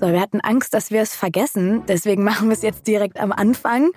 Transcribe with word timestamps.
So, 0.00 0.12
wir 0.12 0.20
hatten 0.20 0.40
Angst, 0.40 0.74
dass 0.74 0.92
wir 0.92 1.02
es 1.02 1.16
vergessen. 1.16 1.84
Deswegen 1.88 2.22
machen 2.28 2.48
wir 2.48 2.52
es 2.52 2.62
jetzt 2.62 2.86
direkt 2.86 3.18
am 3.18 3.32
Anfang. 3.32 3.90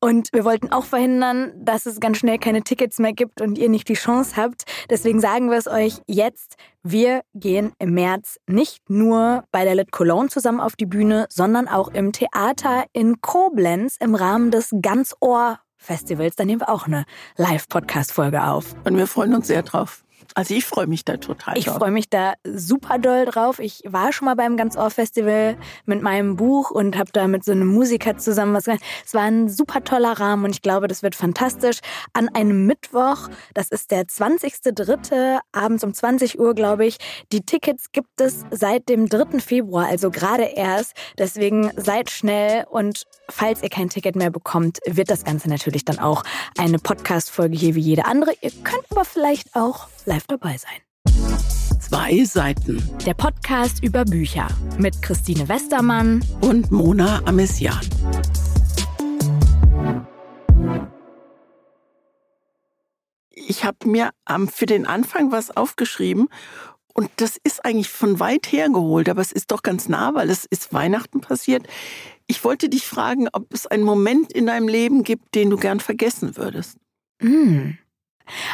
Und 0.00 0.28
wir 0.32 0.44
wollten 0.44 0.70
auch 0.70 0.84
verhindern, 0.84 1.52
dass 1.56 1.86
es 1.86 1.98
ganz 1.98 2.18
schnell 2.18 2.38
keine 2.38 2.62
Tickets 2.62 2.98
mehr 2.98 3.14
gibt 3.14 3.40
und 3.40 3.56
ihr 3.56 3.70
nicht 3.70 3.88
die 3.88 3.94
Chance 3.94 4.36
habt. 4.36 4.64
Deswegen 4.90 5.18
sagen 5.18 5.50
wir 5.50 5.56
es 5.56 5.66
euch 5.66 5.94
jetzt. 6.06 6.56
Wir 6.82 7.22
gehen 7.34 7.72
im 7.78 7.94
März 7.94 8.36
nicht 8.46 8.90
nur 8.90 9.44
bei 9.50 9.64
der 9.64 9.74
Lit 9.74 9.92
Cologne 9.92 10.28
zusammen 10.28 10.60
auf 10.60 10.76
die 10.76 10.86
Bühne, 10.86 11.26
sondern 11.30 11.68
auch 11.68 11.88
im 11.88 12.12
Theater 12.12 12.84
in 12.92 13.22
Koblenz 13.22 13.96
im 13.98 14.14
Rahmen 14.14 14.50
des 14.50 14.70
Ganzohr 14.82 15.58
Festivals. 15.78 16.36
Da 16.36 16.44
nehmen 16.44 16.60
wir 16.60 16.68
auch 16.68 16.86
eine 16.86 17.06
Live-Podcast-Folge 17.36 18.44
auf. 18.44 18.74
Und 18.84 18.96
wir 18.98 19.06
freuen 19.06 19.34
uns 19.34 19.46
sehr 19.46 19.62
drauf. 19.62 20.05
Also 20.34 20.54
ich 20.54 20.64
freue 20.64 20.86
mich 20.86 21.04
da 21.04 21.16
total 21.16 21.56
Ich 21.56 21.66
freue 21.66 21.90
mich 21.90 22.08
da 22.08 22.34
super 22.44 22.98
doll 22.98 23.24
drauf. 23.24 23.58
Ich 23.58 23.82
war 23.86 24.12
schon 24.12 24.26
mal 24.26 24.34
beim 24.34 24.56
Ganz 24.56 24.76
Ohr 24.76 24.90
Festival 24.90 25.56
mit 25.84 26.02
meinem 26.02 26.36
Buch 26.36 26.70
und 26.70 26.96
habe 26.98 27.10
da 27.12 27.26
mit 27.26 27.44
so 27.44 27.52
einem 27.52 27.68
Musiker 27.68 28.16
zusammen 28.18 28.54
was 28.54 28.64
gemacht. 28.64 28.82
Es 29.04 29.14
war 29.14 29.22
ein 29.22 29.48
super 29.48 29.84
toller 29.84 30.12
Rahmen 30.12 30.44
und 30.44 30.50
ich 30.50 30.62
glaube, 30.62 30.88
das 30.88 31.02
wird 31.02 31.14
fantastisch. 31.14 31.78
An 32.12 32.28
einem 32.28 32.66
Mittwoch, 32.66 33.28
das 33.54 33.68
ist 33.68 33.90
der 33.90 34.04
20.03. 34.04 35.38
abends 35.52 35.84
um 35.84 35.94
20 35.94 36.38
Uhr, 36.38 36.54
glaube 36.54 36.86
ich. 36.86 36.98
Die 37.32 37.42
Tickets 37.42 37.92
gibt 37.92 38.20
es 38.20 38.44
seit 38.50 38.88
dem 38.88 39.08
3. 39.08 39.40
Februar, 39.40 39.86
also 39.86 40.10
gerade 40.10 40.44
erst. 40.44 40.94
Deswegen 41.18 41.70
seid 41.76 42.10
schnell 42.10 42.64
und 42.70 43.04
falls 43.28 43.62
ihr 43.62 43.70
kein 43.70 43.88
Ticket 43.88 44.16
mehr 44.16 44.30
bekommt, 44.30 44.78
wird 44.86 45.10
das 45.10 45.24
Ganze 45.24 45.48
natürlich 45.48 45.84
dann 45.84 45.98
auch 45.98 46.22
eine 46.58 46.78
Podcast-Folge 46.78 47.56
hier 47.56 47.74
wie 47.74 47.80
jede 47.80 48.04
andere. 48.04 48.32
Ihr 48.40 48.50
könnt 48.62 48.84
aber 48.90 49.04
vielleicht 49.04 49.54
auch 49.54 49.88
live 50.06 50.26
dabei 50.26 50.56
sein. 50.56 50.80
Zwei 51.80 52.24
Seiten. 52.24 52.82
Der 53.04 53.14
Podcast 53.14 53.82
über 53.82 54.04
Bücher 54.04 54.48
mit 54.78 55.02
Christine 55.02 55.48
Westermann 55.48 56.24
und 56.40 56.70
Mona 56.70 57.22
Amesian. 57.26 57.80
Ich 63.30 63.64
habe 63.64 63.88
mir 63.88 64.10
für 64.48 64.66
den 64.66 64.86
Anfang 64.86 65.30
was 65.30 65.56
aufgeschrieben 65.56 66.28
und 66.92 67.10
das 67.16 67.36
ist 67.42 67.64
eigentlich 67.64 67.90
von 67.90 68.18
weit 68.20 68.50
her 68.50 68.68
geholt, 68.68 69.08
aber 69.08 69.20
es 69.20 69.32
ist 69.32 69.50
doch 69.50 69.62
ganz 69.62 69.88
nah, 69.88 70.14
weil 70.14 70.30
es 70.30 70.44
ist 70.44 70.72
Weihnachten 70.72 71.20
passiert. 71.20 71.66
Ich 72.26 72.42
wollte 72.42 72.68
dich 72.68 72.86
fragen, 72.86 73.28
ob 73.32 73.52
es 73.52 73.66
einen 73.66 73.84
Moment 73.84 74.32
in 74.32 74.46
deinem 74.46 74.66
Leben 74.66 75.04
gibt, 75.04 75.34
den 75.34 75.50
du 75.50 75.56
gern 75.56 75.78
vergessen 75.78 76.36
würdest. 76.36 76.78
Mm. 77.20 77.72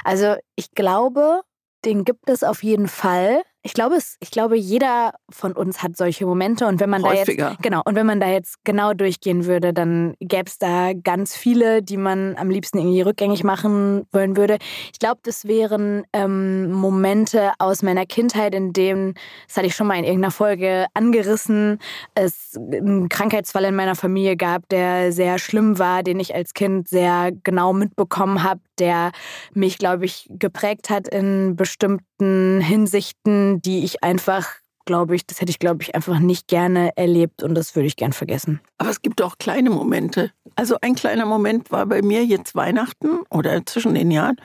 Also 0.05 0.35
ich 0.57 0.73
glaube, 0.73 1.43
den 1.85 2.05
gibt 2.05 2.29
es 2.31 2.45
auf 2.45 2.63
jeden 2.63 2.89
Fall. 2.89 3.43
Ich 3.65 3.75
glaube, 3.75 3.95
es, 3.95 4.17
ich 4.21 4.33
glaube, 4.33 4.57
jeder 4.57 5.15
von 5.31 5.53
uns 5.53 5.85
hat 5.85 5.97
solche 5.97 6.27
Momente 6.27 6.67
und 6.67 6.81
wenn 6.81 6.91
man 6.91 7.05
Häufiger. 7.05 7.45
da 7.45 7.51
jetzt 7.51 7.63
genau 7.63 7.81
und 7.85 7.95
wenn 7.95 8.07
man 8.07 8.19
da 8.19 8.29
jetzt 8.29 8.57
genau 8.65 8.93
durchgehen 8.93 9.47
würde, 9.47 9.73
dann 9.73 10.15
gäbe 10.19 10.47
es 10.47 10.59
da 10.59 10.93
ganz 10.93 11.37
viele, 11.37 11.81
die 11.81 11.97
man 11.97 12.37
am 12.37 12.51
liebsten 12.51 12.79
irgendwie 12.79 13.03
rückgängig 13.03 13.45
machen 13.45 14.05
wollen 14.11 14.37
würde. 14.37 14.59
Ich 14.93 14.99
glaube, 14.99 15.21
das 15.23 15.45
wären 15.45 16.05
ähm, 16.13 16.73
Momente 16.73 17.53
aus 17.59 17.83
meiner 17.83 18.05
Kindheit, 18.05 18.53
in 18.53 18.73
denen, 18.73 19.15
das 19.47 19.57
hatte 19.57 19.69
ich 19.69 19.77
schon 19.77 19.87
mal 19.87 19.99
in 19.99 20.05
irgendeiner 20.05 20.33
Folge 20.33 20.87
angerissen, 20.95 21.79
es 22.17 22.57
einen 22.57 23.09
Krankheitsfall 23.09 23.65
in 23.67 23.77
meiner 23.77 23.95
Familie 23.95 24.37
gab, 24.37 24.69
der 24.71 25.13
sehr 25.13 25.39
schlimm 25.39 25.79
war, 25.79 26.03
den 26.03 26.19
ich 26.19 26.35
als 26.35 26.55
Kind 26.55 26.89
sehr 26.89 27.31
genau 27.45 27.73
mitbekommen 27.73 28.43
habe, 28.43 28.61
der 28.79 29.13
mich, 29.55 29.79
glaube 29.79 30.05
ich, 30.05 30.27
geprägt 30.31 30.91
hat 30.91 31.09
in 31.09 31.57
bestimmten 31.57 32.61
Hinsichten, 32.61 33.61
die 33.63 33.85
ich 33.85 34.03
einfach, 34.03 34.49
glaube 34.85 35.15
ich, 35.15 35.27
das 35.27 35.41
hätte 35.41 35.51
ich, 35.51 35.59
glaube 35.59 35.83
ich, 35.83 35.95
einfach 35.95 36.19
nicht 36.19 36.49
gerne 36.49 36.97
erlebt 36.97 37.43
und 37.43 37.55
das 37.55 37.75
würde 37.77 37.87
ich 37.87 37.97
gern 37.97 38.13
vergessen. 38.13 38.61
Aber 38.79 38.91
es 38.91 39.03
gibt 39.03 39.23
auch 39.23 39.39
kleine 39.39 39.71
Momente. 39.71 40.33
Also 40.57 40.77
ein 40.81 40.95
kleiner 40.95 41.27
Moment 41.27 41.71
war 41.71 41.87
bei 41.87 42.03
mir 42.03 42.25
jetzt 42.25 42.55
Weihnachten 42.55 43.21
oder 43.31 43.65
zwischen 43.67 43.95
den 43.95 44.11
Jahren. 44.11 44.37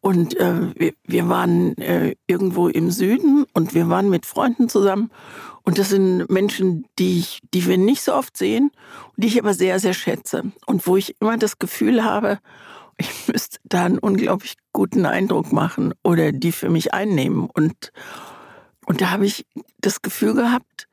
Und 0.00 0.36
äh, 0.36 0.72
wir, 0.78 0.92
wir, 1.04 1.28
waren 1.28 1.76
äh, 1.78 2.14
irgendwo 2.28 2.68
im 2.68 2.92
Süden 2.92 3.44
und 3.54 3.74
wir 3.74 3.88
waren 3.88 4.08
mit 4.08 4.24
Freunden 4.24 4.68
zusammen. 4.68 5.10
Und 5.64 5.78
das 5.78 5.88
sind 5.88 6.30
Menschen, 6.30 6.86
die, 6.96 7.18
ich, 7.18 7.40
die 7.52 7.66
wir 7.66 7.76
nicht 7.76 8.02
so 8.02 8.14
oft 8.14 8.36
sehen, 8.36 8.70
die 9.16 9.26
ich 9.26 9.40
aber 9.40 9.52
sehr, 9.52 9.80
sehr 9.80 9.94
schätze. 9.94 10.44
Und 10.66 10.86
wo 10.86 10.96
ich 10.96 11.16
immer 11.20 11.36
das 11.38 11.58
Gefühl 11.58 12.04
habe, 12.04 12.38
ich 12.98 13.28
müsste 13.28 13.58
da 13.64 13.84
einen 13.84 13.98
unglaublich 13.98 14.54
guten 14.72 15.06
Eindruck 15.06 15.52
machen 15.52 15.94
oder 16.02 16.32
die 16.32 16.52
für 16.52 16.70
mich 16.70 16.94
einnehmen. 16.94 17.48
Und, 17.52 17.92
und 18.86 19.00
da 19.00 19.10
habe 19.10 19.26
ich 19.26 19.46
das 19.80 20.02
Gefühl 20.02 20.34
gehabt, 20.34 20.88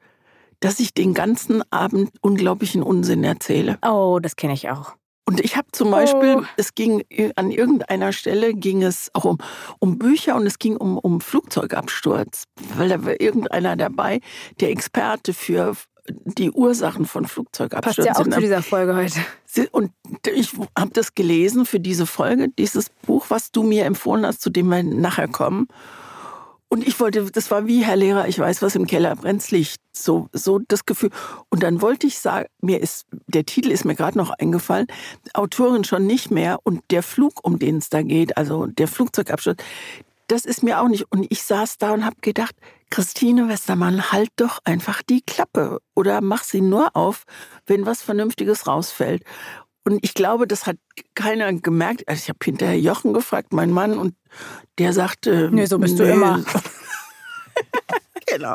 dass 0.59 0.79
ich 0.79 0.93
den 0.93 1.13
ganzen 1.13 1.61
Abend 1.71 2.11
unglaublichen 2.21 2.83
Unsinn 2.83 3.23
erzähle. 3.23 3.77
Oh, 3.85 4.19
das 4.21 4.35
kenne 4.35 4.53
ich 4.53 4.69
auch. 4.69 4.95
Und 5.25 5.39
ich 5.39 5.55
habe 5.55 5.67
zum 5.71 5.89
Beispiel, 5.89 6.37
oh. 6.39 6.43
es 6.57 6.75
ging 6.75 7.03
an 7.35 7.49
irgendeiner 7.49 8.11
Stelle 8.11 8.53
ging 8.53 8.83
es 8.83 9.09
auch 9.13 9.23
um, 9.23 9.37
um 9.79 9.97
Bücher 9.97 10.35
und 10.35 10.45
es 10.45 10.59
ging 10.59 10.75
um, 10.75 10.97
um 10.97 11.21
Flugzeugabsturz, 11.21 12.43
weil 12.75 12.89
da 12.89 13.05
war 13.05 13.21
irgendeiner 13.21 13.77
dabei, 13.77 14.19
der 14.59 14.69
Experte 14.69 15.33
für 15.33 15.75
die 16.07 16.51
Ursachen 16.51 17.05
von 17.05 17.25
Flugzeugabstürzen. 17.27 18.05
Passt 18.05 18.19
ja 18.19 18.25
auch 18.25 18.35
zu 18.35 18.41
dieser 18.41 18.61
Folge 18.61 18.95
heute. 18.95 19.69
Und 19.71 19.91
ich 20.27 20.51
habe 20.77 20.91
das 20.93 21.15
gelesen 21.15 21.65
für 21.65 21.79
diese 21.79 22.05
Folge, 22.05 22.49
dieses 22.49 22.89
Buch, 22.89 23.25
was 23.29 23.51
du 23.51 23.63
mir 23.63 23.85
empfohlen 23.85 24.25
hast, 24.25 24.41
zu 24.41 24.49
dem 24.49 24.67
wir 24.67 24.83
nachher 24.83 25.27
kommen. 25.27 25.67
Und 26.67 26.87
ich 26.87 26.99
wollte, 26.99 27.25
das 27.25 27.51
war 27.51 27.67
wie 27.67 27.83
Herr 27.83 27.95
Lehrer, 27.95 28.27
ich 28.27 28.39
weiß, 28.39 28.63
was 28.63 28.75
im 28.75 28.87
Keller 28.87 29.15
brennt, 29.15 29.51
Licht. 29.51 29.79
So, 29.91 30.27
so 30.33 30.59
das 30.67 30.85
Gefühl. 30.85 31.11
Und 31.49 31.61
dann 31.61 31.81
wollte 31.81 32.07
ich 32.07 32.17
sagen, 32.17 32.47
mir 32.61 32.81
ist, 32.81 33.05
der 33.27 33.45
Titel 33.45 33.69
ist 33.69 33.85
mir 33.85 33.93
gerade 33.93 34.17
noch 34.17 34.31
eingefallen, 34.31 34.87
Autorin 35.35 35.83
schon 35.83 36.07
nicht 36.07 36.31
mehr 36.31 36.57
und 36.63 36.81
der 36.89 37.03
Flug, 37.03 37.41
um 37.43 37.59
den 37.59 37.77
es 37.77 37.89
da 37.89 38.01
geht, 38.01 38.37
also 38.37 38.65
der 38.65 38.87
Flugzeugabsturz, 38.87 39.61
das 40.27 40.45
ist 40.45 40.63
mir 40.63 40.81
auch 40.81 40.87
nicht. 40.87 41.05
Und 41.11 41.27
ich 41.29 41.43
saß 41.43 41.77
da 41.77 41.93
und 41.93 42.05
habe 42.05 42.15
gedacht, 42.21 42.55
Christine 42.93 43.49
Westermann, 43.49 44.11
halt 44.11 44.29
doch 44.35 44.59
einfach 44.65 45.01
die 45.01 45.23
Klappe 45.23 45.81
oder 45.95 46.21
mach 46.21 46.43
sie 46.43 46.61
nur 46.61 46.95
auf, 46.95 47.23
wenn 47.65 47.87
was 47.87 48.03
Vernünftiges 48.03 48.67
rausfällt. 48.67 49.23
Und 49.83 49.97
ich 50.03 50.13
glaube, 50.13 50.45
das 50.45 50.67
hat 50.67 50.77
keiner 51.15 51.51
gemerkt. 51.53 52.07
Also 52.07 52.21
ich 52.21 52.29
habe 52.29 52.37
hinterher 52.43 52.79
Jochen 52.79 53.15
gefragt, 53.15 53.51
mein 53.51 53.71
Mann, 53.71 53.97
und 53.97 54.13
der 54.77 54.93
sagte, 54.93 55.49
nee, 55.51 55.65
so 55.65 55.79
bist 55.79 55.97
nee. 55.97 56.05
du 56.05 56.11
immer. 56.11 56.45
genau. 58.27 58.53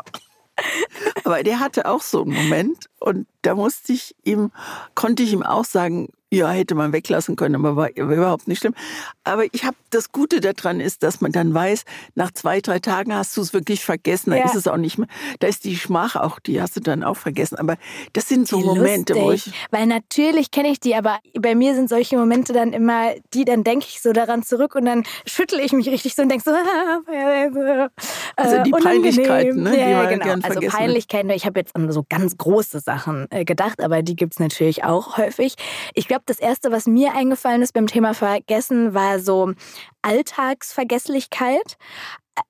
Aber 1.25 1.43
der 1.43 1.59
hatte 1.59 1.85
auch 1.85 2.01
so 2.01 2.21
einen 2.21 2.31
Moment 2.31 2.85
und 3.01 3.27
da 3.41 3.55
musste 3.55 3.91
ich 3.91 4.15
ihm, 4.23 4.53
konnte 4.95 5.21
ich 5.21 5.33
ihm 5.33 5.43
auch 5.43 5.65
sagen, 5.65 6.13
ja, 6.31 6.49
hätte 6.51 6.75
man 6.75 6.93
weglassen 6.93 7.35
können, 7.35 7.55
aber 7.55 7.75
war, 7.75 7.95
überhaupt 7.95 8.47
nicht 8.47 8.59
schlimm. 8.59 8.75
Aber 9.23 9.45
ich 9.51 9.63
habe 9.63 9.75
das 9.89 10.11
Gute 10.11 10.41
daran 10.41 10.79
ist, 10.79 11.01
dass 11.01 11.21
man 11.21 11.31
dann 11.31 11.53
weiß, 11.53 11.85
nach 12.13 12.31
zwei, 12.31 12.61
drei 12.61 12.79
Tagen 12.79 13.15
hast 13.15 13.35
du 13.35 13.41
es 13.41 13.51
wirklich 13.51 13.83
vergessen. 13.83 14.29
Da 14.29 14.37
ja. 14.37 14.45
ist 14.45 14.55
es 14.55 14.67
auch 14.67 14.77
nicht 14.77 14.99
mehr. 14.99 15.07
Da 15.39 15.47
ist 15.47 15.63
die 15.63 15.75
Schmach 15.75 16.15
auch, 16.15 16.39
die 16.39 16.61
hast 16.61 16.75
du 16.75 16.81
dann 16.81 17.03
auch 17.03 17.17
vergessen. 17.17 17.57
Aber 17.57 17.77
das 18.13 18.27
sind 18.27 18.47
so 18.47 18.59
Wie 18.59 18.65
Momente, 18.65 19.13
lustig. 19.13 19.27
wo 19.27 19.31
ich. 19.31 19.51
Weil 19.71 19.87
natürlich 19.87 20.51
kenne 20.51 20.69
ich 20.69 20.79
die, 20.79 20.95
aber 20.95 21.17
bei 21.33 21.55
mir 21.55 21.73
sind 21.73 21.89
solche 21.89 22.15
Momente 22.15 22.53
dann 22.53 22.73
immer, 22.73 23.13
die 23.33 23.43
dann 23.45 23.63
denke 23.63 23.87
ich 23.89 24.01
so 24.01 24.13
daran 24.13 24.43
zurück 24.43 24.75
und 24.75 24.85
dann 24.85 25.03
schüttle 25.25 25.61
ich 25.61 25.71
mich 25.71 25.89
richtig 25.89 26.13
so 26.13 26.21
und 26.21 26.29
denke 26.29 26.43
so. 26.45 26.51
also 28.35 28.63
die 28.63 28.71
Peinlichkeiten, 28.71 29.63
ne? 29.63 29.79
Ja, 29.79 30.05
die 30.05 30.19
genau. 30.19 30.47
also 30.47 30.59
Peinlichkeiten. 30.59 31.31
Ich 31.31 31.47
habe 31.47 31.59
jetzt 31.59 31.75
an 31.75 31.91
so 31.91 32.05
ganz 32.07 32.37
große 32.37 32.81
Sachen 32.81 33.25
äh, 33.31 33.45
gedacht, 33.45 33.81
aber 33.83 34.03
die 34.03 34.15
gibt 34.15 34.33
es 34.33 34.39
natürlich 34.39 34.83
auch 34.83 35.17
häufig. 35.17 35.55
Ich 35.95 36.07
glaube, 36.07 36.18
das 36.25 36.39
Erste, 36.39 36.71
was 36.71 36.87
mir 36.87 37.13
eingefallen 37.13 37.61
ist 37.61 37.73
beim 37.73 37.87
Thema 37.87 38.13
Vergessen, 38.13 38.93
war 38.93 39.19
so 39.19 39.53
Alltagsvergesslichkeit. 40.01 41.77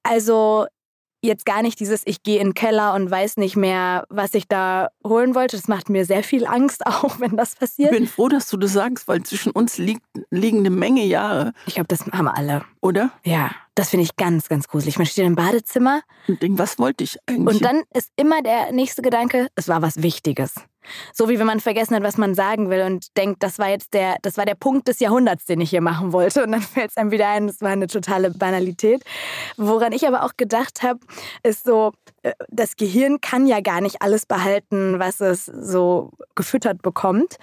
Also 0.04 0.68
jetzt 1.22 1.46
gar 1.46 1.62
nicht 1.62 1.80
dieses, 1.80 2.02
ich 2.06 2.24
gehe 2.24 2.40
in 2.40 2.50
den 2.50 2.54
Keller 2.54 2.94
und 2.94 3.10
weiß 3.12 3.38
nicht 3.38 3.56
mehr, 3.56 4.06
was 4.10 4.34
ich 4.34 4.48
da 4.48 4.90
holen 5.06 5.36
wollte. 5.36 5.58
Das 5.58 5.68
macht 5.68 5.90
mir 5.90 6.06
sehr 6.06 6.24
viel 6.24 6.46
Angst, 6.46 6.86
auch 6.86 7.20
wenn 7.20 7.36
das 7.36 7.56
passiert. 7.56 7.92
Ich 7.92 7.98
bin 7.98 8.08
froh, 8.08 8.30
dass 8.30 8.50
du 8.50 8.58
das 8.58 8.74
sagst, 8.74 9.08
weil 9.08 9.24
zwischen 9.24 9.52
uns 9.52 9.78
liegt, 9.78 10.04
liegen 10.30 10.60
eine 10.60 10.70
Menge 10.70 11.06
Jahre. 11.06 11.54
Ich 11.66 11.76
glaube, 11.76 11.88
das 11.88 12.06
haben 12.08 12.28
alle. 12.28 12.64
Oder? 12.82 13.12
Ja, 13.26 13.52
das 13.76 13.90
finde 13.90 14.04
ich 14.04 14.16
ganz, 14.16 14.50
ganz 14.50 14.68
gruselig. 14.68 14.98
Man 14.98 15.08
steht 15.08 15.26
im 15.26 15.36
Badezimmer. 15.36 16.02
Und 16.28 16.42
denkt, 16.42 16.60
was 16.60 16.80
wollte 16.80 17.04
ich 17.04 17.18
eigentlich? 17.26 17.56
Und 17.56 17.66
dann 17.66 17.84
ist 17.94 18.12
immer 18.16 18.42
der 18.42 18.72
nächste 18.72 19.02
Gedanke, 19.02 19.48
es 19.56 19.68
war 19.68 19.82
was 19.82 20.02
Wichtiges. 20.02 20.56
So 21.14 21.30
wie 21.30 21.40
wenn 21.40 21.48
man 21.48 21.60
vergessen 21.60 21.96
hat, 21.96 22.04
was 22.04 22.18
man 22.18 22.36
sagen 22.36 22.70
will 22.70 22.82
und 22.82 23.16
denkt, 23.18 23.44
das 23.44 23.60
war 23.60 23.70
jetzt 23.70 23.94
der, 23.94 24.18
das 24.22 24.38
war 24.38 24.46
der 24.46 24.56
Punkt 24.56 24.88
des 24.88 25.00
Jahrhunderts, 25.00 25.46
den 25.46 25.62
ich 25.62 25.70
hier 25.70 25.82
machen 25.82 26.14
wollte. 26.14 26.44
Und 26.44 26.52
dann 26.52 26.62
fällt 26.62 26.92
es 26.92 26.98
einem 26.98 27.12
wieder 27.12 27.30
ein, 27.30 27.48
das 27.48 27.62
war 27.62 27.72
eine 27.72 27.88
totale 27.88 28.32
Banalität. 28.32 29.04
Woran 29.58 29.92
ich 29.92 30.08
aber 30.08 30.24
auch 30.24 30.34
gedacht 30.38 30.84
habe, 30.84 31.00
ist 31.44 31.64
so, 31.64 31.92
äh, 32.24 32.34
das 32.50 32.76
Gehirn 32.76 33.22
kann 33.22 33.48
ja 33.48 33.62
gar 33.62 33.82
nicht 33.82 34.02
alles 34.02 34.26
behalten, 34.26 35.00
was 35.00 35.20
es 35.22 35.46
so 35.46 36.12
gefüttert 36.36 36.82
bekommt. 36.82 37.38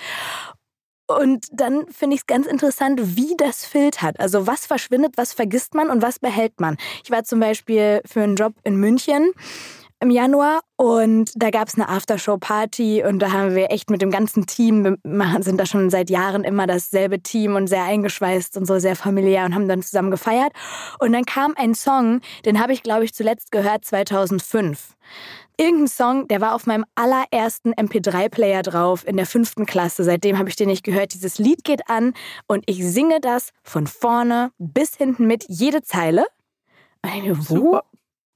Und 1.06 1.46
dann 1.52 1.86
finde 1.88 2.14
ich 2.14 2.22
es 2.22 2.26
ganz 2.26 2.46
interessant, 2.46 3.16
wie 3.16 3.36
das 3.36 3.64
filtert. 3.64 4.18
Also 4.18 4.46
was 4.46 4.66
verschwindet, 4.66 5.14
was 5.16 5.32
vergisst 5.32 5.74
man 5.74 5.88
und 5.88 6.02
was 6.02 6.18
behält 6.18 6.60
man. 6.60 6.76
Ich 7.04 7.10
war 7.10 7.22
zum 7.22 7.38
Beispiel 7.38 8.02
für 8.04 8.22
einen 8.22 8.34
Job 8.34 8.54
in 8.64 8.76
München 8.76 9.32
im 10.00 10.10
Januar 10.10 10.60
und 10.76 11.30
da 11.34 11.50
gab 11.50 11.68
es 11.68 11.74
eine 11.74 11.88
Aftershow-Party 11.88 13.02
und 13.04 13.18
da 13.18 13.32
haben 13.32 13.54
wir 13.54 13.70
echt 13.70 13.90
mit 13.90 14.02
dem 14.02 14.10
ganzen 14.10 14.46
Team, 14.46 14.98
wir 15.02 15.42
sind 15.42 15.58
da 15.58 15.66
schon 15.66 15.88
seit 15.90 16.10
Jahren 16.10 16.44
immer 16.44 16.66
dasselbe 16.66 17.20
Team 17.20 17.56
und 17.56 17.66
sehr 17.66 17.84
eingeschweißt 17.84 18.56
und 18.56 18.66
so 18.66 18.78
sehr 18.78 18.96
familiär 18.96 19.44
und 19.46 19.54
haben 19.54 19.68
dann 19.68 19.82
zusammen 19.82 20.10
gefeiert. 20.10 20.52
Und 20.98 21.12
dann 21.12 21.24
kam 21.24 21.54
ein 21.56 21.74
Song, 21.74 22.20
den 22.44 22.60
habe 22.60 22.72
ich, 22.72 22.82
glaube 22.82 23.04
ich, 23.04 23.14
zuletzt 23.14 23.52
gehört 23.52 23.84
2005 23.84 24.96
irgendein 25.58 25.88
Song, 25.88 26.28
der 26.28 26.40
war 26.40 26.54
auf 26.54 26.66
meinem 26.66 26.84
allerersten 26.94 27.72
MP3-Player 27.72 28.62
drauf 28.62 29.06
in 29.06 29.16
der 29.16 29.26
fünften 29.26 29.66
Klasse. 29.66 30.04
Seitdem 30.04 30.38
habe 30.38 30.48
ich 30.48 30.56
den 30.56 30.68
nicht 30.68 30.84
gehört. 30.84 31.14
Dieses 31.14 31.38
Lied 31.38 31.64
geht 31.64 31.88
an 31.88 32.12
und 32.46 32.64
ich 32.66 32.84
singe 32.84 33.20
das 33.20 33.50
von 33.62 33.86
vorne 33.86 34.50
bis 34.58 34.96
hinten 34.96 35.26
mit, 35.26 35.46
jede 35.48 35.82
Zeile. 35.82 36.26
Wo 37.48 37.54
Super. 37.54 37.84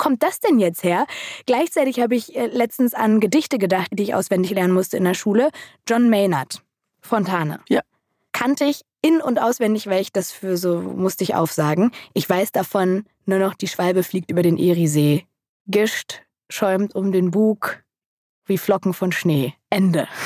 Kommt 0.01 0.23
das 0.23 0.41
denn 0.41 0.59
jetzt 0.59 0.83
her? 0.83 1.07
Gleichzeitig 1.47 2.01
habe 2.01 2.17
ich 2.17 2.35
äh, 2.35 2.47
letztens 2.47 2.95
an 2.95 3.21
Gedichte 3.21 3.59
gedacht, 3.59 3.89
die 3.93 4.03
ich 4.03 4.15
auswendig 4.15 4.51
lernen 4.51 4.73
musste 4.73 4.97
in 4.97 5.05
der 5.05 5.15
Schule. 5.15 5.51
John 5.87 6.09
Maynard, 6.09 6.63
Fontane. 7.03 7.61
Ja. 7.69 7.83
Kannte 8.33 8.65
ich 8.65 8.81
in- 9.03 9.21
und 9.21 9.39
auswendig, 9.39 9.87
weil 9.87 10.01
ich 10.01 10.11
das 10.11 10.33
für 10.33 10.57
so 10.57 10.81
musste 10.81 11.23
ich 11.23 11.35
aufsagen. 11.35 11.93
Ich 12.15 12.29
weiß 12.29 12.51
davon, 12.51 13.05
nur 13.27 13.39
noch 13.39 13.55
die 13.55 13.69
Schwalbe 13.69 14.03
fliegt 14.03 14.31
über 14.31 14.43
den 14.43 14.57
Eriesee. 14.57 15.27
Gischt, 15.67 16.23
schäumt 16.49 16.95
um 16.95 17.13
den 17.13 17.31
Bug 17.31 17.83
wie 18.47 18.59
Flocken 18.59 18.95
von 18.95 19.13
Schnee. 19.13 19.55
Ende. 19.69 20.09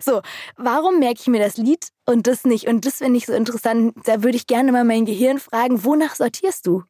So, 0.00 0.22
warum 0.56 1.00
merke 1.00 1.20
ich 1.20 1.26
mir 1.26 1.40
das 1.40 1.58
Lied 1.58 1.88
und 2.06 2.26
das 2.26 2.44
nicht? 2.44 2.68
Und 2.68 2.86
das 2.86 2.98
finde 2.98 3.18
ich 3.18 3.26
so 3.26 3.34
interessant. 3.34 3.94
Da 4.04 4.22
würde 4.22 4.36
ich 4.36 4.46
gerne 4.46 4.72
mal 4.72 4.84
mein 4.84 5.04
Gehirn 5.04 5.38
fragen, 5.38 5.84
wonach 5.84 6.14
sortierst 6.14 6.66
du? 6.66 6.84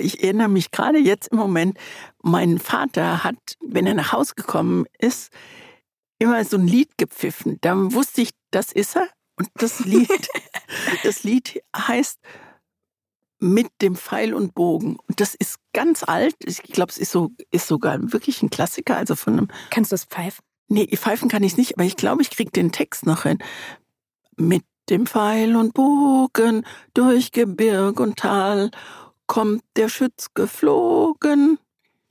Ich 0.00 0.22
erinnere 0.22 0.48
mich 0.48 0.70
gerade 0.70 0.98
jetzt 0.98 1.28
im 1.28 1.38
Moment, 1.38 1.78
mein 2.22 2.58
Vater 2.58 3.24
hat, 3.24 3.36
wenn 3.60 3.86
er 3.86 3.94
nach 3.94 4.12
Hause 4.12 4.34
gekommen 4.34 4.86
ist, 4.98 5.32
immer 6.18 6.44
so 6.44 6.56
ein 6.56 6.66
Lied 6.66 6.96
gepfiffen. 6.98 7.58
Da 7.60 7.74
wusste 7.92 8.22
ich, 8.22 8.30
das 8.50 8.72
ist 8.72 8.96
er. 8.96 9.08
Und 9.38 9.50
das 9.54 9.84
Lied, 9.84 10.08
das 11.02 11.24
Lied 11.24 11.62
heißt 11.76 12.18
mit 13.38 13.68
dem 13.82 13.96
Pfeil 13.96 14.32
und 14.34 14.54
Bogen. 14.54 14.96
Und 15.08 15.20
das 15.20 15.34
ist 15.34 15.58
ganz 15.74 16.02
alt. 16.02 16.36
Ich 16.44 16.62
glaube, 16.62 16.90
es 16.90 16.98
ist, 16.98 17.12
so, 17.12 17.30
ist 17.50 17.66
sogar 17.66 17.98
wirklich 18.12 18.42
ein 18.42 18.50
Klassiker. 18.50 18.96
Also 18.96 19.14
von 19.14 19.34
einem 19.34 19.48
Kannst 19.70 19.92
du 19.92 19.94
es 19.94 20.04
pfeifen? 20.04 20.42
Nee, 20.68 20.88
pfeifen 20.96 21.28
kann 21.28 21.44
ich 21.44 21.56
nicht, 21.56 21.76
aber 21.76 21.84
ich 21.84 21.96
glaube, 21.96 22.22
ich 22.22 22.30
kriege 22.30 22.50
den 22.50 22.72
Text 22.72 23.06
noch 23.06 23.22
hin. 23.22 23.38
Mit 24.36 24.64
dem 24.88 25.06
Pfeil 25.06 25.54
und 25.56 25.74
Bogen 25.74 26.66
durch 26.94 27.32
Gebirg 27.32 28.00
und 28.00 28.16
Tal 28.16 28.70
kommt 29.26 29.62
der 29.76 29.88
Schütz 29.88 30.34
geflogen. 30.34 31.58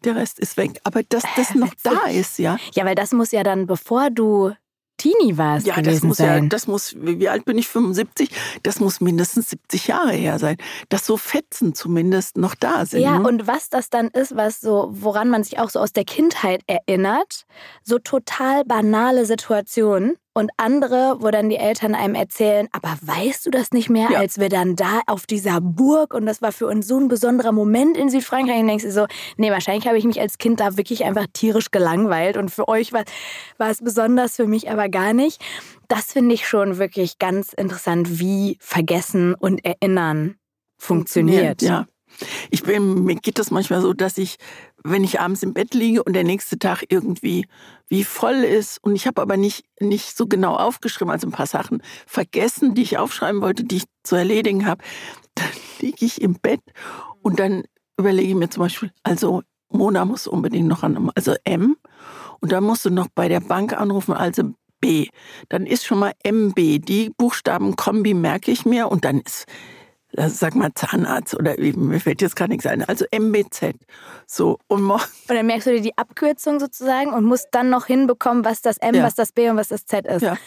Der 0.03 0.15
Rest 0.15 0.39
ist 0.39 0.57
weg. 0.57 0.79
Aber 0.83 1.03
dass 1.03 1.23
das 1.35 1.55
noch 1.55 1.73
da 1.83 2.07
ist, 2.07 2.37
ja. 2.37 2.57
Ja, 2.73 2.85
weil 2.85 2.95
das 2.95 3.11
muss 3.11 3.31
ja 3.31 3.43
dann, 3.43 3.65
bevor 3.65 4.09
du 4.09 4.51
Teenie 4.97 5.37
warst. 5.37 5.67
Ja, 5.67 5.81
das 5.81 6.03
muss 6.03 6.17
sein. 6.17 6.43
ja, 6.43 6.49
das 6.49 6.67
muss, 6.67 6.95
wie 6.97 7.27
alt 7.27 7.45
bin 7.45 7.57
ich? 7.57 7.67
75? 7.67 8.29
Das 8.63 8.79
muss 8.79 9.01
mindestens 9.01 9.49
70 9.49 9.87
Jahre 9.87 10.13
her 10.13 10.39
sein. 10.39 10.57
Dass 10.89 11.05
so 11.05 11.17
Fetzen 11.17 11.75
zumindest 11.75 12.37
noch 12.37 12.55
da 12.55 12.85
sind. 12.85 13.01
Ja, 13.01 13.19
ne? 13.19 13.27
und 13.27 13.47
was 13.47 13.69
das 13.69 13.89
dann 13.89 14.07
ist, 14.09 14.35
was 14.35 14.61
so, 14.61 14.87
woran 14.91 15.29
man 15.29 15.43
sich 15.43 15.59
auch 15.59 15.69
so 15.69 15.79
aus 15.79 15.91
der 15.91 16.05
Kindheit 16.05 16.61
erinnert, 16.67 17.45
so 17.83 17.99
total 17.99 18.63
banale 18.63 19.25
Situationen, 19.25 20.15
und 20.35 20.51
andere, 20.57 21.15
wo 21.21 21.31
dann 21.31 21.49
die 21.49 21.55
Eltern 21.55 21.95
einem 21.95 22.13
erzählen, 22.13 22.67
aber 22.73 22.97
weißt 23.01 23.45
du 23.45 23.51
das 23.51 23.71
nicht 23.71 23.89
mehr, 23.89 24.09
ja. 24.11 24.19
als 24.19 24.37
wir 24.37 24.49
dann 24.49 24.75
da 24.75 24.99
auf 25.07 25.25
dieser 25.25 25.61
Burg 25.61 26.13
und 26.13 26.25
das 26.25 26.41
war 26.41 26.51
für 26.51 26.67
uns 26.67 26.87
so 26.87 26.99
ein 26.99 27.07
besonderer 27.07 27.53
Moment 27.53 27.95
in 27.95 28.09
Südfrankreich 28.09 28.59
und 28.59 28.67
denkst 28.67 28.83
du 28.83 28.91
so, 28.91 29.07
nee, 29.37 29.49
wahrscheinlich 29.49 29.87
habe 29.87 29.97
ich 29.97 30.03
mich 30.03 30.19
als 30.19 30.37
Kind 30.37 30.59
da 30.59 30.75
wirklich 30.75 31.05
einfach 31.05 31.25
tierisch 31.31 31.71
gelangweilt 31.71 32.35
und 32.35 32.51
für 32.51 32.67
euch 32.67 32.91
war, 32.91 33.05
war 33.57 33.69
es 33.69 33.81
besonders, 33.81 34.35
für 34.35 34.45
mich 34.45 34.69
aber 34.69 34.89
gar 34.89 35.13
nicht. 35.13 35.41
Das 35.87 36.11
finde 36.11 36.35
ich 36.35 36.45
schon 36.45 36.79
wirklich 36.79 37.17
ganz 37.17 37.53
interessant, 37.53 38.19
wie 38.19 38.57
Vergessen 38.59 39.35
und 39.35 39.63
Erinnern 39.63 40.35
funktioniert. 40.77 41.61
funktioniert 41.61 41.61
ja. 41.61 41.87
Ich 42.49 42.63
bin, 42.63 43.05
mir 43.05 43.15
geht 43.15 43.39
das 43.39 43.51
manchmal 43.51 43.81
so, 43.81 43.93
dass 43.93 44.17
ich, 44.17 44.37
wenn 44.87 45.03
ich 45.03 45.19
abends 45.19 45.41
im 45.41 45.53
Bett 45.53 45.73
liege 45.73 46.03
und 46.03 46.13
der 46.13 46.23
nächste 46.23 46.59
Tag 46.59 46.83
irgendwie 46.89 47.47
wie 47.87 48.03
voll 48.03 48.35
ist 48.35 48.83
und 48.83 48.95
ich 48.95 49.07
habe 49.07 49.21
aber 49.21 49.35
nicht, 49.35 49.65
nicht 49.79 50.15
so 50.15 50.27
genau 50.27 50.55
aufgeschrieben, 50.55 51.11
also 51.11 51.27
ein 51.27 51.31
paar 51.31 51.47
Sachen 51.47 51.81
vergessen, 52.05 52.75
die 52.75 52.83
ich 52.83 52.97
aufschreiben 52.97 53.41
wollte, 53.41 53.63
die 53.63 53.77
ich 53.77 53.83
zu 54.03 54.15
erledigen 54.15 54.67
habe, 54.67 54.83
dann 55.35 55.49
liege 55.79 56.05
ich 56.05 56.21
im 56.21 56.35
Bett 56.35 56.61
und 57.21 57.39
dann 57.39 57.63
überlege 57.97 58.29
ich 58.29 58.35
mir 58.35 58.49
zum 58.49 58.63
Beispiel, 58.63 58.91
also 59.03 59.41
Mona 59.69 60.05
muss 60.05 60.27
unbedingt 60.27 60.67
noch 60.67 60.83
an, 60.83 61.09
also 61.15 61.33
M 61.43 61.77
und 62.39 62.51
dann 62.51 62.63
musst 62.63 62.85
du 62.85 62.91
noch 62.91 63.07
bei 63.13 63.27
der 63.27 63.39
Bank 63.39 63.73
anrufen, 63.73 64.13
also 64.13 64.53
B. 64.79 65.07
Dann 65.49 65.65
ist 65.65 65.85
schon 65.85 65.99
mal 65.99 66.11
MB. 66.23 66.55
Die 66.85 67.11
Buchstabenkombi 67.17 68.13
merke 68.13 68.51
ich 68.51 68.65
mir 68.65 68.89
und 68.89 69.03
dann 69.03 69.21
ist 69.21 69.45
sag 70.17 70.55
mal 70.55 70.71
Zahnarzt 70.73 71.35
oder 71.35 71.57
eben, 71.57 71.87
mir 71.87 71.99
fällt 71.99 72.21
jetzt 72.21 72.35
gar 72.35 72.47
nichts 72.47 72.65
ein. 72.65 72.83
Also 72.83 73.05
MBZ. 73.11 73.75
So, 74.27 74.57
und, 74.67 74.89
und 74.89 75.01
dann 75.27 75.45
merkst 75.45 75.67
du 75.67 75.71
dir 75.71 75.81
die 75.81 75.97
Abkürzung 75.97 76.59
sozusagen 76.59 77.13
und 77.13 77.23
musst 77.25 77.47
dann 77.51 77.69
noch 77.69 77.85
hinbekommen, 77.85 78.45
was 78.45 78.61
das 78.61 78.77
M, 78.77 78.95
ja. 78.95 79.03
was 79.03 79.15
das 79.15 79.31
B 79.31 79.49
und 79.49 79.57
was 79.57 79.69
das 79.69 79.85
Z 79.85 80.05
ist. 80.05 80.21
Ja. 80.21 80.37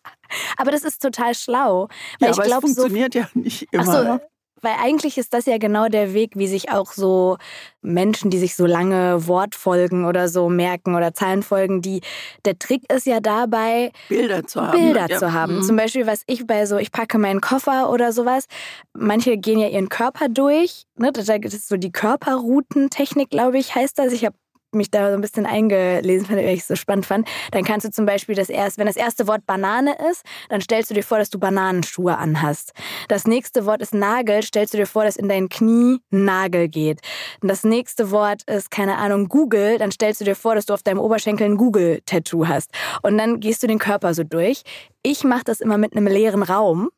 aber 0.56 0.70
das 0.70 0.82
ist 0.82 1.00
total 1.00 1.34
schlau. 1.34 1.88
Weil 2.20 2.30
ja, 2.30 2.36
ich 2.36 2.42
glaube, 2.42 2.66
es 2.66 2.74
funktioniert 2.74 3.12
so, 3.14 3.18
ja 3.20 3.28
nicht 3.34 3.68
immer. 3.72 3.82
Ach 3.82 3.92
so, 3.92 4.02
ne? 4.02 4.20
Weil 4.62 4.74
eigentlich 4.80 5.18
ist 5.18 5.34
das 5.34 5.46
ja 5.46 5.58
genau 5.58 5.88
der 5.88 6.14
Weg, 6.14 6.32
wie 6.34 6.46
sich 6.46 6.70
auch 6.70 6.92
so 6.92 7.36
Menschen, 7.82 8.30
die 8.30 8.38
sich 8.38 8.54
so 8.54 8.64
lange 8.64 9.26
Wortfolgen 9.26 10.04
oder 10.04 10.28
so 10.28 10.48
merken 10.48 10.94
oder 10.94 11.12
Zahlenfolgen, 11.14 11.82
die 11.82 12.00
der 12.44 12.58
Trick 12.58 12.90
ist 12.92 13.06
ja 13.06 13.20
dabei, 13.20 13.90
Bilder 14.08 14.46
zu 14.46 14.62
haben. 14.62 14.78
Bilder 14.78 15.06
ja. 15.08 15.18
zu 15.18 15.32
haben. 15.32 15.56
Mhm. 15.56 15.62
Zum 15.62 15.76
Beispiel, 15.76 16.06
was 16.06 16.22
ich 16.26 16.46
bei 16.46 16.64
so, 16.66 16.76
ich 16.76 16.92
packe 16.92 17.18
meinen 17.18 17.40
Koffer 17.40 17.90
oder 17.90 18.12
sowas. 18.12 18.46
Manche 18.94 19.36
gehen 19.36 19.58
ja 19.58 19.68
ihren 19.68 19.88
Körper 19.88 20.28
durch. 20.28 20.86
Ne? 20.96 21.12
Das 21.12 21.28
ist 21.28 21.68
so 21.68 21.76
die 21.76 21.92
Körperroutentechnik, 21.92 23.30
glaube 23.30 23.58
ich, 23.58 23.74
heißt 23.74 23.98
das. 23.98 24.12
Ich 24.12 24.24
habe 24.24 24.36
mich 24.74 24.90
da 24.90 25.08
so 25.10 25.14
ein 25.14 25.20
bisschen 25.20 25.46
eingelesen 25.46 26.26
fand, 26.26 26.38
weil 26.38 26.54
ich 26.54 26.60
es 26.60 26.68
so 26.68 26.76
spannend 26.76 27.06
fand, 27.06 27.28
dann 27.50 27.64
kannst 27.64 27.86
du 27.86 27.90
zum 27.90 28.06
Beispiel 28.06 28.34
das 28.34 28.48
erste, 28.48 28.78
wenn 28.78 28.86
das 28.86 28.96
erste 28.96 29.26
Wort 29.26 29.46
Banane 29.46 29.96
ist, 30.10 30.24
dann 30.48 30.60
stellst 30.60 30.90
du 30.90 30.94
dir 30.94 31.02
vor, 31.02 31.18
dass 31.18 31.30
du 31.30 31.38
Bananenschuhe 31.38 32.16
anhast. 32.16 32.72
Das 33.08 33.26
nächste 33.26 33.66
Wort 33.66 33.82
ist 33.82 33.94
Nagel, 33.94 34.42
stellst 34.42 34.74
du 34.74 34.78
dir 34.78 34.86
vor, 34.86 35.04
dass 35.04 35.16
in 35.16 35.28
dein 35.28 35.48
Knie 35.48 35.98
Nagel 36.10 36.68
geht. 36.68 37.00
Und 37.40 37.48
das 37.48 37.64
nächste 37.64 38.10
Wort 38.10 38.42
ist, 38.44 38.70
keine 38.70 38.96
Ahnung, 38.96 39.28
Google, 39.28 39.78
dann 39.78 39.90
stellst 39.90 40.20
du 40.20 40.24
dir 40.24 40.36
vor, 40.36 40.54
dass 40.54 40.66
du 40.66 40.74
auf 40.74 40.82
deinem 40.82 40.98
Oberschenkel 40.98 41.46
ein 41.46 41.56
Google-Tattoo 41.56 42.46
hast. 42.46 42.70
Und 43.02 43.18
dann 43.18 43.40
gehst 43.40 43.62
du 43.62 43.66
den 43.66 43.78
Körper 43.78 44.14
so 44.14 44.24
durch. 44.24 44.62
Ich 45.02 45.24
mache 45.24 45.44
das 45.44 45.60
immer 45.60 45.78
mit 45.78 45.96
einem 45.96 46.06
leeren 46.06 46.42
Raum 46.42 46.90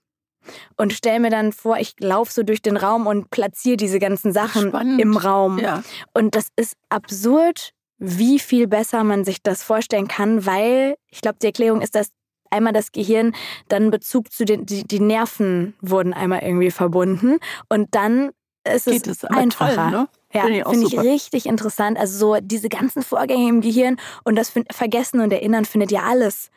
und 0.77 0.93
stelle 0.93 1.21
mir 1.21 1.31
dann 1.31 1.53
vor, 1.53 1.79
ich 1.79 1.95
laufe 1.99 2.33
so 2.33 2.43
durch 2.43 2.63
den 2.63 2.77
Raum 2.77 3.07
und 3.07 3.31
platziere 3.31 3.77
diese 3.77 3.99
ganzen 3.99 4.33
Sachen 4.33 4.69
Spannend. 4.69 5.01
im 5.01 5.17
Raum. 5.17 5.59
Ja. 5.59 5.83
Und 6.13 6.35
das 6.35 6.49
ist 6.57 6.77
absurd, 6.89 7.71
wie 7.99 8.39
viel 8.39 8.67
besser 8.67 9.05
man 9.05 9.25
sich 9.25 9.43
das 9.43 9.63
vorstellen 9.63 10.09
kann, 10.09 10.47
weil 10.47 10.97
ich 11.11 11.21
glaube, 11.21 11.39
die 11.41 11.47
Erklärung 11.47 11.81
ist, 11.81 11.95
dass 11.95 12.09
einmal 12.51 12.73
das 12.73 12.93
Gehirn, 12.93 13.35
dann 13.69 13.91
Bezug 13.91 14.33
zu 14.33 14.45
den, 14.45 14.65
die, 14.65 14.85
die 14.85 15.01
Nerven 15.01 15.75
wurden 15.81 16.13
einmal 16.13 16.43
irgendwie 16.43 16.71
verbunden 16.71 17.39
und 17.69 17.95
dann 17.95 18.31
ist 18.67 18.87
Geht 18.87 19.07
es 19.07 19.25
einfacher. 19.25 19.75
Toll, 19.75 19.91
ne? 19.91 20.09
Ja, 20.33 20.43
finde 20.43 20.65
find 20.69 20.93
ich 20.93 20.99
richtig 20.99 21.47
interessant. 21.47 21.99
Also 21.99 22.35
so 22.35 22.41
diese 22.41 22.69
ganzen 22.69 23.03
Vorgänge 23.03 23.49
im 23.49 23.61
Gehirn 23.61 23.99
und 24.25 24.37
das 24.37 24.53
Vergessen 24.73 25.21
und 25.21 25.33
Erinnern 25.33 25.65
findet 25.65 25.93
ja 25.93 26.03
alles 26.05 26.51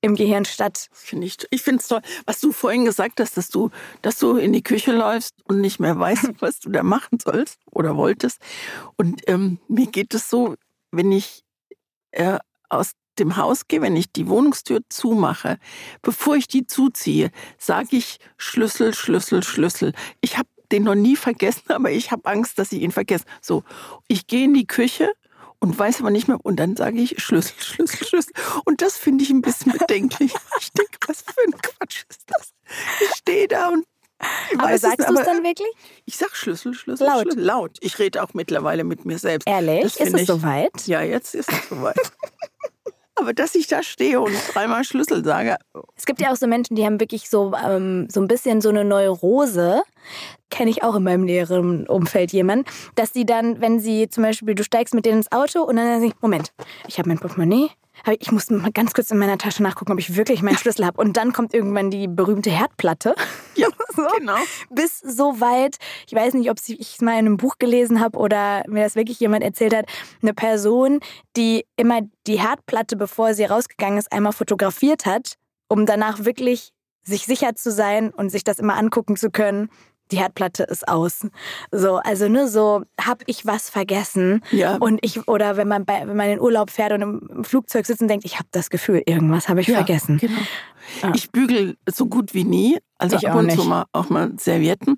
im 0.00 0.14
Gehirn 0.14 0.44
statt. 0.44 0.88
Finde 0.92 1.26
ich, 1.26 1.36
ich 1.50 1.62
finde 1.62 1.80
es 1.80 1.88
toll, 1.88 2.02
was 2.26 2.40
du 2.40 2.52
vorhin 2.52 2.84
gesagt 2.84 3.20
hast, 3.20 3.36
dass 3.36 3.48
du, 3.48 3.70
dass 4.02 4.18
du 4.18 4.36
in 4.36 4.52
die 4.52 4.62
Küche 4.62 4.92
läufst 4.92 5.34
und 5.44 5.60
nicht 5.60 5.80
mehr 5.80 5.98
weißt, 5.98 6.34
was 6.40 6.60
du 6.60 6.70
da 6.70 6.82
machen 6.82 7.18
sollst 7.22 7.58
oder 7.70 7.96
wolltest. 7.96 8.40
Und 8.96 9.22
ähm, 9.26 9.58
mir 9.68 9.86
geht 9.86 10.14
es 10.14 10.30
so, 10.30 10.54
wenn 10.90 11.12
ich 11.12 11.42
äh, 12.12 12.38
aus 12.68 12.92
dem 13.18 13.36
Haus 13.36 13.66
gehe, 13.66 13.80
wenn 13.80 13.96
ich 13.96 14.12
die 14.12 14.28
Wohnungstür 14.28 14.80
zumache, 14.88 15.58
bevor 16.02 16.36
ich 16.36 16.48
die 16.48 16.66
zuziehe, 16.66 17.30
sage 17.58 17.96
ich 17.96 18.18
Schlüssel, 18.36 18.94
Schlüssel, 18.94 19.42
Schlüssel. 19.42 19.92
Ich 20.20 20.36
habe 20.36 20.48
den 20.72 20.84
noch 20.84 20.94
nie 20.94 21.16
vergessen, 21.16 21.64
aber 21.72 21.90
ich 21.90 22.10
habe 22.10 22.26
Angst, 22.26 22.58
dass 22.58 22.72
ich 22.72 22.82
ihn 22.82 22.92
vergesse. 22.92 23.24
So, 23.40 23.64
ich 24.08 24.26
gehe 24.26 24.44
in 24.44 24.54
die 24.54 24.66
Küche 24.66 25.10
und 25.60 25.78
weiß 25.78 26.00
aber 26.00 26.10
nicht 26.10 26.28
mehr. 26.28 26.38
Und 26.42 26.56
dann 26.56 26.76
sage 26.76 27.00
ich 27.00 27.22
Schlüssel, 27.22 27.54
Schlüssel, 27.58 28.06
Schlüssel. 28.06 28.32
Und 28.64 28.82
das 28.82 28.96
finde 28.96 29.24
ich 29.24 29.30
ein 29.30 29.42
bisschen 29.42 29.72
bedenklich. 29.72 30.32
Ich 30.60 30.72
denke, 30.72 30.98
was 31.06 31.22
für 31.22 31.40
ein 31.46 31.52
Quatsch 31.60 32.04
ist 32.08 32.22
das? 32.26 32.52
Ich 33.00 33.16
stehe 33.16 33.48
da 33.48 33.68
und 33.68 33.86
ich 34.50 34.58
aber 34.58 34.78
sagst 34.78 35.08
du 35.08 35.14
es 35.14 35.24
dann 35.26 35.44
wirklich? 35.44 35.68
Ich 36.06 36.16
sag 36.16 36.34
Schlüssel, 36.34 36.74
Schlüssel, 36.74 37.06
laut. 37.06 37.22
Schlüssel. 37.22 37.42
Laut. 37.42 37.78
Ich 37.80 37.98
rede 37.98 38.22
auch 38.22 38.32
mittlerweile 38.32 38.84
mit 38.84 39.04
mir 39.04 39.18
selbst. 39.18 39.46
Ehrlich? 39.46 39.84
ist 39.84 40.00
es 40.00 40.22
ich, 40.22 40.26
soweit? 40.26 40.86
Ja, 40.86 41.02
jetzt 41.02 41.34
ist 41.34 41.52
es 41.52 41.68
soweit. 41.68 41.96
Aber 43.18 43.32
dass 43.32 43.54
ich 43.54 43.66
da 43.66 43.82
stehe 43.82 44.20
und 44.20 44.34
dreimal 44.52 44.84
Schlüssel 44.84 45.24
sage. 45.24 45.56
Es 45.96 46.04
gibt 46.04 46.20
ja 46.20 46.32
auch 46.32 46.36
so 46.36 46.46
Menschen, 46.46 46.76
die 46.76 46.84
haben 46.84 47.00
wirklich 47.00 47.30
so, 47.30 47.54
ähm, 47.54 48.08
so 48.10 48.20
ein 48.20 48.28
bisschen 48.28 48.60
so 48.60 48.68
eine 48.68 48.84
Neurose, 48.84 49.82
kenne 50.50 50.70
ich 50.70 50.82
auch 50.82 50.94
in 50.96 51.02
meinem 51.02 51.24
näheren 51.24 51.86
Umfeld 51.86 52.32
jemanden, 52.32 52.66
dass 52.94 53.12
sie 53.12 53.24
dann, 53.24 53.60
wenn 53.60 53.80
sie 53.80 54.08
zum 54.08 54.22
Beispiel, 54.22 54.54
du 54.54 54.62
steigst 54.62 54.94
mit 54.94 55.06
denen 55.06 55.18
ins 55.18 55.32
Auto 55.32 55.62
und 55.62 55.76
dann 55.76 55.86
sagen 55.86 56.00
sie, 56.02 56.14
Moment, 56.20 56.52
ich 56.86 56.98
habe 56.98 57.08
mein 57.08 57.18
Portemonnaie, 57.18 57.70
ich 58.20 58.30
muss 58.30 58.50
mal 58.50 58.70
ganz 58.72 58.92
kurz 58.92 59.10
in 59.10 59.18
meiner 59.18 59.38
Tasche 59.38 59.62
nachgucken, 59.62 59.92
ob 59.92 59.98
ich 59.98 60.16
wirklich 60.16 60.42
meinen 60.42 60.58
Schlüssel 60.58 60.86
habe. 60.86 61.00
Und 61.00 61.16
dann 61.16 61.32
kommt 61.32 61.54
irgendwann 61.54 61.90
die 61.90 62.08
berühmte 62.08 62.50
Herdplatte. 62.50 63.14
Ja, 63.56 63.68
so. 63.96 64.06
genau. 64.18 64.36
Bis 64.70 64.98
so 65.00 65.40
weit, 65.40 65.76
ich 66.06 66.14
weiß 66.14 66.34
nicht, 66.34 66.50
ob 66.50 66.58
ich 66.66 66.80
es 66.80 67.00
mal 67.00 67.12
in 67.12 67.26
einem 67.26 67.36
Buch 67.36 67.56
gelesen 67.58 68.00
habe 68.00 68.18
oder 68.18 68.62
mir 68.68 68.84
das 68.84 68.96
wirklich 68.96 69.20
jemand 69.20 69.42
erzählt 69.42 69.74
hat, 69.74 69.86
eine 70.22 70.34
Person, 70.34 71.00
die 71.36 71.66
immer 71.76 72.00
die 72.26 72.40
Herdplatte, 72.40 72.96
bevor 72.96 73.34
sie 73.34 73.44
rausgegangen 73.44 73.98
ist, 73.98 74.12
einmal 74.12 74.32
fotografiert 74.32 75.06
hat, 75.06 75.34
um 75.68 75.86
danach 75.86 76.24
wirklich 76.24 76.72
sich 77.02 77.24
sicher 77.24 77.54
zu 77.54 77.70
sein 77.70 78.10
und 78.10 78.30
sich 78.30 78.44
das 78.44 78.58
immer 78.58 78.76
angucken 78.76 79.16
zu 79.16 79.30
können, 79.30 79.70
die 80.10 80.18
Herdplatte 80.18 80.64
ist 80.64 80.86
aus. 80.88 81.26
So, 81.70 81.96
also 81.96 82.28
nur 82.28 82.48
so, 82.48 82.82
hab 83.00 83.22
ich 83.26 83.46
was 83.46 83.70
vergessen? 83.70 84.42
Ja. 84.50 84.76
Und 84.76 84.98
ich, 85.02 85.26
oder 85.28 85.56
wenn 85.56 85.68
man 85.68 85.84
bei, 85.84 86.06
wenn 86.06 86.16
man 86.16 86.28
in 86.28 86.40
Urlaub 86.40 86.70
fährt 86.70 86.92
und 86.92 87.02
im 87.02 87.44
Flugzeug 87.44 87.86
sitzt 87.86 88.02
und 88.02 88.08
denkt, 88.08 88.24
ich 88.24 88.36
habe 88.38 88.48
das 88.52 88.70
Gefühl, 88.70 89.02
irgendwas 89.06 89.48
habe 89.48 89.60
ich 89.60 89.66
ja, 89.68 89.76
vergessen. 89.76 90.18
Genau. 90.18 90.38
Ja. 91.02 91.12
Ich 91.14 91.30
bügel 91.30 91.76
so 91.90 92.06
gut 92.06 92.34
wie 92.34 92.44
nie, 92.44 92.78
also 92.98 93.16
ich 93.16 93.28
ab 93.28 93.36
und 93.36 93.50
zu 93.50 93.64
mal 93.64 93.86
auch 93.92 94.08
mal 94.08 94.32
Servietten, 94.38 94.96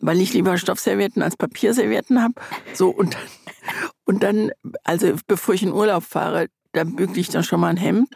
weil 0.00 0.20
ich 0.20 0.32
lieber 0.32 0.58
Stoffservietten 0.58 1.22
als 1.22 1.36
Papierservietten 1.36 2.20
habe. 2.20 2.34
So 2.74 2.88
und 2.90 3.16
und 4.04 4.22
dann, 4.22 4.50
also 4.84 5.14
bevor 5.26 5.54
ich 5.54 5.62
in 5.62 5.72
Urlaub 5.72 6.02
fahre, 6.02 6.48
dann 6.72 6.96
bügel 6.96 7.18
ich 7.18 7.28
dann 7.28 7.44
schon 7.44 7.60
mal 7.60 7.68
ein 7.68 7.76
Hemd. 7.76 8.08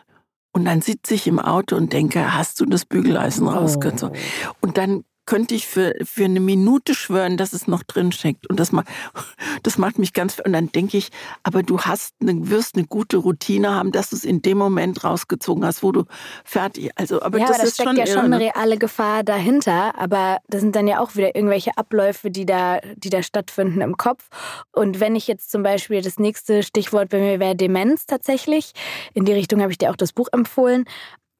Und 0.52 0.64
dann 0.64 0.80
sitze 0.80 1.14
ich 1.14 1.26
im 1.26 1.38
Auto 1.38 1.76
und 1.76 1.92
denke, 1.92 2.35
hast 2.35 2.61
du 2.61 2.64
das 2.64 2.87
Bügeleisen 2.87 3.47
rausgezogen? 3.47 4.16
Oh. 4.16 4.56
Und 4.62 4.78
dann 4.78 5.04
könnte 5.26 5.54
ich 5.54 5.66
für, 5.66 5.95
für 6.04 6.25
eine 6.25 6.40
Minute 6.40 6.95
schwören, 6.95 7.37
dass 7.37 7.52
es 7.52 7.66
noch 7.66 7.83
drin 7.83 8.12
steckt. 8.12 8.49
Und 8.49 8.59
das 8.59 8.73
macht, 8.73 8.88
das 9.62 9.78
macht 9.78 9.99
mich 9.99 10.12
ganz, 10.12 10.40
und 10.45 10.52
dann 10.52 10.71
denke 10.73 10.97
ich, 10.97 11.11
aber 11.42 11.62
du 11.62 11.80
hast 11.80 12.14
eine, 12.21 12.49
wirst 12.49 12.76
eine 12.76 12.87
gute 12.87 13.18
Routine 13.18 13.71
haben, 13.71 13.92
dass 13.92 14.11
du 14.11 14.16
es 14.16 14.25
in 14.25 14.42
dem 14.42 14.59
Moment 14.59 15.04
rausgezogen 15.04 15.64
hast, 15.64 15.83
wo 15.83 15.92
du 15.92 16.04
fertig, 16.45 16.90
also, 16.97 17.21
aber 17.23 17.38
ja, 17.38 17.47
das, 17.47 17.56
aber 17.56 17.62
das 17.62 17.68
ist 17.68 17.75
steckt 17.75 17.88
schon 17.88 17.97
ja 17.97 18.06
schon 18.06 18.33
eine 18.33 18.40
reale 18.40 18.78
Gefahr 18.78 19.23
dahinter, 19.25 19.99
aber 19.99 20.38
das 20.49 20.61
sind 20.61 20.76
dann 20.76 20.87
ja 20.87 21.00
auch 21.00 21.14
wieder 21.16 21.35
irgendwelche 21.35 21.76
Abläufe, 21.76 22.30
die 22.30 22.47
da, 22.47 22.80
die 22.97 23.11
da 23.11 23.23
stattfinden 23.23 23.80
im 23.80 23.97
Kopf. 23.97 24.28
Und 24.73 25.00
wenn 25.00 25.16
ich 25.16 25.26
jetzt 25.26 25.50
zum 25.50 25.62
Beispiel 25.62 26.02
das 26.02 26.18
nächste 26.18 26.62
Stichwort 26.62 27.11
bei 27.11 27.18
mir 27.18 27.40
wäre 27.40 27.56
Demenz 27.56 28.06
tatsächlich, 28.06 28.73
in 29.14 29.25
die 29.25 29.33
Richtung 29.33 29.61
habe 29.61 29.73
ich 29.73 29.78
dir 29.78 29.90
auch 29.90 29.97
das 29.97 30.12
Buch 30.12 30.28
empfohlen, 30.33 30.85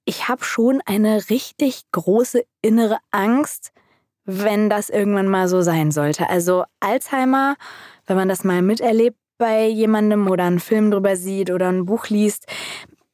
ich 0.07 0.29
habe 0.29 0.45
schon 0.45 0.81
eine 0.87 1.29
richtig 1.29 1.83
große 1.93 2.45
innere 2.63 2.99
Angst, 3.11 3.73
wenn 4.25 4.71
das 4.71 4.89
irgendwann 4.89 5.29
mal 5.29 5.49
so 5.49 5.61
sein 5.61 5.91
sollte. 5.91 6.31
Also 6.31 6.65
Alzheimer, 6.81 7.57
wenn 8.07 8.17
man 8.17 8.29
das 8.29 8.45
mal 8.45 8.63
miterlebt 8.63 9.19
bei 9.37 9.67
jemandem 9.67 10.29
oder 10.29 10.45
einen 10.45 10.61
Film 10.61 10.91
drüber 10.91 11.17
sieht 11.17 11.51
oder 11.51 11.69
ein 11.69 11.85
Buch 11.85 12.09
liest, 12.09 12.47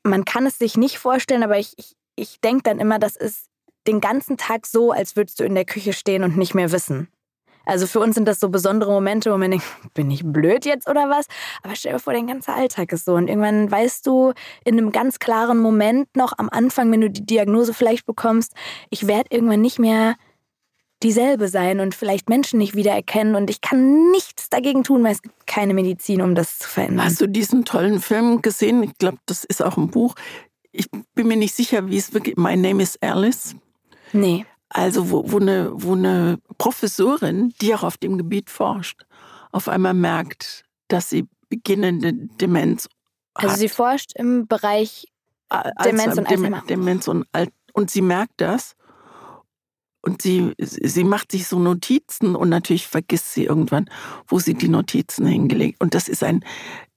man 0.05 0.25
kann 0.25 0.47
es 0.47 0.59
sich 0.59 0.77
nicht 0.77 0.99
vorstellen, 0.99 1.43
aber 1.43 1.59
ich, 1.59 1.75
ich, 1.77 1.95
ich 2.15 2.41
denke 2.41 2.63
dann 2.65 2.79
immer, 2.79 2.99
das 2.99 3.17
ist 3.17 3.47
den 3.87 4.01
ganzen 4.01 4.37
Tag 4.37 4.67
so, 4.67 4.93
als 4.93 5.17
würdest 5.17 5.41
du 5.41 5.45
in 5.45 5.55
der 5.55 5.65
Küche 5.65 5.93
stehen 5.93 6.23
und 6.23 6.37
nicht 6.37 6.55
mehr 6.55 6.73
wissen. 6.73 7.09
Also 7.65 7.87
für 7.87 8.01
uns 8.01 8.15
sind 8.15 8.27
das 8.27 8.41
so 8.41 8.49
besondere 8.49 8.91
Momente, 8.91 9.33
wo 9.33 9.39
man 9.39 9.51
denkt, 9.51 9.67
bin 9.95 10.11
ich 10.11 10.23
blöd 10.25 10.65
jetzt 10.65 10.89
oder 10.89 11.09
was? 11.09 11.27
Aber 11.63 11.75
stell 11.77 11.93
dir 11.93 11.99
vor, 11.99 12.13
dein 12.13 12.27
ganzer 12.27 12.55
Alltag 12.55 12.93
ist 12.93 13.05
so. 13.05 13.15
Und 13.15 13.29
irgendwann 13.29 13.71
weißt 13.71 14.07
du 14.07 14.33
in 14.65 14.79
einem 14.79 14.93
ganz 14.93 15.19
klaren 15.19 15.59
Moment 15.59 16.15
noch 16.17 16.33
am 16.39 16.49
Anfang, 16.51 16.91
wenn 16.93 17.01
du 17.01 17.11
die 17.11 17.25
Diagnose 17.25 17.75
vielleicht 17.75 18.07
bekommst, 18.07 18.55
ich 18.91 19.07
werde 19.07 19.29
irgendwann 19.31 19.61
nicht 19.61 19.79
mehr 19.79 20.17
dieselbe 21.03 21.49
sein 21.49 21.81
und 21.81 21.95
vielleicht 21.95 22.29
Menschen 22.29 22.59
nicht 22.59 22.75
wiedererkennen. 22.75 23.35
Und 23.35 23.51
ich 23.51 23.61
kann 23.61 24.11
nichts 24.11 24.49
dagegen 24.49 24.85
tun, 24.85 25.05
weil 25.05 25.13
es 25.13 25.23
gibt 25.23 25.47
keine 25.47 25.75
Medizin, 25.75 26.23
um 26.23 26.35
das 26.35 26.59
zu 26.59 26.69
verändern. 26.69 27.07
Hast 27.07 27.21
du 27.21 27.27
diesen 27.27 27.65
tollen 27.65 28.01
Film 28.01 28.43
gesehen? 28.43 28.83
Ich 28.83 28.97
glaube, 28.99 29.19
das 29.27 29.45
ist 29.45 29.63
auch 29.63 29.77
ein 29.77 29.89
Buch. 29.89 30.15
Ich 30.71 30.87
bin 31.15 31.29
mir 31.29 31.37
nicht 31.37 31.55
sicher, 31.55 31.89
wie 31.89 31.99
es 31.99 32.15
wirklich. 32.15 32.37
My 32.37 32.57
Name 32.57 32.83
is 32.83 32.97
Alice. 33.03 33.55
Nee. 34.13 34.47
Also, 34.75 35.11
wo, 35.11 35.31
wo, 35.31 35.39
eine, 35.39 35.71
wo 35.75 35.93
eine 35.93 36.39
Professorin, 36.57 37.53
die 37.61 37.75
auch 37.75 37.83
auf 37.83 37.99
dem 37.99 38.17
Gebiet 38.17 38.49
forscht, 38.49 39.05
auf 39.51 39.69
einmal 39.69 39.93
merkt, 39.93 40.65
dass 40.89 41.11
sie 41.11 41.29
beginnende 41.51 42.15
Demenz 42.41 42.89
hat. 43.37 43.45
Also, 43.45 43.57
sie 43.57 43.69
forscht 43.69 44.13
im 44.15 44.47
Bereich 44.47 45.09
Demenz 45.85 46.17
und 46.17 46.27
Alzheimer. 46.27 46.65
Demenz 46.67 47.07
und, 47.07 47.27
Al 47.33 47.49
und 47.75 47.91
sie 47.91 48.01
merkt 48.01 48.41
das. 48.41 48.75
Und 50.01 50.23
sie, 50.23 50.53
sie 50.59 51.05
macht 51.05 51.33
sich 51.33 51.47
so 51.47 51.59
Notizen 51.59 52.35
und 52.35 52.49
natürlich 52.49 52.89
vergisst 52.89 53.35
sie 53.35 53.45
irgendwann, 53.45 53.89
wo 54.27 54.39
sie 54.41 54.55
die 54.55 54.69
Notizen 54.69 55.27
hingelegt. 55.27 55.81
Und 55.81 55.95
das 55.95 56.09
ist 56.09 56.25
ein, 56.25 56.45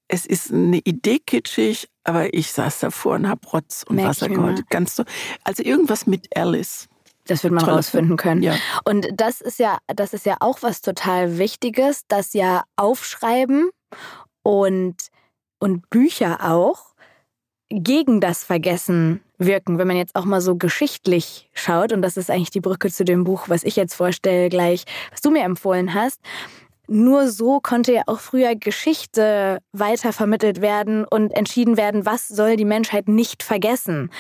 es 0.08 0.26
ist 0.26 0.52
eine 0.52 0.80
Idee 0.80 1.20
kitschig, 1.20 1.88
aber 2.04 2.34
ich 2.34 2.52
saß 2.52 2.80
davor 2.80 3.16
und 3.16 3.30
hab 3.30 3.52
Rotz 3.54 3.84
und 3.88 3.98
Merk 3.98 4.10
Wasser 4.10 4.30
geholt. 4.30 4.70
Ganz 4.70 4.96
so. 4.96 5.04
Also 5.44 5.62
irgendwas 5.62 6.08
mit 6.08 6.36
Alice. 6.36 6.88
Das 7.28 7.44
wird 7.44 7.54
man 7.54 7.64
Toller 7.64 7.78
rausfinden 7.78 8.18
können. 8.18 8.44
Ja. 8.44 8.56
Und 8.84 9.08
das 9.14 9.42
ist 9.42 9.60
ja, 9.60 9.78
das 9.88 10.14
ist 10.14 10.26
ja 10.26 10.38
auch 10.40 10.60
was 10.62 10.82
total 10.82 11.38
Wichtiges, 11.38 12.04
dass 12.08 12.34
ja 12.34 12.64
Aufschreiben 12.76 13.70
und, 14.44 14.96
und 15.60 15.90
Bücher 15.90 16.52
auch 16.52 16.94
gegen 17.70 18.22
das 18.22 18.44
Vergessen 18.44 19.22
wirken, 19.38 19.78
wenn 19.78 19.88
man 19.88 19.98
jetzt 19.98 20.16
auch 20.16 20.26
mal 20.26 20.42
so 20.42 20.56
geschichtlich 20.56 21.50
schaut. 21.54 21.92
Und 21.92 22.02
das 22.02 22.16
ist 22.16 22.30
eigentlich 22.30 22.52
die 22.52 22.62
Brücke 22.62 22.92
zu 22.92 23.04
dem 23.04 23.24
Buch, 23.24 23.50
was 23.50 23.64
ich 23.64 23.76
jetzt 23.76 23.96
vorstelle, 23.96 24.50
gleich, 24.50 24.86
was 25.12 25.22
du 25.22 25.32
mir 25.32 25.44
empfohlen 25.44 25.94
hast. 25.94 26.22
Nur 26.88 27.30
so 27.30 27.60
konnte 27.60 27.94
ja 27.94 28.04
auch 28.06 28.20
früher 28.20 28.56
Geschichte 28.56 29.60
weitervermittelt 29.72 30.62
werden 30.62 31.04
und 31.04 31.32
entschieden 31.32 31.78
werden, 31.78 32.06
was 32.06 32.28
soll 32.28 32.58
die 32.58 32.66
Menschheit 32.66 33.08
nicht 33.08 33.42
vergessen. 33.42 34.12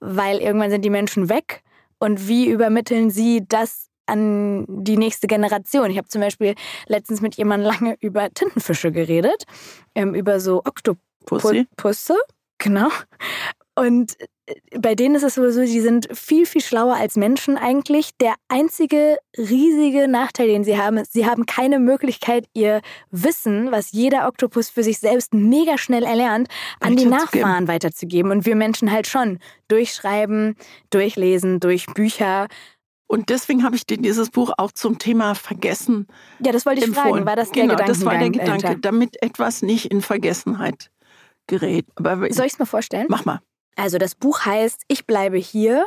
Weil 0.00 0.38
irgendwann 0.38 0.70
sind 0.70 0.82
die 0.82 0.90
Menschen 0.90 1.28
weg 1.28 1.62
und 2.04 2.28
wie 2.28 2.48
übermitteln 2.48 3.08
sie 3.08 3.46
das 3.48 3.88
an 4.04 4.66
die 4.68 4.98
nächste 4.98 5.26
Generation? 5.26 5.90
Ich 5.90 5.96
habe 5.96 6.06
zum 6.06 6.20
Beispiel 6.20 6.54
letztens 6.86 7.22
mit 7.22 7.36
jemandem 7.36 7.72
lange 7.72 7.96
über 8.00 8.28
Tintenfische 8.28 8.92
geredet, 8.92 9.44
ähm, 9.94 10.14
über 10.14 10.38
so. 10.38 10.58
Oktopusse, 10.58 12.16
genau. 12.58 12.90
Und 13.74 14.18
bei 14.78 14.94
denen 14.94 15.14
ist 15.14 15.22
es 15.22 15.34
sowieso, 15.36 15.62
die 15.62 15.80
sind 15.80 16.08
viel, 16.12 16.44
viel 16.44 16.60
schlauer 16.60 16.96
als 16.96 17.16
Menschen 17.16 17.56
eigentlich. 17.56 18.10
Der 18.20 18.34
einzige 18.48 19.16
riesige 19.38 20.06
Nachteil, 20.08 20.48
den 20.48 20.64
sie 20.64 20.76
haben, 20.76 20.98
ist, 20.98 21.12
sie 21.14 21.26
haben 21.26 21.46
keine 21.46 21.78
Möglichkeit, 21.78 22.46
ihr 22.52 22.82
Wissen, 23.10 23.72
was 23.72 23.92
jeder 23.92 24.28
Oktopus 24.28 24.68
für 24.68 24.82
sich 24.82 24.98
selbst 24.98 25.32
mega 25.32 25.78
schnell 25.78 26.04
erlernt, 26.04 26.48
an 26.80 26.96
die. 26.96 27.06
Nachfahren 27.06 27.68
weiterzugeben. 27.68 28.30
Und 28.30 28.44
wir 28.44 28.56
Menschen 28.56 28.90
halt 28.90 29.06
schon 29.06 29.38
durchschreiben, 29.68 30.56
durchlesen, 30.90 31.60
durch 31.60 31.86
Bücher. 31.86 32.48
Und 33.06 33.28
deswegen 33.30 33.62
habe 33.64 33.76
ich 33.76 33.86
dir 33.86 33.96
dieses 33.98 34.30
Buch 34.30 34.52
auch 34.58 34.72
zum 34.72 34.98
Thema 34.98 35.34
Vergessen 35.34 36.06
Ja, 36.40 36.52
das 36.52 36.66
wollte 36.66 36.80
ich 36.80 36.86
empfohlen. 36.88 37.12
fragen. 37.14 37.26
War 37.26 37.36
das 37.36 37.50
der 37.50 37.62
genau, 37.62 37.74
Gedankengang 37.76 37.98
das 38.00 38.04
war 38.04 38.18
der 38.18 38.30
Gedanke, 38.30 38.62
dahinter? 38.62 38.80
damit 38.80 39.22
etwas 39.22 39.62
nicht 39.62 39.86
in 39.86 40.00
Vergessenheit 40.02 40.90
gerät. 41.46 41.86
Aber 41.96 42.16
Soll 42.32 42.46
ich 42.46 42.54
es 42.54 42.58
mir 42.58 42.66
vorstellen? 42.66 43.06
mach 43.08 43.24
mal. 43.24 43.40
Also 43.76 43.98
das 43.98 44.14
Buch 44.14 44.44
heißt 44.44 44.82
Ich 44.88 45.06
bleibe 45.06 45.36
hier 45.36 45.86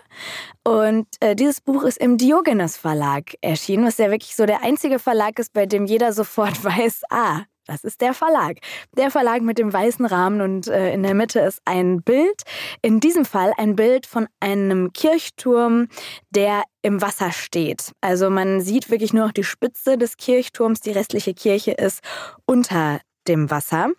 und 0.64 1.08
äh, 1.20 1.36
dieses 1.36 1.62
Buch 1.62 1.84
ist 1.84 1.98
im 1.98 2.18
Diogenes 2.18 2.78
Verlag 2.78 3.36
erschienen, 3.42 3.86
was 3.86 3.98
ja 3.98 4.12
wirklich 4.12 4.36
so 4.36 4.46
der 4.46 4.64
einzige 4.64 5.00
Verlag 5.00 5.40
ist, 5.40 5.54
bei 5.54 5.66
dem 5.66 5.86
jeder 5.86 6.14
sofort 6.14 6.64
weiß, 6.64 7.02
ah, 7.10 7.44
das 7.68 7.84
ist 7.84 8.00
der 8.02 8.14
Verlag. 8.14 8.58
Der 8.96 9.12
Verlag 9.12 9.42
mit 9.42 9.58
dem 9.58 9.72
weißen 9.72 10.06
Rahmen 10.06 10.42
und 10.42 10.68
äh, 10.68 10.94
in 10.94 11.04
der 11.04 11.14
Mitte 11.14 11.42
ist 11.42 11.62
ein 11.66 12.02
Bild. 12.02 12.44
In 12.82 13.02
diesem 13.02 13.26
Fall 13.26 13.52
ein 13.58 13.76
Bild 13.76 14.06
von 14.06 14.28
einem 14.40 14.94
Kirchturm, 14.94 15.90
der 16.30 16.64
im 16.82 17.02
Wasser 17.02 17.32
steht. 17.34 17.92
Also 18.00 18.30
man 18.30 18.62
sieht 18.62 18.90
wirklich 18.90 19.14
nur 19.14 19.26
noch 19.26 19.34
die 19.34 19.44
Spitze 19.44 19.98
des 19.98 20.16
Kirchturms. 20.16 20.80
Die 20.80 20.92
restliche 20.92 21.34
Kirche 21.34 21.72
ist 21.72 22.00
unter 22.46 23.02
dem 23.28 23.52
Wasser. 23.52 23.90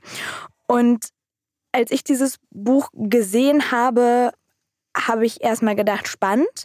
Und 0.67 1.11
als 1.79 1.93
ich 1.93 2.03
dieses 2.03 2.39
Buch 2.51 2.89
gesehen 2.93 3.71
habe, 3.71 4.33
habe 4.97 5.25
ich 5.25 5.45
erstmal 5.45 5.77
gedacht, 5.77 6.09
spannend. 6.09 6.65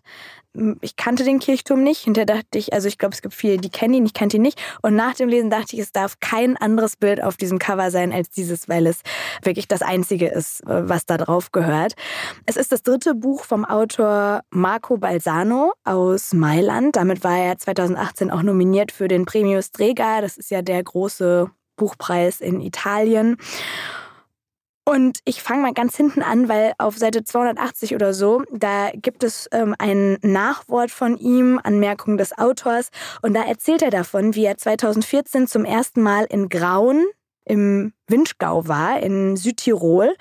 Ich 0.81 0.95
kannte 0.95 1.23
den 1.23 1.39
Kirchturm 1.39 1.83
nicht. 1.83 2.03
Hinterher 2.03 2.25
dachte 2.25 2.57
ich, 2.57 2.73
also 2.73 2.87
ich 2.87 2.97
glaube, 2.97 3.13
es 3.13 3.21
gibt 3.21 3.35
viele, 3.35 3.57
die 3.57 3.69
kennen 3.69 3.93
ihn, 3.93 4.05
ich 4.07 4.15
kannte 4.15 4.37
ihn 4.37 4.41
nicht. 4.41 4.59
Und 4.81 4.95
nach 4.95 5.13
dem 5.13 5.29
Lesen 5.29 5.51
dachte 5.51 5.75
ich, 5.75 5.79
es 5.79 5.91
darf 5.91 6.19
kein 6.19 6.57
anderes 6.57 6.95
Bild 6.95 7.21
auf 7.21 7.37
diesem 7.37 7.59
Cover 7.59 7.91
sein 7.91 8.11
als 8.11 8.31
dieses, 8.31 8.67
weil 8.67 8.87
es 8.87 9.01
wirklich 9.43 9.67
das 9.67 9.83
einzige 9.83 10.29
ist, 10.29 10.63
was 10.65 11.05
da 11.05 11.17
drauf 11.17 11.51
gehört. 11.51 11.93
Es 12.47 12.55
ist 12.55 12.71
das 12.71 12.81
dritte 12.81 13.13
Buch 13.13 13.45
vom 13.45 13.65
Autor 13.65 14.41
Marco 14.49 14.97
Balsano 14.97 15.73
aus 15.83 16.33
Mailand. 16.33 16.95
Damit 16.95 17.23
war 17.23 17.37
er 17.37 17.59
2018 17.59 18.31
auch 18.31 18.41
nominiert 18.41 18.91
für 18.91 19.07
den 19.07 19.25
Premio 19.25 19.61
Strega. 19.61 20.21
Das 20.21 20.37
ist 20.37 20.49
ja 20.49 20.63
der 20.63 20.81
große 20.83 21.51
Buchpreis 21.75 22.41
in 22.41 22.61
Italien. 22.61 23.37
Und 24.85 25.19
ich 25.23 25.41
fange 25.41 25.61
mal 25.61 25.73
ganz 25.73 25.95
hinten 25.95 26.21
an, 26.21 26.49
weil 26.49 26.73
auf 26.77 26.97
Seite 26.97 27.23
280 27.23 27.95
oder 27.95 28.13
so, 28.13 28.43
da 28.51 28.91
gibt 28.93 29.23
es 29.23 29.47
ähm, 29.53 29.75
ein 29.79 30.17
Nachwort 30.21 30.91
von 30.91 31.17
ihm, 31.17 31.59
Anmerkung 31.63 32.17
des 32.17 32.37
Autors. 32.37 32.89
Und 33.21 33.33
da 33.33 33.43
erzählt 33.43 33.81
er 33.81 33.91
davon, 33.91 34.35
wie 34.35 34.43
er 34.43 34.57
2014 34.57 35.47
zum 35.47 35.63
ersten 35.63 36.01
Mal 36.01 36.25
in 36.25 36.49
Grauen 36.49 37.05
im 37.45 37.93
Winschgau 38.07 38.67
war, 38.67 38.99
in 38.99 39.37
Südtirol, 39.37 40.15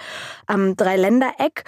am 0.46 0.76
Dreiländereck. 0.76 1.64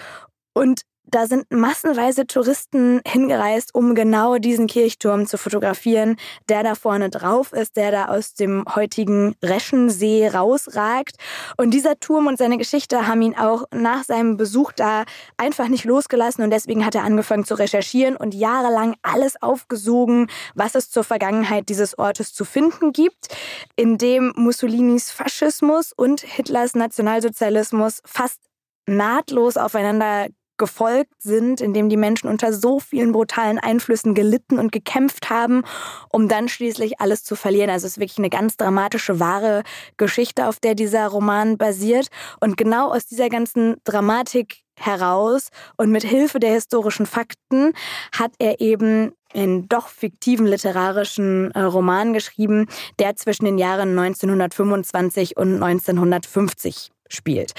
Und 0.52 0.82
da 1.14 1.28
sind 1.28 1.49
massenweise 1.52 2.26
Touristen 2.26 3.00
hingereist, 3.06 3.73
um 3.73 3.94
genau 3.94 4.38
diesen 4.38 4.66
Kirchturm 4.66 5.26
zu 5.26 5.38
fotografieren, 5.38 6.16
der 6.49 6.64
da 6.64 6.75
vorne 6.75 7.09
drauf 7.09 7.52
ist, 7.52 7.76
der 7.76 7.92
da 7.92 8.06
aus 8.06 8.35
dem 8.35 8.64
heutigen 8.75 9.37
Reschensee 9.40 10.28
rausragt. 10.28 11.16
Und 11.56 11.71
dieser 11.71 12.00
Turm 12.00 12.26
und 12.26 12.37
seine 12.37 12.59
Geschichte 12.59 13.06
haben 13.06 13.23
ihn 13.23 13.37
auch 13.37 13.64
nach 13.73 14.02
seinem 14.02 14.37
Besuch 14.37 14.73
da 14.73 15.04
einfach 15.37 15.68
nicht 15.68 15.85
losgelassen 15.85 16.42
und 16.42 16.50
deswegen 16.50 16.85
hat 16.85 16.97
er 16.97 17.04
angefangen 17.04 17.44
zu 17.44 17.54
recherchieren 17.54 18.16
und 18.16 18.35
jahrelang 18.35 18.97
alles 19.02 19.40
aufgesogen, 19.40 20.26
was 20.56 20.75
es 20.75 20.90
zur 20.90 21.04
Vergangenheit 21.04 21.68
dieses 21.68 21.97
Ortes 21.97 22.35
zu 22.35 22.44
finden 22.44 22.92
gibt, 22.92 23.28
in 23.76 23.99
dem 23.99 24.33
Mussolinis 24.35 25.12
Faschismus 25.12 25.92
und 25.92 26.23
Hitlers 26.23 26.75
Nationalsozialismus 26.75 28.00
fast 28.04 28.40
nahtlos 28.87 29.56
aufeinander 29.56 30.26
gefolgt 30.56 31.14
sind, 31.20 31.61
in 31.61 31.73
dem 31.73 31.88
die 31.88 31.96
Menschen 31.96 32.28
unter 32.28 32.52
so 32.52 32.80
vielen 32.80 33.12
brutalen 33.12 33.58
Einflüssen 33.58 34.14
gelitten 34.14 34.58
und 34.58 34.73
gekämpft 34.73 35.30
haben, 35.30 35.62
um 36.11 36.28
dann 36.28 36.49
schließlich 36.49 37.00
alles 37.00 37.25
zu 37.25 37.37
verlieren. 37.37 37.70
Also 37.70 37.87
es 37.87 37.92
ist 37.92 38.00
wirklich 38.00 38.18
eine 38.18 38.30
ganz 38.30 38.56
dramatische, 38.56 39.20
wahre 39.20 39.62
Geschichte, 39.96 40.46
auf 40.46 40.61
der 40.61 40.75
dieser 40.75 41.08
Roman 41.08 41.58
basiert. 41.58 42.08
Und 42.40 42.56
genau 42.56 42.92
aus 42.92 43.06
dieser 43.06 43.28
ganzen 43.28 43.76
Dramatik 43.84 44.64
heraus 44.76 45.49
und 45.76 45.90
mit 45.90 46.04
Hilfe 46.04 46.40
der 46.40 46.52
historischen 46.52 47.06
Fakten 47.06 47.73
hat 48.12 48.32
er 48.38 48.61
eben 48.61 49.12
einen 49.32 49.68
doch 49.68 49.88
fiktiven 49.88 50.46
literarischen 50.46 51.50
äh, 51.52 51.61
Roman 51.61 52.12
geschrieben, 52.12 52.66
der 52.99 53.16
zwischen 53.16 53.44
den 53.44 53.58
Jahren 53.58 53.99
1925 53.99 55.37
und 55.37 55.62
1950 55.62 56.93
spielt. 57.08 57.52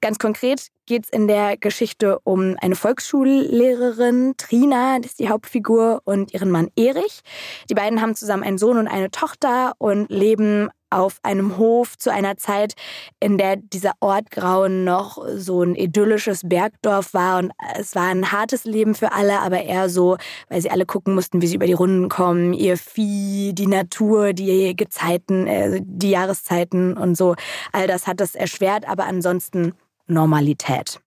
Ganz 0.00 0.18
konkret 0.18 0.68
geht 0.86 1.04
es 1.04 1.10
in 1.10 1.28
der 1.28 1.56
Geschichte 1.56 2.18
um 2.24 2.56
eine 2.60 2.74
Volksschullehrerin, 2.74 4.34
Trina, 4.36 4.98
das 4.98 5.12
ist 5.12 5.20
die 5.20 5.28
Hauptfigur, 5.28 6.00
und 6.04 6.32
ihren 6.32 6.50
Mann 6.50 6.70
Erich. 6.76 7.20
Die 7.68 7.74
beiden 7.74 8.00
haben 8.00 8.14
zusammen 8.14 8.42
einen 8.42 8.58
Sohn 8.58 8.78
und 8.78 8.88
eine 8.88 9.10
Tochter 9.10 9.74
und 9.78 10.10
leben 10.10 10.70
auf 10.90 11.18
einem 11.22 11.58
Hof 11.58 11.96
zu 11.98 12.12
einer 12.12 12.36
Zeit, 12.36 12.74
in 13.20 13.38
der 13.38 13.56
dieser 13.56 13.92
Ort 14.00 14.30
Grauen 14.30 14.84
noch 14.84 15.18
so 15.36 15.62
ein 15.62 15.74
idyllisches 15.74 16.48
Bergdorf 16.48 17.14
war 17.14 17.38
und 17.38 17.52
es 17.78 17.94
war 17.94 18.08
ein 18.08 18.32
hartes 18.32 18.64
Leben 18.64 18.94
für 18.94 19.12
alle, 19.12 19.40
aber 19.40 19.62
eher 19.62 19.88
so, 19.88 20.16
weil 20.48 20.60
sie 20.60 20.70
alle 20.70 20.86
gucken 20.86 21.14
mussten, 21.14 21.42
wie 21.42 21.46
sie 21.46 21.56
über 21.56 21.66
die 21.66 21.72
Runden 21.72 22.08
kommen, 22.08 22.52
ihr 22.52 22.76
Vieh, 22.76 23.52
die 23.52 23.66
Natur, 23.66 24.32
die 24.32 24.76
Gezeiten, 24.76 25.46
äh, 25.46 25.80
die 25.82 26.10
Jahreszeiten 26.10 26.96
und 26.96 27.16
so. 27.16 27.34
All 27.72 27.86
das 27.86 28.06
hat 28.06 28.20
es 28.20 28.34
erschwert, 28.34 28.88
aber 28.88 29.06
ansonsten 29.06 29.74
Normalität. 30.06 31.00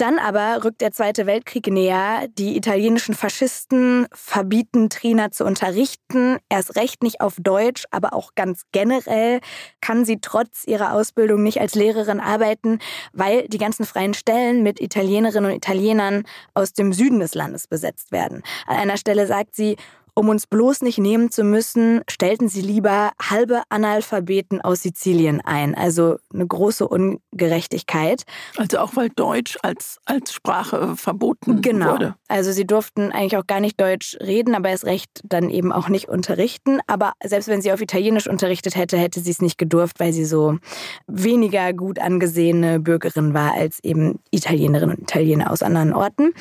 Dann 0.00 0.18
aber 0.18 0.64
rückt 0.64 0.80
der 0.80 0.92
Zweite 0.92 1.26
Weltkrieg 1.26 1.66
näher. 1.66 2.26
Die 2.38 2.56
italienischen 2.56 3.14
Faschisten 3.14 4.06
verbieten 4.14 4.88
Trina 4.88 5.30
zu 5.30 5.44
unterrichten. 5.44 6.38
Erst 6.48 6.76
recht 6.76 7.02
nicht 7.02 7.20
auf 7.20 7.36
Deutsch, 7.38 7.84
aber 7.90 8.14
auch 8.14 8.34
ganz 8.34 8.62
generell 8.72 9.40
kann 9.82 10.06
sie 10.06 10.18
trotz 10.22 10.64
ihrer 10.64 10.94
Ausbildung 10.94 11.42
nicht 11.42 11.60
als 11.60 11.74
Lehrerin 11.74 12.18
arbeiten, 12.18 12.78
weil 13.12 13.46
die 13.48 13.58
ganzen 13.58 13.84
freien 13.84 14.14
Stellen 14.14 14.62
mit 14.62 14.80
Italienerinnen 14.80 15.50
und 15.50 15.56
Italienern 15.58 16.24
aus 16.54 16.72
dem 16.72 16.94
Süden 16.94 17.20
des 17.20 17.34
Landes 17.34 17.66
besetzt 17.66 18.10
werden. 18.10 18.42
An 18.66 18.76
einer 18.76 18.96
Stelle 18.96 19.26
sagt 19.26 19.54
sie, 19.54 19.76
um 20.14 20.28
uns 20.28 20.46
bloß 20.46 20.82
nicht 20.82 20.98
nehmen 20.98 21.30
zu 21.30 21.44
müssen, 21.44 22.02
stellten 22.08 22.48
sie 22.48 22.60
lieber 22.60 23.12
halbe 23.20 23.62
Analphabeten 23.68 24.60
aus 24.60 24.82
Sizilien 24.82 25.40
ein. 25.40 25.74
Also 25.74 26.16
eine 26.32 26.46
große 26.46 26.86
Ungerechtigkeit. 26.86 28.24
Also 28.56 28.78
auch 28.78 28.96
weil 28.96 29.10
Deutsch 29.10 29.58
als, 29.62 29.98
als 30.04 30.32
Sprache 30.32 30.96
verboten 30.96 31.62
genau. 31.62 31.92
wurde. 31.92 32.14
Also 32.28 32.52
sie 32.52 32.66
durften 32.66 33.12
eigentlich 33.12 33.36
auch 33.36 33.46
gar 33.46 33.60
nicht 33.60 33.80
Deutsch 33.80 34.16
reden, 34.20 34.54
aber 34.54 34.68
erst 34.68 34.84
recht 34.84 35.10
dann 35.24 35.50
eben 35.50 35.72
auch 35.72 35.88
nicht 35.88 36.08
unterrichten. 36.08 36.80
Aber 36.86 37.12
selbst 37.22 37.48
wenn 37.48 37.62
sie 37.62 37.72
auf 37.72 37.80
Italienisch 37.80 38.26
unterrichtet 38.26 38.76
hätte, 38.76 38.96
hätte 38.96 39.20
sie 39.20 39.30
es 39.30 39.42
nicht 39.42 39.58
gedurft, 39.58 40.00
weil 40.00 40.12
sie 40.12 40.24
so 40.24 40.58
weniger 41.06 41.72
gut 41.72 41.98
angesehene 41.98 42.80
Bürgerin 42.80 43.34
war 43.34 43.54
als 43.54 43.82
eben 43.82 44.20
Italienerinnen 44.30 44.96
und 44.96 45.02
Italiener 45.02 45.50
aus 45.50 45.62
anderen 45.62 45.92
Orten. 45.92 46.32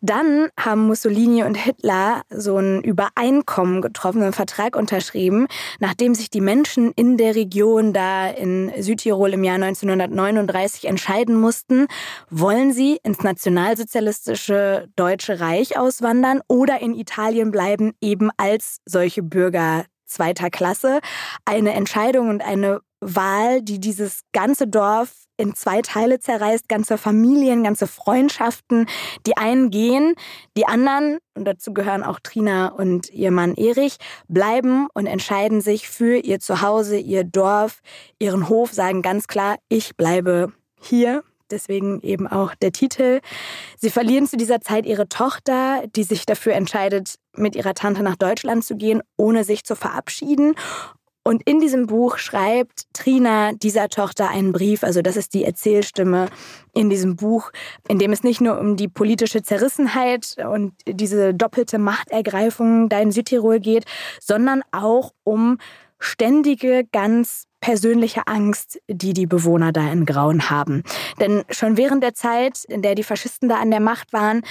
Dann 0.00 0.48
haben 0.58 0.86
Mussolini 0.86 1.42
und 1.42 1.56
Hitler 1.56 2.22
so 2.30 2.56
ein 2.56 2.82
Übereinkommen 3.08 3.82
getroffen, 3.82 4.22
einen 4.22 4.32
Vertrag 4.32 4.76
unterschrieben, 4.76 5.46
nachdem 5.78 6.14
sich 6.14 6.30
die 6.30 6.40
Menschen 6.40 6.92
in 6.92 7.16
der 7.16 7.34
Region 7.34 7.92
da 7.92 8.28
in 8.28 8.72
Südtirol 8.78 9.34
im 9.34 9.44
Jahr 9.44 9.56
1939 9.56 10.86
entscheiden 10.86 11.40
mussten, 11.40 11.86
wollen 12.30 12.72
sie 12.72 12.98
ins 13.02 13.22
nationalsozialistische 13.22 14.88
Deutsche 14.96 15.40
Reich 15.40 15.78
auswandern 15.78 16.40
oder 16.48 16.80
in 16.80 16.94
Italien 16.94 17.50
bleiben, 17.50 17.92
eben 18.00 18.30
als 18.36 18.78
solche 18.84 19.22
Bürger 19.22 19.84
zweiter 20.08 20.50
Klasse. 20.50 21.00
Eine 21.44 21.74
Entscheidung 21.74 22.28
und 22.28 22.42
eine 22.42 22.80
Wahl, 23.00 23.62
die 23.62 23.78
dieses 23.78 24.22
ganze 24.32 24.66
Dorf 24.66 25.12
in 25.36 25.54
zwei 25.54 25.82
Teile 25.82 26.18
zerreißt, 26.18 26.68
ganze 26.68 26.98
Familien, 26.98 27.62
ganze 27.62 27.86
Freundschaften. 27.86 28.86
Die 29.26 29.36
einen 29.36 29.70
gehen, 29.70 30.14
die 30.56 30.66
anderen, 30.66 31.18
und 31.34 31.44
dazu 31.44 31.72
gehören 31.72 32.02
auch 32.02 32.18
Trina 32.20 32.68
und 32.68 33.10
ihr 33.10 33.30
Mann 33.30 33.54
Erich, 33.54 33.96
bleiben 34.26 34.88
und 34.94 35.06
entscheiden 35.06 35.60
sich 35.60 35.88
für 35.88 36.16
ihr 36.16 36.40
Zuhause, 36.40 36.98
ihr 36.98 37.22
Dorf, 37.24 37.80
ihren 38.18 38.48
Hof, 38.48 38.72
sagen 38.72 39.00
ganz 39.00 39.28
klar, 39.28 39.56
ich 39.68 39.96
bleibe 39.96 40.52
hier. 40.80 41.22
Deswegen 41.50 42.02
eben 42.02 42.26
auch 42.26 42.54
der 42.56 42.72
Titel. 42.72 43.20
Sie 43.78 43.88
verlieren 43.88 44.26
zu 44.26 44.36
dieser 44.36 44.60
Zeit 44.60 44.84
ihre 44.84 45.08
Tochter, 45.08 45.82
die 45.96 46.02
sich 46.02 46.26
dafür 46.26 46.52
entscheidet, 46.52 47.14
mit 47.38 47.56
ihrer 47.56 47.74
Tante 47.74 48.02
nach 48.02 48.16
Deutschland 48.16 48.64
zu 48.64 48.76
gehen, 48.76 49.02
ohne 49.16 49.44
sich 49.44 49.64
zu 49.64 49.74
verabschieden. 49.74 50.54
Und 51.28 51.42
in 51.46 51.60
diesem 51.60 51.86
Buch 51.86 52.16
schreibt 52.16 52.84
Trina 52.94 53.52
dieser 53.52 53.90
Tochter 53.90 54.30
einen 54.30 54.52
Brief, 54.52 54.82
also 54.82 55.02
das 55.02 55.14
ist 55.14 55.34
die 55.34 55.44
Erzählstimme 55.44 56.28
in 56.72 56.88
diesem 56.88 57.16
Buch, 57.16 57.50
in 57.86 57.98
dem 57.98 58.12
es 58.12 58.22
nicht 58.22 58.40
nur 58.40 58.58
um 58.58 58.76
die 58.76 58.88
politische 58.88 59.42
Zerrissenheit 59.42 60.36
und 60.50 60.72
diese 60.86 61.34
doppelte 61.34 61.78
Machtergreifung 61.78 62.88
da 62.88 62.98
in 63.00 63.12
Südtirol 63.12 63.60
geht, 63.60 63.84
sondern 64.20 64.62
auch 64.72 65.12
um 65.22 65.58
ständige, 65.98 66.84
ganz 66.92 67.44
persönliche 67.60 68.26
Angst, 68.26 68.80
die 68.88 69.12
die 69.12 69.26
Bewohner 69.26 69.72
da 69.72 69.90
in 69.90 70.06
Grauen 70.06 70.50
haben. 70.50 70.82
Denn 71.20 71.42
schon 71.50 71.76
während 71.76 72.02
der 72.02 72.14
Zeit, 72.14 72.64
in 72.64 72.82
der 72.82 72.94
die 72.94 73.02
Faschisten 73.02 73.48
da 73.48 73.56
an 73.56 73.70
der 73.70 73.80
Macht 73.80 74.12
waren, 74.12 74.42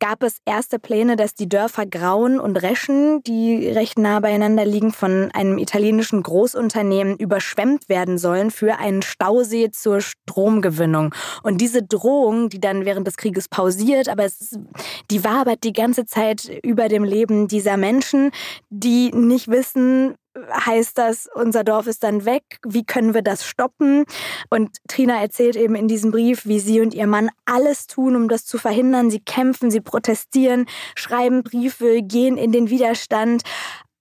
gab 0.00 0.22
es 0.22 0.38
erste 0.44 0.78
Pläne, 0.78 1.16
dass 1.16 1.34
die 1.34 1.48
Dörfer 1.48 1.84
Grauen 1.86 2.38
und 2.38 2.56
Reschen, 2.56 3.22
die 3.24 3.68
recht 3.68 3.98
nah 3.98 4.20
beieinander 4.20 4.64
liegen, 4.64 4.92
von 4.92 5.30
einem 5.32 5.58
italienischen 5.58 6.22
Großunternehmen 6.22 7.16
überschwemmt 7.16 7.88
werden 7.88 8.16
sollen 8.16 8.50
für 8.50 8.78
einen 8.78 9.02
Stausee 9.02 9.70
zur 9.70 10.00
Stromgewinnung. 10.00 11.14
Und 11.42 11.60
diese 11.60 11.82
Drohung, 11.82 12.48
die 12.48 12.60
dann 12.60 12.84
während 12.84 13.06
des 13.06 13.16
Krieges 13.16 13.48
pausiert, 13.48 14.08
aber 14.08 14.24
es, 14.24 14.56
die 15.10 15.24
wabert 15.24 15.64
die 15.64 15.72
ganze 15.72 16.06
Zeit 16.06 16.48
über 16.62 16.88
dem 16.88 17.02
Leben 17.02 17.48
dieser 17.48 17.76
Menschen, 17.76 18.30
die 18.70 19.10
nicht 19.12 19.48
wissen, 19.48 20.14
heißt 20.52 20.96
das, 20.98 21.28
unser 21.34 21.64
Dorf 21.64 21.86
ist 21.86 22.02
dann 22.02 22.24
weg, 22.24 22.42
wie 22.66 22.84
können 22.84 23.14
wir 23.14 23.22
das 23.22 23.44
stoppen? 23.44 24.04
Und 24.50 24.76
Trina 24.88 25.20
erzählt 25.20 25.56
eben 25.56 25.74
in 25.74 25.88
diesem 25.88 26.10
Brief, 26.10 26.46
wie 26.46 26.60
sie 26.60 26.80
und 26.80 26.94
ihr 26.94 27.06
Mann 27.06 27.30
alles 27.44 27.86
tun, 27.86 28.16
um 28.16 28.28
das 28.28 28.44
zu 28.44 28.58
verhindern. 28.58 29.10
Sie 29.10 29.20
kämpfen, 29.20 29.70
sie 29.70 29.80
protestieren, 29.80 30.66
schreiben 30.94 31.42
Briefe, 31.42 32.02
gehen 32.02 32.36
in 32.36 32.52
den 32.52 32.70
Widerstand. 32.70 33.42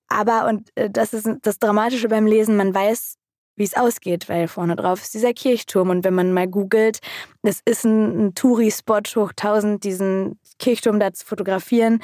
Aber, 0.09 0.47
und 0.47 0.69
äh, 0.75 0.89
das 0.89 1.13
ist 1.13 1.27
das 1.41 1.59
Dramatische 1.59 2.07
beim 2.07 2.25
Lesen, 2.25 2.55
man 2.55 2.73
weiß, 2.73 3.17
wie 3.57 3.63
es 3.63 3.75
ausgeht, 3.75 4.29
weil 4.29 4.47
vorne 4.47 4.75
drauf 4.75 5.01
ist 5.01 5.13
dieser 5.13 5.33
Kirchturm. 5.33 5.89
Und 5.89 6.05
wenn 6.05 6.13
man 6.13 6.31
mal 6.31 6.47
googelt, 6.47 6.99
es 7.41 7.61
ist 7.65 7.83
ein, 7.83 8.27
ein 8.27 8.35
Touri-Spot 8.35 9.01
hoch 9.15 9.31
1000, 9.31 9.83
diesen 9.83 10.39
Kirchturm 10.59 10.99
da 10.99 11.11
zu 11.11 11.25
fotografieren. 11.25 12.01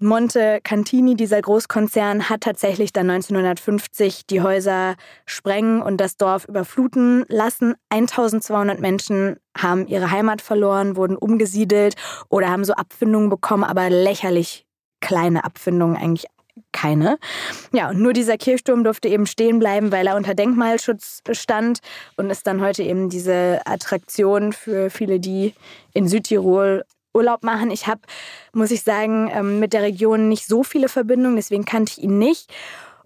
Monte 0.00 0.60
Cantini, 0.62 1.16
dieser 1.16 1.40
Großkonzern, 1.40 2.28
hat 2.28 2.42
tatsächlich 2.42 2.92
dann 2.92 3.10
1950 3.10 4.26
die 4.26 4.42
Häuser 4.42 4.94
sprengen 5.26 5.82
und 5.82 5.96
das 5.98 6.16
Dorf 6.16 6.46
überfluten 6.46 7.24
lassen. 7.28 7.74
1200 7.88 8.80
Menschen 8.80 9.36
haben 9.56 9.88
ihre 9.88 10.10
Heimat 10.10 10.40
verloren, 10.40 10.96
wurden 10.96 11.16
umgesiedelt 11.16 11.96
oder 12.28 12.48
haben 12.48 12.64
so 12.64 12.74
Abfindungen 12.74 13.28
bekommen, 13.28 13.64
aber 13.64 13.90
lächerlich 13.90 14.66
kleine 15.00 15.44
Abfindungen, 15.44 15.96
eigentlich 15.96 16.26
keine. 16.72 17.18
Ja, 17.72 17.90
und 17.90 18.00
nur 18.00 18.12
dieser 18.12 18.36
Kirchturm 18.36 18.84
durfte 18.84 19.08
eben 19.08 19.26
stehen 19.26 19.58
bleiben, 19.58 19.90
weil 19.92 20.06
er 20.06 20.16
unter 20.16 20.34
Denkmalschutz 20.34 21.22
stand 21.32 21.80
und 22.16 22.30
ist 22.30 22.46
dann 22.46 22.60
heute 22.60 22.82
eben 22.82 23.08
diese 23.08 23.60
Attraktion 23.64 24.52
für 24.52 24.90
viele, 24.90 25.20
die 25.20 25.54
in 25.92 26.08
Südtirol 26.08 26.84
Urlaub 27.18 27.42
machen. 27.42 27.70
Ich 27.70 27.86
habe, 27.86 28.00
muss 28.52 28.70
ich 28.70 28.82
sagen, 28.82 29.30
ähm, 29.32 29.58
mit 29.58 29.72
der 29.72 29.82
Region 29.82 30.28
nicht 30.28 30.46
so 30.46 30.62
viele 30.62 30.88
Verbindungen, 30.88 31.36
deswegen 31.36 31.64
kannte 31.64 31.92
ich 31.96 32.02
ihn 32.02 32.18
nicht 32.18 32.50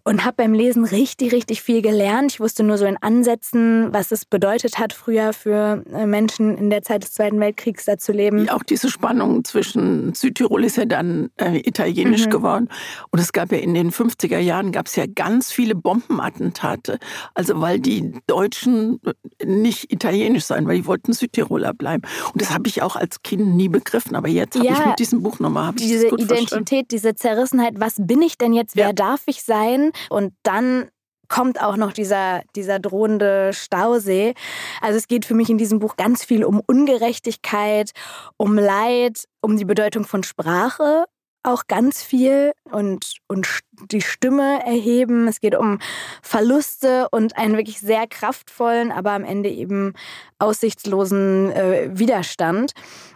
und 0.04 0.24
habe 0.24 0.34
beim 0.38 0.52
Lesen 0.52 0.84
richtig, 0.84 1.32
richtig 1.32 1.62
viel 1.62 1.80
gelernt. 1.80 2.32
Ich 2.32 2.40
wusste 2.40 2.64
nur 2.64 2.76
so 2.76 2.84
in 2.86 2.96
Ansätzen, 2.96 3.92
was 3.92 4.10
es 4.10 4.24
bedeutet 4.24 4.78
hat, 4.78 4.92
früher 4.92 5.32
für 5.32 5.84
äh, 5.92 6.06
Menschen 6.06 6.56
in 6.58 6.70
der 6.70 6.82
Zeit 6.82 7.04
des 7.04 7.12
Zweiten 7.12 7.38
Weltkriegs 7.38 7.84
da 7.84 7.98
zu 7.98 8.12
leben. 8.12 8.48
Auch 8.48 8.64
diese 8.64 8.90
Spannung 8.90 9.44
zwischen 9.44 10.14
Südtirol 10.14 10.64
ist 10.64 10.76
ja 10.76 10.86
dann 10.86 11.30
äh, 11.36 11.58
italienisch 11.58 12.26
mhm. 12.26 12.30
geworden. 12.30 12.68
Und 13.10 13.20
es 13.20 13.32
gab 13.32 13.52
ja 13.52 13.58
in 13.58 13.74
den 13.74 13.92
50er 13.92 14.38
Jahren 14.38 14.72
gab 14.72 14.86
es 14.86 14.96
ja 14.96 15.04
ganz 15.06 15.52
viele 15.52 15.76
Bombenattentate. 15.76 16.98
Also 17.34 17.60
weil 17.60 17.78
die 17.78 18.12
Deutschen 18.26 19.00
nicht 19.44 19.92
italienisch 19.92 20.44
sein, 20.44 20.66
weil 20.66 20.78
die 20.78 20.86
wollten 20.86 21.12
Südtiroler 21.12 21.74
bleiben. 21.74 22.02
Und 22.32 22.42
das 22.42 22.52
habe 22.52 22.66
ich 22.66 22.82
auch 22.82 22.96
als 22.96 23.22
Kind 23.22 23.54
nie 23.54 23.68
begriffen. 23.68 24.16
Aber 24.16 24.28
jetzt 24.28 24.56
habe 24.56 24.66
ja, 24.66 24.72
ich 24.72 24.86
mit 24.86 24.98
diesem 24.98 25.22
Buch 25.22 25.38
nochmal 25.38 25.72
diese 25.74 26.08
Identität, 26.08 26.38
verstanden. 26.48 26.86
diese 26.90 27.14
Zerrissenheit. 27.14 27.74
Was 27.78 27.94
bin 27.98 28.20
ich 28.20 28.36
denn 28.36 28.52
jetzt? 28.52 28.74
Wer 28.74 28.86
ja. 28.86 28.92
darf 28.92 29.22
ich 29.26 29.44
sein? 29.44 29.91
Und 30.10 30.34
dann 30.42 30.88
kommt 31.28 31.62
auch 31.62 31.76
noch 31.76 31.92
dieser, 31.92 32.42
dieser 32.54 32.78
drohende 32.78 33.52
Stausee. 33.54 34.34
Also 34.82 34.98
es 34.98 35.08
geht 35.08 35.24
für 35.24 35.34
mich 35.34 35.48
in 35.48 35.56
diesem 35.56 35.78
Buch 35.78 35.96
ganz 35.96 36.24
viel 36.24 36.44
um 36.44 36.60
Ungerechtigkeit, 36.60 37.92
um 38.36 38.58
Leid, 38.58 39.24
um 39.40 39.56
die 39.56 39.64
Bedeutung 39.64 40.04
von 40.04 40.22
Sprache 40.22 41.06
auch 41.42 41.66
ganz 41.66 42.02
viel 42.02 42.52
und, 42.70 43.16
und 43.28 43.48
die 43.90 44.00
Stimme 44.00 44.64
erheben. 44.64 45.26
Es 45.26 45.40
geht 45.40 45.56
um 45.56 45.78
Verluste 46.22 47.08
und 47.10 47.36
einen 47.36 47.56
wirklich 47.56 47.80
sehr 47.80 48.06
kraftvollen, 48.06 48.92
aber 48.92 49.12
am 49.12 49.24
Ende 49.24 49.48
eben 49.48 49.94
aussichtslosen 50.38 51.50
äh, 51.52 51.90
Widerstand. 51.92 52.72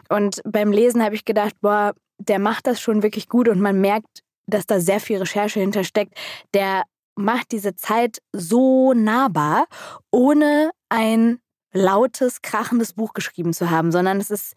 Und 0.08 0.40
beim 0.44 0.72
Lesen 0.72 1.04
habe 1.04 1.14
ich 1.14 1.24
gedacht, 1.24 1.54
boah, 1.60 1.94
der 2.18 2.38
macht 2.38 2.66
das 2.66 2.80
schon 2.80 3.02
wirklich 3.02 3.28
gut 3.28 3.48
und 3.48 3.60
man 3.60 3.80
merkt, 3.80 4.22
dass 4.46 4.66
da 4.66 4.80
sehr 4.80 5.00
viel 5.00 5.18
Recherche 5.18 5.60
hintersteckt, 5.60 6.14
der 6.54 6.84
macht 7.16 7.52
diese 7.52 7.74
Zeit 7.74 8.18
so 8.32 8.92
nahbar, 8.92 9.66
ohne 10.10 10.70
ein 10.88 11.38
lautes, 11.72 12.42
krachendes 12.42 12.92
Buch 12.92 13.12
geschrieben 13.12 13.52
zu 13.52 13.70
haben, 13.70 13.92
sondern 13.92 14.18
es 14.18 14.30
ist 14.30 14.54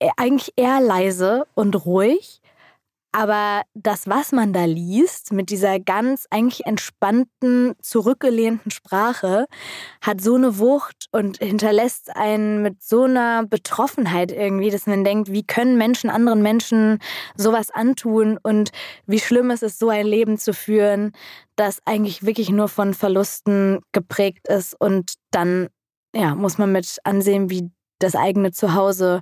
e-, 0.00 0.10
eigentlich 0.16 0.52
eher 0.56 0.80
leise 0.80 1.46
und 1.54 1.84
ruhig 1.86 2.39
aber 3.12 3.62
das, 3.74 4.08
was 4.08 4.30
man 4.30 4.52
da 4.52 4.64
liest, 4.66 5.32
mit 5.32 5.50
dieser 5.50 5.80
ganz 5.80 6.26
eigentlich 6.30 6.64
entspannten, 6.64 7.74
zurückgelehnten 7.82 8.70
Sprache, 8.70 9.46
hat 10.00 10.20
so 10.20 10.36
eine 10.36 10.58
Wucht 10.58 11.06
und 11.10 11.38
hinterlässt 11.38 12.14
einen 12.14 12.62
mit 12.62 12.82
so 12.82 13.04
einer 13.04 13.44
Betroffenheit 13.46 14.30
irgendwie, 14.30 14.70
dass 14.70 14.86
man 14.86 15.02
denkt, 15.02 15.32
wie 15.32 15.42
können 15.42 15.76
Menschen 15.76 16.08
anderen 16.08 16.42
Menschen 16.42 16.98
sowas 17.36 17.70
antun 17.70 18.38
und 18.42 18.70
wie 19.06 19.20
schlimm 19.20 19.50
ist 19.50 19.64
es, 19.64 19.78
so 19.78 19.88
ein 19.88 20.06
Leben 20.06 20.38
zu 20.38 20.54
führen, 20.54 21.12
das 21.56 21.80
eigentlich 21.86 22.24
wirklich 22.24 22.50
nur 22.50 22.68
von 22.68 22.94
Verlusten 22.94 23.80
geprägt 23.90 24.46
ist. 24.46 24.80
Und 24.80 25.14
dann 25.32 25.68
ja, 26.14 26.36
muss 26.36 26.58
man 26.58 26.70
mit 26.70 26.98
ansehen, 27.02 27.50
wie 27.50 27.70
das 27.98 28.14
eigene 28.14 28.52
Zuhause 28.52 29.20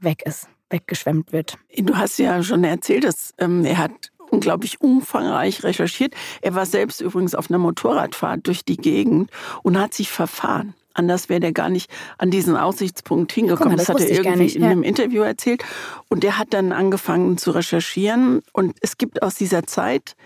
weg 0.00 0.22
ist 0.26 0.48
weggeschwemmt 0.70 1.32
wird. 1.32 1.58
Du 1.76 1.96
hast 1.96 2.18
ja 2.18 2.42
schon 2.42 2.64
erzählt, 2.64 3.04
dass 3.04 3.34
ähm, 3.38 3.64
er 3.64 3.78
hat 3.78 3.92
unglaublich 4.30 4.80
umfangreich 4.80 5.64
recherchiert. 5.64 6.14
Er 6.42 6.54
war 6.54 6.66
selbst 6.66 7.00
übrigens 7.00 7.34
auf 7.34 7.50
einer 7.50 7.58
Motorradfahrt 7.58 8.46
durch 8.46 8.64
die 8.64 8.76
Gegend 8.76 9.30
und 9.62 9.78
hat 9.78 9.94
sich 9.94 10.10
verfahren. 10.10 10.74
Anders 10.94 11.28
wäre 11.28 11.40
der 11.40 11.52
gar 11.52 11.68
nicht 11.68 11.90
an 12.18 12.30
diesen 12.30 12.56
Aussichtspunkt 12.56 13.32
hingekommen. 13.32 13.76
Mal, 13.76 13.76
das, 13.76 13.86
das 13.86 13.96
hat 13.96 14.02
er 14.02 14.10
irgendwie 14.10 14.38
nicht, 14.38 14.56
in 14.56 14.64
einem 14.64 14.82
Interview 14.82 15.22
erzählt. 15.22 15.64
Und 16.08 16.24
er 16.24 16.38
hat 16.38 16.52
dann 16.52 16.72
angefangen 16.72 17.38
zu 17.38 17.52
recherchieren. 17.52 18.42
Und 18.52 18.76
es 18.80 18.98
gibt 18.98 19.22
aus 19.22 19.36
dieser 19.36 19.64
Zeit 19.64 20.16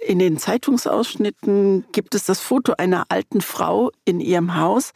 in 0.00 0.18
den 0.18 0.38
Zeitungsausschnitten 0.38 1.84
gibt 1.92 2.14
es 2.14 2.24
das 2.24 2.40
Foto 2.40 2.72
einer 2.78 3.04
alten 3.10 3.42
Frau 3.42 3.92
in 4.04 4.18
ihrem 4.18 4.56
Haus, 4.56 4.92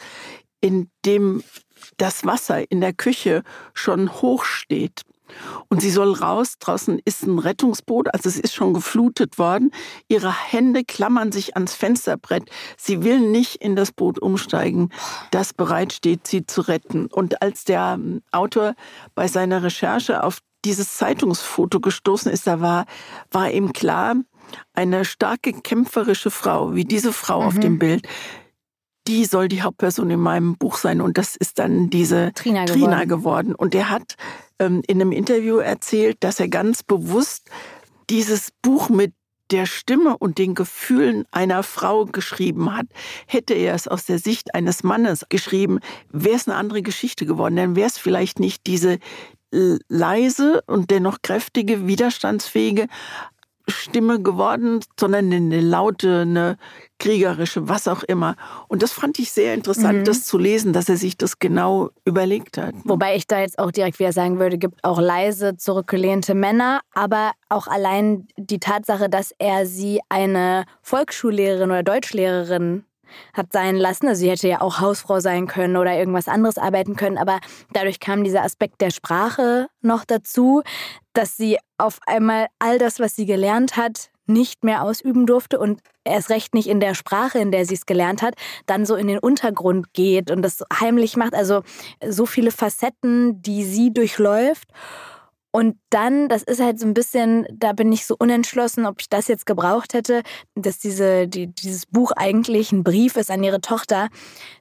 in 0.61 0.89
dem 1.05 1.45
das 1.97 2.25
Wasser 2.25 2.71
in 2.71 2.81
der 2.81 2.93
Küche 2.93 3.43
schon 3.73 4.13
hoch 4.13 4.45
steht. 4.45 5.03
Und 5.69 5.81
sie 5.81 5.91
soll 5.91 6.13
raus, 6.13 6.59
draußen 6.59 7.01
ist 7.05 7.23
ein 7.23 7.39
Rettungsboot, 7.39 8.13
also 8.13 8.29
es 8.29 8.39
ist 8.39 8.55
schon 8.55 8.75
geflutet 8.75 9.39
worden. 9.39 9.71
Ihre 10.09 10.33
Hände 10.33 10.85
klammern 10.85 11.33
sich 11.33 11.57
ans 11.57 11.75
Fensterbrett. 11.75 12.51
Sie 12.77 13.03
will 13.03 13.21
nicht 13.21 13.57
in 13.57 13.75
das 13.75 13.91
Boot 13.91 14.19
umsteigen, 14.19 14.91
das 15.31 15.53
bereitsteht, 15.53 16.27
sie 16.27 16.47
zu 16.47 16.61
retten. 16.61 17.07
Und 17.07 17.43
als 17.43 17.65
der 17.65 17.95
ähm, 17.99 18.23
Autor 18.33 18.75
bei 19.15 19.27
seiner 19.27 19.63
Recherche 19.63 20.23
auf 20.23 20.39
dieses 20.65 20.97
Zeitungsfoto 20.97 21.81
gestoßen 21.81 22.31
ist, 22.31 22.47
da 22.47 22.61
war, 22.61 22.87
war 23.31 23.51
ihm 23.51 23.73
klar, 23.73 24.17
eine 24.73 25.05
starke 25.05 25.53
kämpferische 25.53 26.31
Frau, 26.31 26.75
wie 26.75 26.85
diese 26.85 27.13
Frau 27.13 27.41
mhm. 27.41 27.47
auf 27.47 27.59
dem 27.59 27.79
Bild, 27.79 28.07
die 29.07 29.25
soll 29.25 29.49
die 29.49 29.63
Hauptperson 29.63 30.11
in 30.11 30.21
meinem 30.21 30.57
Buch 30.57 30.77
sein. 30.77 31.01
Und 31.01 31.19
das 31.19 31.37
ist 31.37 31.59
dann 31.59 31.91
diese 31.91 32.33
Trina, 32.35 32.65
Trina 32.65 33.05
geworden. 33.05 33.55
Und 33.55 33.75
er 33.75 33.91
hat 33.91 34.17
ähm, 34.59 34.83
in 34.87 35.01
einem 35.01 35.13
Interview 35.13 35.59
erzählt, 35.59 36.19
dass 36.21 36.41
er 36.41 36.49
ganz 36.49 36.83
bewusst 36.83 37.51
dieses 38.11 38.51
Buch 38.63 38.89
mit 38.89 39.13
der 39.51 39.67
Stimme 39.67 40.17
und 40.17 40.39
den 40.39 40.55
Gefühlen 40.55 41.27
einer 41.31 41.63
Frau 41.63 42.07
geschrieben 42.07 42.75
hat. 42.75 42.87
Hätte 43.27 43.53
er 43.53 43.75
es 43.75 43.87
aus 43.87 44.07
der 44.07 44.19
Sicht 44.19 44.55
eines 44.55 44.83
Mannes 44.83 45.27
geschrieben, 45.29 45.81
wäre 46.11 46.37
es 46.37 46.49
eine 46.49 46.57
andere 46.57 46.83
Geschichte 46.83 47.27
geworden. 47.27 47.57
Dann 47.57 47.77
wäre 47.77 47.87
es 47.87 47.99
vielleicht 47.99 48.41
nicht 48.41 48.67
diese 48.67 48.99
leise 49.89 50.63
und 50.67 50.91
dennoch 50.91 51.19
kräftige, 51.23 51.87
widerstandsfähige, 51.87 52.89
Stimme 53.69 54.21
geworden, 54.21 54.81
sondern 54.99 55.33
eine 55.33 55.61
laute, 55.61 56.21
eine 56.21 56.57
kriegerische, 56.99 57.69
was 57.69 57.89
auch 57.89 58.03
immer. 58.03 58.37
Und 58.69 58.83
das 58.83 58.93
fand 58.93 59.19
ich 59.19 59.33
sehr 59.33 59.55
interessant, 59.55 60.01
mhm. 60.01 60.05
das 60.05 60.25
zu 60.25 60.39
lesen, 60.39 60.73
dass 60.73 60.89
er 60.89 60.97
sich 60.97 61.17
das 61.17 61.39
genau 61.39 61.91
überlegt 62.05 62.59
hat. 62.59 62.75
Wobei 62.85 63.17
ich 63.17 63.27
da 63.27 63.41
jetzt 63.41 63.59
auch 63.59 63.71
direkt 63.71 63.99
wieder 63.99 64.13
sagen 64.13 64.39
würde, 64.39 64.59
gibt 64.59 64.85
auch 64.85 65.01
leise, 65.01 65.57
zurückgelehnte 65.57 66.35
Männer, 66.35 66.81
aber 66.93 67.33
auch 67.49 67.67
allein 67.67 68.29
die 68.37 68.61
Tatsache, 68.61 69.09
dass 69.09 69.33
er 69.39 69.67
sie 69.67 70.01
eine 70.09 70.65
Volksschullehrerin 70.83 71.71
oder 71.71 71.83
Deutschlehrerin 71.83 72.85
hat 73.33 73.53
sein 73.53 73.77
lassen. 73.77 74.09
Also 74.09 74.21
sie 74.21 74.31
hätte 74.31 74.49
ja 74.49 74.61
auch 74.61 74.81
Hausfrau 74.81 75.21
sein 75.21 75.47
können 75.47 75.77
oder 75.77 75.97
irgendwas 75.97 76.29
anderes 76.29 76.59
arbeiten 76.59 76.97
können, 76.97 77.19
aber 77.19 77.41
dadurch 77.73 78.01
kam 78.01 78.25
dieser 78.25 78.43
Aspekt 78.43 78.81
der 78.81 78.91
Sprache 78.91 79.69
noch 79.83 80.05
dazu, 80.05 80.63
dass 81.15 81.37
sie 81.37 81.59
auf 81.79 81.99
einmal 82.07 82.49
all 82.59 82.79
das, 82.79 83.01
was 83.01 83.17
sie 83.17 83.27
gelernt 83.27 83.77
hat, 83.77 84.11
nicht 84.27 84.65
mehr 84.65 84.83
ausüben 84.83 85.27
durfte 85.27 85.59
und 85.59 85.81
erst 86.05 86.31
recht 86.31 86.55
nicht 86.55 86.69
in 86.69 86.81
der 86.81 86.95
Sprache, 86.95 87.39
in 87.39 87.51
der 87.51 87.67
sie 87.67 87.75
es 87.75 87.87
gelernt 87.87 88.23
hat, 88.23 88.35
dann 88.67 88.87
so 88.87 88.95
in 88.95 89.07
den 89.07 89.19
Untergrund 89.19 89.93
geht 89.93 90.31
und 90.31 90.43
das 90.43 90.65
heimlich 90.81 91.17
macht. 91.17 91.35
Also 91.35 91.63
so 92.07 92.27
viele 92.27 92.51
Facetten, 92.51 93.43
die 93.43 93.65
sie 93.65 93.93
durchläuft. 93.93 94.69
Und 95.55 95.77
dann, 95.89 96.29
das 96.29 96.43
ist 96.43 96.61
halt 96.61 96.81
so 96.81 96.87
ein 96.89 96.95
bisschen, 96.95 97.47
da 97.53 97.75
bin 97.75 97.93
ich 97.93 98.07
so 98.07 98.17
unentschlossen, 98.19 98.87
ob 98.87 99.01
ich 99.01 99.09
das 99.09 99.29
jetzt 99.29 99.47
gebraucht 99.47 99.95
hätte, 99.95 100.25
dass 100.57 100.81
diese, 100.81 101.29
die, 101.29 101.47
dieses 101.47 101.87
Buch 101.87 102.11
eigentlich 102.17 102.73
ein 102.73 102.83
Brief 102.83 103.17
ist 103.17 103.31
an 103.31 103.45
ihre 103.45 103.61
Tochter. 103.61 104.09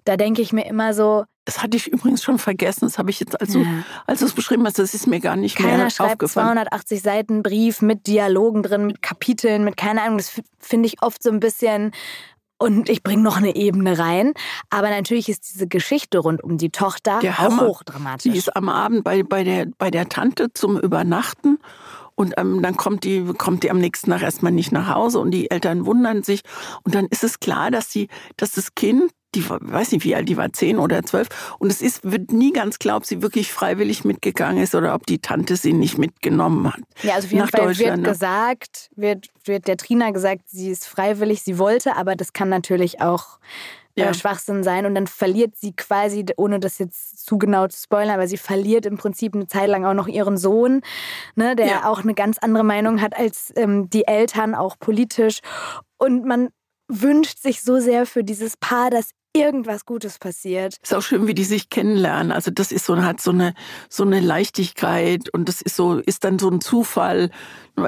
Da 0.05 0.17
denke 0.17 0.43
ich 0.43 0.53
mir 0.53 0.67
immer 0.67 0.93
so. 0.93 1.23
Das 1.45 1.63
hatte 1.63 1.77
ich 1.77 1.87
übrigens 1.87 2.21
schon 2.21 2.37
vergessen. 2.37 2.81
Das 2.81 2.99
habe 2.99 3.09
ich 3.09 3.19
jetzt, 3.19 3.41
als 3.41 3.53
du, 3.53 3.61
ja. 3.61 3.83
als 4.05 4.19
du 4.19 4.27
es 4.27 4.33
beschrieben 4.33 4.67
hast, 4.67 4.77
das 4.77 4.93
ist 4.93 5.07
mir 5.07 5.19
gar 5.19 5.35
nicht 5.35 5.55
Keiner 5.55 5.77
mehr 5.77 5.89
schreibt 5.89 6.11
aufgefallen. 6.11 6.57
280 6.57 7.01
Seiten 7.01 7.41
Brief 7.41 7.81
mit 7.81 8.05
Dialogen 8.05 8.61
drin, 8.61 8.85
mit 8.85 9.01
Kapiteln, 9.01 9.63
mit 9.63 9.77
keine 9.77 10.03
Ahnung. 10.03 10.19
Das 10.19 10.43
finde 10.59 10.85
ich 10.85 11.01
oft 11.01 11.23
so 11.23 11.31
ein 11.31 11.39
bisschen 11.39 11.91
und 12.63 12.87
ich 12.87 13.03
bringe 13.03 13.21
noch 13.21 13.35
eine 13.35 13.55
Ebene 13.57 13.99
rein. 13.99 14.33
Aber 14.69 14.89
natürlich 14.89 15.27
ist 15.27 15.53
diese 15.53 15.67
Geschichte 15.67 16.19
rund 16.19 16.41
um 16.41 16.57
die 16.57 16.69
Tochter 16.69 17.19
der 17.19 17.33
auch 17.33 17.39
Hammer. 17.39 17.67
hochdramatisch. 17.67 18.31
Die 18.31 18.37
ist 18.37 18.55
am 18.55 18.69
Abend 18.69 19.03
bei, 19.03 19.23
bei, 19.23 19.43
der, 19.43 19.67
bei 19.77 19.91
der 19.91 20.07
Tante 20.07 20.53
zum 20.53 20.79
Übernachten. 20.79 21.59
Und 22.15 22.35
ähm, 22.37 22.61
dann 22.61 22.77
kommt 22.77 23.03
die, 23.03 23.25
kommt 23.37 23.63
die 23.63 23.71
am 23.71 23.79
nächsten 23.79 24.11
Tag 24.11 24.21
erstmal 24.21 24.53
nicht 24.53 24.71
nach 24.71 24.87
Hause 24.87 25.19
und 25.19 25.31
die 25.31 25.51
Eltern 25.51 25.85
wundern 25.85 26.23
sich. 26.23 26.41
Und 26.83 26.95
dann 26.95 27.07
ist 27.07 27.23
es 27.25 27.41
klar, 27.41 27.69
dass, 27.69 27.91
sie, 27.91 28.07
dass 28.37 28.53
das 28.53 28.75
Kind 28.75 29.11
die 29.35 29.49
weiß 29.49 29.91
nicht 29.91 30.03
wie 30.03 30.15
alt, 30.15 30.29
die 30.29 30.37
war 30.37 30.51
zehn 30.53 30.77
oder 30.77 31.03
zwölf. 31.03 31.27
Und 31.59 31.71
es 31.71 31.81
ist, 31.81 32.03
wird 32.03 32.31
nie 32.31 32.53
ganz 32.53 32.79
klar, 32.79 32.97
ob 32.97 33.05
sie 33.05 33.21
wirklich 33.21 33.51
freiwillig 33.51 34.05
mitgegangen 34.05 34.61
ist 34.61 34.75
oder 34.75 34.93
ob 34.95 35.05
die 35.05 35.19
Tante 35.19 35.55
sie 35.55 35.73
nicht 35.73 35.97
mitgenommen 35.97 36.73
hat. 36.73 36.81
Ja, 37.01 37.15
also 37.15 37.27
auf 37.27 37.31
jeden 37.31 37.47
Fall 37.47 37.77
wird 37.77 37.97
ne? 37.97 38.09
gesagt, 38.09 38.89
wird, 38.95 39.29
wird 39.45 39.67
der 39.67 39.77
Trina 39.77 40.11
gesagt, 40.11 40.43
sie 40.47 40.69
ist 40.69 40.87
freiwillig, 40.87 41.41
sie 41.43 41.57
wollte, 41.57 41.95
aber 41.95 42.15
das 42.15 42.33
kann 42.33 42.49
natürlich 42.49 43.01
auch 43.01 43.39
äh, 43.95 44.01
ja. 44.01 44.13
Schwachsinn 44.13 44.63
sein. 44.63 44.85
Und 44.85 44.95
dann 44.95 45.07
verliert 45.07 45.55
sie 45.55 45.73
quasi, 45.73 46.25
ohne 46.37 46.59
das 46.59 46.79
jetzt 46.79 47.25
zu 47.25 47.37
genau 47.37 47.67
zu 47.67 47.81
spoilern, 47.81 48.15
aber 48.15 48.27
sie 48.27 48.37
verliert 48.37 48.85
im 48.85 48.97
Prinzip 48.97 49.35
eine 49.35 49.47
Zeit 49.47 49.69
lang 49.69 49.85
auch 49.85 49.93
noch 49.93 50.07
ihren 50.07 50.37
Sohn, 50.37 50.81
ne, 51.35 51.55
der 51.55 51.67
ja. 51.67 51.89
auch 51.89 52.03
eine 52.03 52.13
ganz 52.13 52.37
andere 52.39 52.63
Meinung 52.63 53.01
hat 53.01 53.17
als 53.17 53.53
ähm, 53.55 53.89
die 53.89 54.07
Eltern, 54.07 54.55
auch 54.55 54.77
politisch. 54.79 55.39
Und 55.97 56.25
man 56.25 56.49
wünscht 56.87 57.39
sich 57.39 57.61
so 57.61 57.79
sehr 57.79 58.05
für 58.05 58.23
dieses 58.23 58.57
Paar, 58.57 58.89
dass 58.89 59.11
irgendwas 59.33 59.85
Gutes 59.85 60.19
passiert. 60.19 60.77
Ist 60.81 60.93
auch 60.93 61.01
schön, 61.01 61.27
wie 61.27 61.33
die 61.33 61.43
sich 61.43 61.69
kennenlernen. 61.69 62.31
Also 62.31 62.51
das 62.51 62.71
ist 62.71 62.85
so 62.85 63.01
hat 63.01 63.19
so 63.19 63.31
eine 63.31 63.53
so 63.89 64.03
eine 64.03 64.19
Leichtigkeit 64.19 65.29
und 65.33 65.49
das 65.49 65.61
ist 65.61 65.75
so 65.75 65.97
ist 65.97 66.23
dann 66.23 66.39
so 66.39 66.49
ein 66.49 66.61
Zufall. 66.61 67.31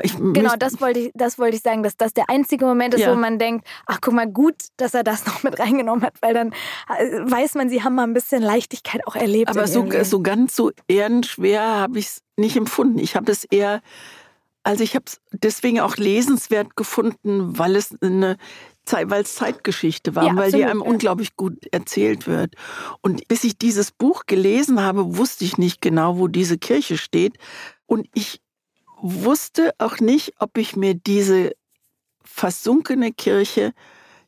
Ich 0.02 0.18
genau, 0.18 0.56
das 0.58 0.82
wollte 0.82 1.00
ich 1.00 1.12
das 1.14 1.38
wollte 1.38 1.58
ich 1.58 1.62
sagen, 1.62 1.84
dass 1.84 1.96
das 1.96 2.14
der 2.14 2.30
einzige 2.30 2.66
Moment 2.66 2.96
ist, 2.96 3.02
ja. 3.02 3.12
wo 3.12 3.16
man 3.16 3.38
denkt, 3.38 3.68
ach 3.86 4.00
guck 4.02 4.16
mal, 4.16 4.28
gut, 4.28 4.56
dass 4.78 4.96
er 4.96 5.04
das 5.04 5.26
noch 5.28 5.44
mit 5.44 5.60
reingenommen 5.60 6.04
hat, 6.04 6.16
weil 6.22 6.34
dann 6.34 6.52
äh, 6.98 7.20
weiß 7.20 7.54
man, 7.54 7.70
sie 7.70 7.84
haben 7.84 7.96
mal 7.96 8.04
ein 8.04 8.14
bisschen 8.14 8.42
Leichtigkeit 8.42 9.06
auch 9.08 9.16
erlebt. 9.16 9.50
Aber 9.50 9.68
so 9.68 9.86
so 10.04 10.22
ganz 10.22 10.56
so 10.56 10.72
ehrenschwer 10.88 11.62
habe 11.62 12.00
ich 12.00 12.08
es 12.08 12.22
nicht 12.38 12.58
empfunden. 12.58 12.98
Ich 12.98 13.16
habe 13.16 13.32
es 13.32 13.44
eher 13.44 13.82
also 14.66 14.84
ich 14.84 14.96
habe 14.96 15.06
es 15.06 15.22
deswegen 15.32 15.80
auch 15.80 15.96
lesenswert 15.96 16.76
gefunden, 16.76 17.58
weil 17.58 17.76
es 17.76 17.96
eine 18.02 18.38
weil 18.92 19.24
es 19.24 19.34
Zeitgeschichte 19.34 20.14
war, 20.14 20.28
ja, 20.28 20.36
weil 20.36 20.52
die 20.52 20.64
einem 20.64 20.82
ja. 20.82 20.88
unglaublich 20.88 21.36
gut 21.36 21.66
erzählt 21.72 22.28
wird. 22.28 22.54
Und 23.02 23.28
bis 23.28 23.44
ich 23.44 23.58
dieses 23.58 23.92
Buch 23.92 24.26
gelesen 24.28 24.80
habe, 24.80 25.18
wusste 25.18 25.44
ich 25.44 25.58
nicht 25.58 25.82
genau, 25.82 26.20
wo 26.20 26.28
diese 26.28 26.60
Kirche 26.60 27.00
steht. 27.00 27.40
Und 27.88 28.08
ich 28.14 28.42
wusste 29.02 29.74
auch 29.80 30.00
nicht, 30.00 30.34
ob 30.38 30.58
ich 30.60 30.76
mir 30.76 30.94
diese 30.94 31.54
versunkene 32.24 33.12
Kirche 33.12 33.74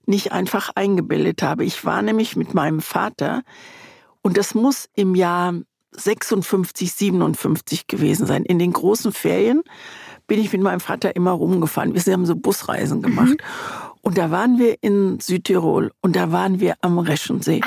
nicht 0.07 0.31
einfach 0.31 0.71
eingebildet 0.73 1.43
habe. 1.43 1.63
Ich 1.63 1.85
war 1.85 2.01
nämlich 2.01 2.35
mit 2.35 2.55
meinem 2.55 2.81
Vater 2.81 3.43
und 4.23 4.37
das 4.37 4.55
muss 4.55 4.89
im 4.95 5.13
Jahr 5.13 5.53
56, 5.91 6.93
57 6.93 7.87
gewesen 7.87 8.25
sein. 8.25 8.43
In 8.43 8.59
den 8.59 8.73
großen 8.73 9.11
Ferien 9.11 9.63
bin 10.27 10.39
ich 10.39 10.51
mit 10.51 10.61
meinem 10.61 10.79
Vater 10.79 11.15
immer 11.15 11.31
rumgefahren. 11.31 11.93
Wir 11.95 12.13
haben 12.13 12.25
so 12.25 12.35
Busreisen 12.35 13.01
gemacht. 13.01 13.29
Mhm. 13.29 13.37
Und 14.01 14.17
da 14.17 14.31
waren 14.31 14.57
wir 14.59 14.77
in 14.81 15.19
Südtirol 15.19 15.91
und 16.01 16.15
da 16.15 16.31
waren 16.31 16.59
wir 16.59 16.75
am 16.81 16.99
Reschensee. 16.99 17.61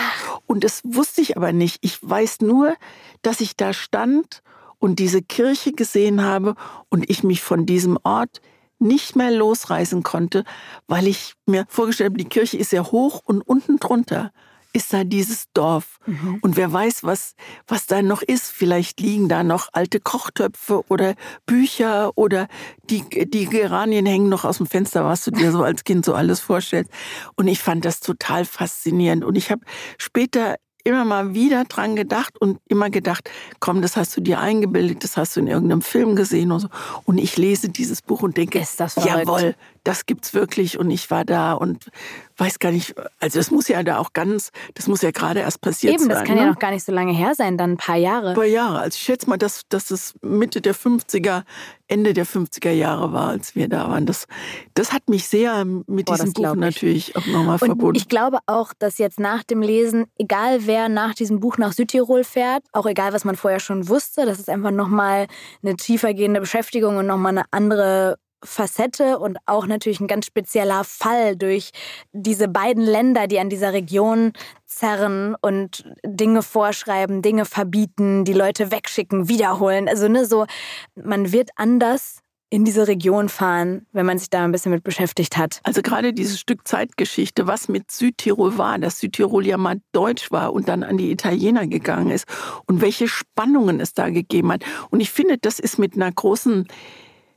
Und 0.47 0.65
das 0.65 0.81
wusste 0.85 1.21
ich 1.21 1.37
aber 1.37 1.53
nicht. 1.53 1.79
Ich 1.83 1.99
weiß 2.01 2.41
nur, 2.41 2.75
dass 3.23 3.41
ich 3.41 3.57
da 3.57 3.73
stand 3.73 4.43
und 4.79 4.99
diese 4.99 5.21
Kirche 5.21 5.73
gesehen 5.73 6.23
habe 6.23 6.55
und 6.89 7.11
ich 7.11 7.23
mich 7.23 7.43
von 7.43 7.67
diesem 7.67 7.99
Ort 8.05 8.41
nicht 8.79 9.15
mehr 9.17 9.31
losreißen 9.31 10.03
konnte, 10.03 10.45
weil 10.87 11.07
ich 11.07 11.35
mir 11.45 11.67
vorgestellt 11.69 12.13
habe, 12.13 12.19
die 12.19 12.29
Kirche 12.29 12.57
ist 12.57 12.71
sehr 12.71 12.91
hoch 12.91 13.21
und 13.25 13.43
unten 13.43 13.77
drunter 13.77 14.33
ist 14.73 14.93
da 14.93 15.05
dieses 15.05 15.45
Dorf. 15.53 15.99
Mhm. 16.07 16.39
Und 16.43 16.57
wer 16.57 16.73
weiß, 16.73 17.05
was, 17.05 17.35
was 17.67 17.87
da 17.87 18.03
noch 18.03 18.23
ist. 18.23 18.51
Vielleicht 18.51 19.01
liegen 19.01 19.29
da 19.29 19.43
noch 19.43 19.69
alte 19.73 20.01
Kochtöpfe 20.01 20.85
oder 20.89 21.15
Bücher 21.47 22.13
oder 22.17 22.49
die, 22.85 23.03
die 23.27 23.47
Geranien 23.47 24.07
hängen 24.07 24.29
noch 24.29 24.45
aus 24.45 24.59
dem 24.59 24.67
Fenster, 24.67 25.05
was 25.05 25.25
du 25.25 25.31
dir 25.31 25.53
so 25.53 25.63
als 25.63 25.85
Kind 25.85 26.05
so 26.05 26.15
alles 26.15 26.41
vorstellst. 26.41 26.91
Und 27.37 27.49
ich 27.49 27.61
fand 27.61 27.85
das 27.85 28.01
total 28.01 28.45
faszinierend. 28.45 29.25
Und 29.25 29.37
ich 29.37 29.51
habe 29.51 29.63
später 29.99 30.57
immer 30.85 31.05
mal 31.05 31.35
wieder 31.35 31.65
dran 31.65 31.97
gedacht 31.97 32.41
und 32.41 32.59
immer 32.69 32.91
gedacht, 32.91 33.31
komm, 33.59 33.83
das 33.83 33.97
hast 33.97 34.17
du 34.17 34.21
dir 34.21 34.41
eingebildet, 34.41 35.05
das 35.05 35.17
hast 35.17 35.37
du 35.37 35.41
in 35.41 35.47
irgendeinem 35.47 35.83
Film 35.83 36.17
gesehen 36.17 36.53
und 36.53 36.61
so. 36.61 36.69
Und 37.05 37.19
ich 37.19 37.37
lese 37.37 37.69
dieses 37.69 38.03
Buch 38.03 38.23
und 38.23 38.37
denke, 38.37 38.59
ist 38.59 38.81
das 38.81 38.97
jawohl, 38.97 39.55
das 39.85 40.07
gibt's 40.07 40.35
wirklich 40.35 40.79
und 40.79 40.91
ich 40.91 41.11
war 41.11 41.25
da 41.25 41.53
und 41.53 41.91
weiß 42.37 42.59
gar 42.59 42.73
nicht, 42.73 42.95
also 43.19 43.39
das 43.39 43.51
muss 43.51 43.69
ja 43.69 43.83
da 43.83 43.99
auch 43.99 44.13
ganz, 44.13 44.51
das 44.75 44.87
muss 44.87 45.03
ja 45.03 45.11
gerade 45.11 45.41
erst 45.41 45.61
passiert 45.61 45.95
Eben, 45.95 46.05
sein. 46.05 46.11
Eben, 46.11 46.19
das 46.19 46.27
kann 46.27 46.37
ne? 46.37 46.43
ja 46.43 46.49
noch 46.49 46.59
gar 46.59 46.71
nicht 46.71 46.85
so 46.85 46.93
lange 46.93 47.13
her 47.13 47.35
sein, 47.35 47.59
dann 47.59 47.73
ein 47.73 47.77
paar 47.77 47.97
Jahre. 47.97 48.31
Ein 48.31 48.35
paar 48.35 48.45
Jahre. 48.45 48.79
Also 48.81 48.97
ich 48.97 49.03
schätze 49.03 49.29
mal, 49.29 49.37
dass, 49.37 49.63
dass 49.69 49.91
es 49.91 50.15
Mitte 50.23 50.61
der 50.61 50.75
50er, 50.75 51.43
Ende 51.87 52.15
der 52.15 52.27
50er 52.27 52.71
Jahre 52.71 53.13
war, 53.13 53.29
als 53.29 53.55
wir 53.55 53.69
da 53.69 53.89
waren. 53.89 54.07
Das, 54.07 54.27
das 54.75 54.93
hat 54.93 55.09
mich 55.09 55.29
sehr 55.29 55.65
mit 55.65 56.07
Boah, 56.07 56.15
diesem 56.15 56.33
Buch 56.33 56.55
natürlich 56.55 57.17
auch 57.17 57.27
nochmal 57.27 57.59
verbunden. 57.59 57.97
Ich 57.97 58.09
glaube 58.09 58.39
auch, 58.47 58.73
dass 58.79 58.99
jetzt 58.99 59.21
nach 59.21 59.43
dem 59.43 59.61
Lesen, 59.61 60.07
egal 60.19 60.67
wer 60.67 60.89
nach 60.89 61.15
diesem 61.15 61.41
Buch 61.41 61.59
nach 61.59 61.73
Südtirol 61.73 62.25
fährt, 62.25 62.63
auch 62.73 62.87
egal 62.87 63.13
was 63.13 63.25
man 63.25 63.37
vorher 63.37 63.61
schon 63.61 63.89
wusste, 63.89 64.25
das 64.25 64.39
ist 64.39 64.49
einfach 64.49 64.71
nochmal 64.71 65.27
eine 65.63 65.77
tiefergehende 65.77 66.41
Beschäftigung 66.41 66.97
und 66.97 67.07
nochmal 67.07 67.33
eine 67.33 67.45
andere 67.51 68.17
Facette 68.43 69.19
und 69.19 69.39
auch 69.47 69.67
natürlich 69.67 70.01
ein 70.01 70.07
ganz 70.07 70.27
spezieller 70.27 70.85
Fall 70.85 71.37
durch 71.37 71.71
diese 72.13 72.49
beiden 72.49 72.85
Länder, 72.85 73.27
die 73.27 73.39
an 73.39 73.51
dieser 73.51 73.73
Region 73.73 74.33
zerren 74.67 75.35
und 75.41 75.85
Dinge 76.05 76.43
vorschreiben, 76.43 77.23
Dinge 77.23 77.45
verbieten, 77.45 78.25
die 78.25 78.33
Leute 78.33 78.71
wegschicken, 78.71 79.29
wiederholen. 79.29 79.89
Also 79.89 80.09
ne, 80.09 80.25
so 80.25 80.47
man 80.95 81.33
wird 81.33 81.51
anders 81.57 82.23
in 82.51 82.65
diese 82.65 82.89
Region 82.89 83.29
fahren, 83.29 83.87
wenn 83.93 84.05
man 84.05 84.19
sich 84.19 84.29
da 84.29 84.45
ein 84.45 84.51
bisschen 84.51 84.73
mit 84.73 84.83
beschäftigt 84.83 85.37
hat. 85.37 85.61
Also 85.63 85.83
gerade 85.83 86.13
dieses 86.13 86.41
Stück 86.41 86.67
Zeitgeschichte, 86.67 87.47
was 87.47 87.69
mit 87.69 87.93
Südtirol 87.93 88.59
war, 88.59 88.77
dass 88.79 88.99
Südtirol 88.99 89.47
ja 89.47 89.57
mal 89.57 89.81
deutsch 89.93 90.33
war 90.33 90.53
und 90.53 90.69
dann 90.69 90.83
an 90.83 90.97
die 90.97 91.13
Italiener 91.13 91.69
gegangen 91.69 92.11
ist 92.11 92.27
und 92.67 92.81
welche 92.81 93.07
Spannungen 93.07 93.79
es 93.79 93.95
da 93.95 94.11
gegeben 94.11 94.51
hat. 94.51 94.65
Und 94.91 94.99
ich 94.99 95.13
finde, 95.13 95.39
das 95.39 95.61
ist 95.61 95.79
mit 95.79 95.95
einer 95.95 96.11
großen 96.11 96.67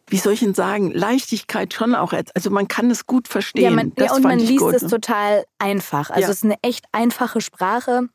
wie 0.07 0.17
soll 0.17 0.33
ich 0.33 0.41
Ihnen 0.41 0.53
sagen, 0.53 0.91
Leichtigkeit 0.91 1.73
schon 1.73 1.95
auch. 1.95 2.13
Also 2.35 2.49
man 2.49 2.67
kann 2.67 2.91
es 2.91 3.05
gut 3.05 3.27
verstehen. 3.27 3.63
Ja, 3.63 3.71
man, 3.71 3.93
ja, 3.97 4.13
und 4.13 4.23
man 4.23 4.39
liest 4.39 4.59
gut. 4.59 4.73
es 4.73 4.87
total 4.87 5.45
einfach. 5.59 6.09
Also 6.09 6.21
ja. 6.21 6.29
es 6.29 6.37
ist 6.37 6.43
eine 6.43 6.57
echt 6.61 6.85
einfache 6.91 7.41
Sprache. 7.41 8.09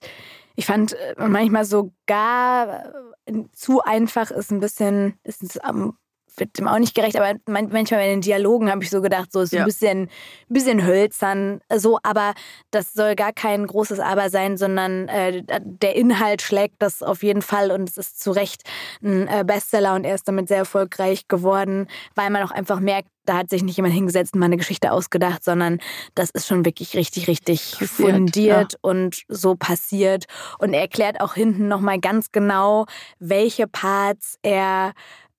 Ich 0.57 0.67
fand 0.67 0.93
äh, 0.93 1.15
manchmal 1.29 1.65
sogar 1.65 2.85
äh, 3.27 3.45
zu 3.53 3.81
einfach 3.83 4.31
ist 4.31 4.51
ein 4.51 4.61
bisschen, 4.61 5.19
ist 5.23 5.65
am 5.65 5.97
wird 6.41 6.59
dem 6.59 6.69
auch 6.69 6.79
nicht 6.79 6.95
gerecht, 6.95 7.17
aber 7.17 7.39
manchmal 7.47 8.03
in 8.03 8.11
den 8.11 8.21
Dialogen 8.21 8.71
habe 8.71 8.83
ich 8.83 8.91
so 8.91 9.01
gedacht, 9.01 9.33
so 9.33 9.41
ist 9.41 9.53
ja. 9.53 9.61
ein 9.61 9.67
bisschen, 9.67 10.09
bisschen 10.49 10.85
hölzern, 10.85 11.61
so, 11.77 11.99
aber 12.03 12.35
das 12.71 12.93
soll 12.93 13.15
gar 13.15 13.33
kein 13.33 13.67
großes 13.67 14.01
Aber 14.01 14.31
sein, 14.31 14.57
sondern 14.57 15.09
äh, 15.09 15.43
der 15.63 15.97
Inhalt 15.97 16.43
schlägt 16.43 16.77
das 16.81 17.03
auf 17.03 17.23
jeden 17.23 17.43
Fall 17.43 17.71
und 17.71 17.89
es 17.89 17.97
ist 17.97 18.21
zu 18.21 18.31
Recht 18.31 18.63
ein 19.03 19.29
äh, 19.29 19.45
Bestseller 19.47 19.95
und 19.95 20.05
er 20.05 20.15
ist 20.15 20.29
damit 20.29 20.49
sehr 20.49 20.59
erfolgreich 20.59 21.29
geworden, 21.29 21.89
weil 22.15 22.31
man 22.31 22.43
auch 22.43 22.51
einfach 22.51 22.81
merkt, 22.81 23.09
da 23.29 23.37
hat 23.37 23.51
sich 23.51 23.63
nicht 23.63 23.77
jemand 23.77 23.95
hingesetzt 23.95 24.33
und 24.33 24.41
mal 24.41 24.47
eine 24.47 24.57
Geschichte 24.57 24.91
ausgedacht, 24.91 25.45
sondern 25.45 25.81
das 26.15 26.31
ist 26.31 26.47
schon 26.47 26.65
wirklich 26.65 26.95
richtig, 26.95 27.29
richtig 27.29 27.77
passiert, 27.79 28.11
fundiert 28.11 28.73
ja. 28.73 28.79
und 28.81 29.23
so 29.29 29.55
passiert. 29.55 30.25
Und 30.59 30.73
er 30.73 30.81
erklärt 30.81 31.21
auch 31.21 31.35
hinten 31.35 31.69
nochmal 31.69 32.01
ganz 32.01 32.33
genau, 32.33 32.87
welche 33.19 33.67
Parts 33.67 34.39
er 34.43 34.93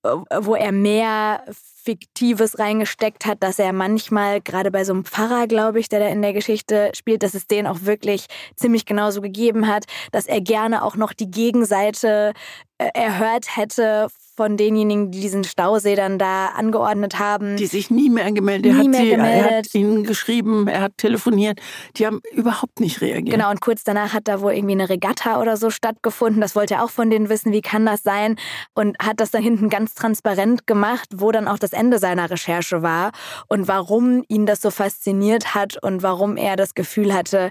wo 0.04 0.56
er 0.56 0.72
mehr 0.72 1.44
Fiktives 1.52 2.60
reingesteckt 2.60 3.26
hat, 3.26 3.42
dass 3.42 3.58
er 3.58 3.74
manchmal, 3.74 4.42
gerade 4.42 4.70
bei 4.72 4.84
so 4.84 4.94
einem 4.94 5.06
Pfarrer, 5.06 5.48
glaube 5.48 5.80
ich, 5.80 5.90
der 5.90 6.00
da 6.00 6.08
in 6.08 6.22
der 6.22 6.34
Geschichte 6.34 6.92
spielt, 6.96 7.24
dass 7.24 7.34
es 7.34 7.48
den 7.48 7.68
auch 7.68 7.82
wirklich 7.82 8.28
ziemlich 8.56 8.86
genauso 8.86 9.22
gegeben 9.22 9.68
hat, 9.68 9.86
dass 10.12 10.28
er 10.28 10.42
gerne 10.42 10.84
auch 10.84 10.96
noch 10.96 11.14
die 11.14 11.32
Gegenseite 11.32 12.34
äh, 12.34 12.34
erhört 12.80 13.58
hätte 13.58 14.08
von 14.39 14.56
denjenigen, 14.56 15.12
die 15.12 15.20
diesen 15.20 15.44
Stausee 15.44 15.96
dann 15.96 16.18
da 16.18 16.48
angeordnet 16.48 17.20
haben. 17.20 17.58
Die 17.58 17.65
sich 17.65 17.92
nie 17.92 18.10
mehr 18.10 18.32
gemeldet 18.32 18.72
nie 18.72 18.80
hat. 18.80 18.88
Mehr 18.88 19.02
sie, 19.02 19.10
gemeldet. 19.10 19.52
Er 19.52 19.58
hat 19.58 19.76
ihnen 19.76 20.04
geschrieben, 20.06 20.68
er 20.70 20.80
hat 20.80 20.98
telefoniert. 20.98 21.60
Die 21.98 22.08
haben 22.08 22.22
überhaupt 22.32 22.80
nicht 22.80 23.02
reagiert. 23.02 23.36
Genau, 23.36 23.50
und 23.52 23.60
kurz 23.60 23.84
danach 23.84 24.13
hat 24.13 24.30
da 24.30 24.39
wohl 24.39 24.54
irgendwie 24.54 24.76
eine 24.76 24.88
Regatta 24.88 25.42
oder 25.42 25.58
so 25.58 25.70
stattgefunden. 25.70 26.39
Das 26.39 26.56
wollte 26.56 26.76
er 26.76 26.86
auch 26.86 26.89
von 26.89 27.10
denen 27.10 27.28
wissen, 27.28 27.52
wie 27.52 27.62
kann 27.62 27.86
das 27.86 28.02
sein? 28.02 28.38
Und 28.76 28.98
hat 29.00 29.20
das 29.20 29.32
dann 29.32 29.44
hinten 29.44 29.68
ganz 29.68 29.94
transparent 29.94 30.65
gemacht, 30.68 31.10
wo 31.18 31.34
dann 31.34 31.50
auch 31.50 31.60
das 31.60 31.74
Ende 31.74 32.00
seiner 32.00 32.30
Recherche 32.32 32.82
war 32.82 33.12
und 33.50 33.68
warum 33.68 34.24
ihn 34.30 34.46
das 34.46 34.62
so 34.62 34.72
fasziniert 34.72 35.54
hat 35.54 35.84
und 35.84 36.02
warum 36.02 36.38
er 36.38 36.56
das 36.56 36.76
Gefühl 36.76 37.13
hatte, 37.13 37.50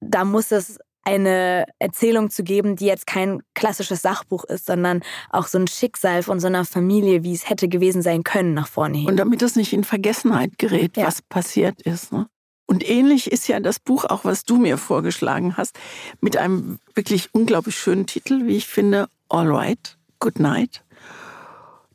da 0.00 0.24
muss 0.24 0.52
es 0.52 0.78
eine 1.04 1.66
Erzählung 1.78 2.30
zu 2.30 2.42
geben, 2.42 2.76
die 2.76 2.86
jetzt 2.86 3.06
kein 3.06 3.42
klassisches 3.54 4.02
Sachbuch 4.02 4.44
ist, 4.44 4.66
sondern 4.66 5.02
auch 5.30 5.46
so 5.46 5.58
ein 5.58 5.66
Schicksal 5.66 6.22
von 6.22 6.40
so 6.40 6.46
einer 6.46 6.64
Familie, 6.64 7.22
wie 7.22 7.34
es 7.34 7.48
hätte 7.48 7.68
gewesen 7.68 8.02
sein 8.02 8.24
können, 8.24 8.54
nach 8.54 8.68
vorne 8.68 8.98
hin. 8.98 9.08
Und 9.08 9.16
damit 9.16 9.42
es 9.42 9.56
nicht 9.56 9.72
in 9.72 9.84
Vergessenheit 9.84 10.58
gerät, 10.58 10.96
ja. 10.96 11.06
was 11.06 11.22
passiert 11.22 11.82
ist. 11.82 12.12
Ne? 12.12 12.26
Und 12.66 12.88
ähnlich 12.88 13.30
ist 13.30 13.46
ja 13.48 13.60
das 13.60 13.78
Buch 13.78 14.04
auch, 14.04 14.24
was 14.24 14.44
du 14.44 14.56
mir 14.56 14.78
vorgeschlagen 14.78 15.56
hast, 15.56 15.78
mit 16.20 16.36
einem 16.36 16.78
wirklich 16.94 17.28
unglaublich 17.32 17.76
schönen 17.76 18.06
Titel, 18.06 18.46
wie 18.46 18.56
ich 18.56 18.66
finde, 18.66 19.08
All 19.28 19.48
Right, 19.48 19.98
Good 20.18 20.38
Night. 20.38 20.82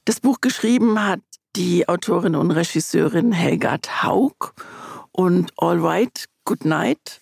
Das 0.05 0.19
Buch 0.19 0.41
geschrieben 0.41 1.03
hat 1.03 1.21
die 1.55 1.89
Autorin 1.89 2.35
und 2.35 2.51
Regisseurin 2.51 3.31
Helgard 3.31 4.03
Haug 4.03 4.53
und 5.11 5.51
All 5.57 5.79
Right, 5.79 6.25
Good 6.45 6.65
Night 6.65 7.19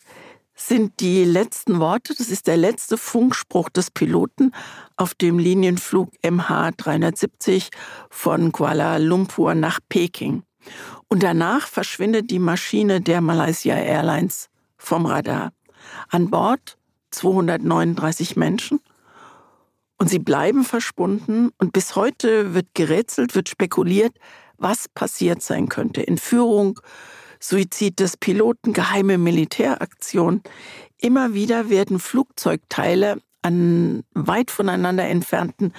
sind 0.58 1.00
die 1.00 1.24
letzten 1.24 1.80
Worte. 1.80 2.14
Das 2.18 2.30
ist 2.30 2.48
der 2.48 2.58
letzte 2.58 2.98
Funkspruch 2.98 3.70
des 3.70 3.92
Piloten 3.92 4.52
auf 4.98 5.14
dem 5.14 5.40
Linienflug 5.40 6.10
MH370 6.24 7.70
von 8.10 8.52
Kuala 8.52 8.98
Lumpur 8.98 9.54
nach 9.56 9.80
Peking. 9.88 10.44
Und 11.08 11.24
danach 11.24 11.68
verschwindet 11.68 12.32
die 12.32 12.40
Maschine 12.40 13.00
der 13.00 13.22
Malaysia 13.22 13.76
Airlines 13.76 14.50
vom 14.78 15.06
Radar. 15.06 15.54
An 16.10 16.30
Bord 16.30 16.78
239 17.12 18.36
Menschen. 18.36 18.82
Und 20.00 20.10
sie 20.10 20.20
bleiben 20.20 20.64
verschwunden. 20.64 21.52
Und 21.60 21.72
bis 21.72 21.96
heute 21.96 22.54
wird 22.54 22.68
gerätselt, 22.74 23.36
wird 23.36 23.48
spekuliert, 23.48 24.18
was 24.58 24.90
passiert 24.90 25.42
sein 25.42 25.70
könnte. 25.70 26.06
Entführung, 26.06 26.80
Suizid 27.48 28.02
des 28.02 28.18
Piloten, 28.18 28.74
geheime 28.74 29.18
Militäraktion. 29.18 30.42
Immer 30.98 31.34
wieder 31.34 31.70
werden 31.70 31.98
Flugzeugteile 31.98 33.22
an 33.42 34.04
weit 34.14 34.52
voneinander 34.52 35.06
entfernten 35.06 35.72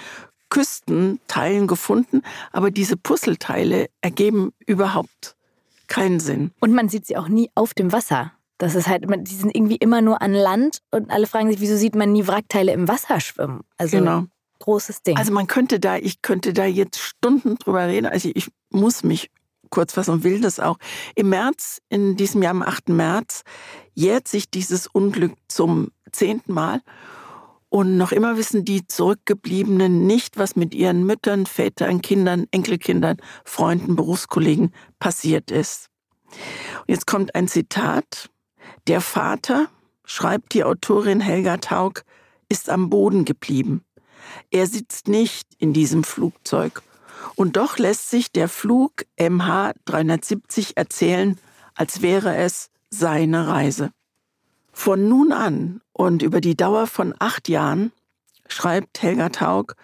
Küstenteilen 0.49 1.67
gefunden, 1.67 2.23
aber 2.51 2.71
diese 2.71 2.97
Puzzleteile 2.97 3.87
ergeben 4.01 4.51
überhaupt 4.65 5.35
keinen 5.85 6.19
Sinn. 6.19 6.49
Und 6.59 6.73
man 6.73 6.89
sieht 6.89 7.05
sie 7.05 7.17
auch 7.17 7.27
nie 7.27 7.51
auf 7.53 7.75
dem 7.75 7.91
Wasser. 7.91 8.31
Das 8.57 8.73
ist 8.73 8.87
halt, 8.87 9.05
die 9.07 9.35
sind 9.35 9.55
irgendwie 9.55 9.75
immer 9.75 10.01
nur 10.01 10.23
an 10.23 10.33
Land 10.33 10.79
und 10.89 11.11
alle 11.11 11.27
fragen 11.27 11.51
sich, 11.51 11.61
wieso 11.61 11.77
sieht 11.77 11.93
man 11.93 12.11
nie 12.11 12.25
Wrackteile 12.25 12.73
im 12.73 12.87
Wasser 12.87 13.19
schwimmen? 13.19 13.61
Also 13.77 13.97
genau. 13.97 14.23
großes 14.57 15.03
Ding. 15.03 15.17
Also 15.17 15.31
man 15.31 15.45
könnte 15.45 15.79
da, 15.79 15.97
ich 15.97 16.23
könnte 16.23 16.51
da 16.51 16.65
jetzt 16.65 16.97
Stunden 16.99 17.57
drüber 17.57 17.85
reden. 17.87 18.07
Also 18.07 18.31
ich 18.33 18.51
muss 18.71 19.03
mich 19.03 19.29
kurz 19.69 19.93
fassen 19.93 20.11
und 20.11 20.23
will 20.23 20.41
das 20.41 20.59
auch. 20.59 20.77
Im 21.15 21.29
März, 21.29 21.81
in 21.89 22.15
diesem 22.15 22.41
Jahr 22.41 22.51
am 22.51 22.61
8. 22.61 22.89
März, 22.89 23.43
jährt 23.93 24.27
sich 24.27 24.49
dieses 24.49 24.87
Unglück 24.87 25.33
zum 25.47 25.89
zehnten 26.11 26.53
Mal. 26.53 26.81
Und 27.69 27.97
noch 27.97 28.11
immer 28.11 28.35
wissen 28.35 28.65
die 28.65 28.87
Zurückgebliebenen 28.87 30.07
nicht, 30.07 30.37
was 30.37 30.55
mit 30.55 30.73
ihren 30.73 31.05
Müttern, 31.05 31.45
Vätern, 31.45 32.01
Kindern, 32.01 32.47
Enkelkindern, 32.49 33.17
Freunden, 33.45 33.95
Berufskollegen 33.95 34.73
passiert 34.97 35.51
ist. 35.51 35.89
Und 36.79 36.89
jetzt 36.89 37.05
kommt 37.05 37.35
ein 37.35 37.47
Zitat. 37.47 38.29
Der 38.87 39.01
Vater, 39.01 39.67
schreibt 40.03 40.53
die 40.53 40.63
Autorin 40.63 41.19
Helga 41.19 41.57
Taug, 41.57 42.03
ist 42.49 42.69
am 42.71 42.89
Boden 42.89 43.25
geblieben. 43.25 43.83
Er 44.49 44.65
sitzt 44.65 45.07
nicht 45.07 45.47
in 45.59 45.73
diesem 45.73 46.03
Flugzeug. 46.03 46.81
Und 47.35 47.57
doch 47.57 47.77
lässt 47.77 48.09
sich 48.09 48.31
der 48.31 48.49
Flug 48.49 49.05
MH 49.17 49.73
370 49.85 50.77
erzählen, 50.77 51.37
als 51.75 52.01
wäre 52.01 52.35
es 52.35 52.69
seine 52.89 53.47
Reise. 53.47 53.91
Von 54.71 55.07
nun 55.07 55.31
an 55.31 55.81
und 55.93 56.21
über 56.21 56.41
die 56.41 56.55
Dauer 56.55 56.87
von 56.87 57.13
acht 57.19 57.49
Jahren, 57.49 57.91
schreibt 58.47 59.01
Helga 59.01 59.29
Taug, 59.29 59.75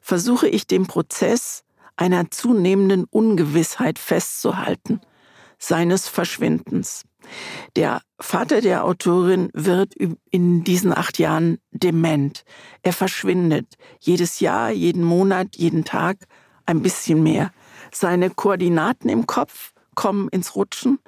versuche 0.00 0.48
ich 0.48 0.66
den 0.66 0.86
Prozess 0.86 1.64
einer 1.96 2.30
zunehmenden 2.30 3.04
Ungewissheit 3.04 3.98
festzuhalten, 3.98 5.00
seines 5.58 6.08
Verschwindens. 6.08 7.04
Der 7.76 8.02
Vater 8.18 8.60
der 8.60 8.84
Autorin 8.84 9.48
wird 9.54 9.94
in 10.30 10.64
diesen 10.64 10.92
acht 10.92 11.18
Jahren 11.18 11.58
dement. 11.70 12.44
Er 12.82 12.92
verschwindet 12.92 13.76
jedes 14.00 14.40
Jahr, 14.40 14.70
jeden 14.70 15.04
Monat, 15.04 15.56
jeden 15.56 15.84
Tag 15.84 16.18
ein 16.66 16.82
bisschen 16.82 17.22
mehr. 17.22 17.50
Seine 17.92 18.30
Koordinaten 18.30 19.08
im 19.08 19.26
Kopf 19.26 19.72
kommen 19.94 20.28
ins 20.28 20.56
Rutschen, 20.56 20.98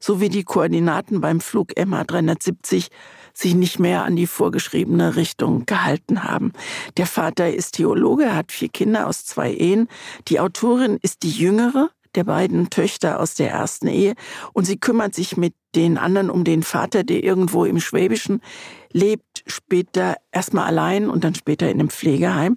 so 0.00 0.20
wie 0.20 0.28
die 0.28 0.44
Koordinaten 0.44 1.20
beim 1.20 1.40
Flug 1.40 1.72
MH370 1.72 2.88
sich 3.34 3.54
nicht 3.54 3.78
mehr 3.78 4.04
an 4.04 4.16
die 4.16 4.26
vorgeschriebene 4.26 5.16
Richtung 5.16 5.64
gehalten 5.64 6.24
haben. 6.24 6.52
Der 6.96 7.06
Vater 7.06 7.52
ist 7.52 7.76
Theologe, 7.76 8.34
hat 8.34 8.52
vier 8.52 8.68
Kinder 8.68 9.06
aus 9.06 9.24
zwei 9.24 9.52
Ehen. 9.52 9.88
Die 10.28 10.40
Autorin 10.40 10.98
ist 11.00 11.22
die 11.22 11.30
jüngere 11.30 11.90
der 12.14 12.24
beiden 12.24 12.68
Töchter 12.68 13.20
aus 13.20 13.34
der 13.34 13.50
ersten 13.50 13.86
Ehe 13.86 14.14
und 14.52 14.66
sie 14.66 14.76
kümmert 14.76 15.14
sich 15.14 15.36
mit 15.38 15.54
den 15.74 15.96
anderen 15.96 16.28
um 16.28 16.44
den 16.44 16.62
Vater, 16.62 17.04
der 17.04 17.24
irgendwo 17.24 17.64
im 17.64 17.80
Schwäbischen 17.80 18.42
lebt, 18.92 19.31
später 19.46 20.16
erstmal 20.30 20.66
allein 20.66 21.08
und 21.08 21.24
dann 21.24 21.34
später 21.34 21.68
in 21.68 21.80
einem 21.80 21.90
Pflegeheim, 21.90 22.56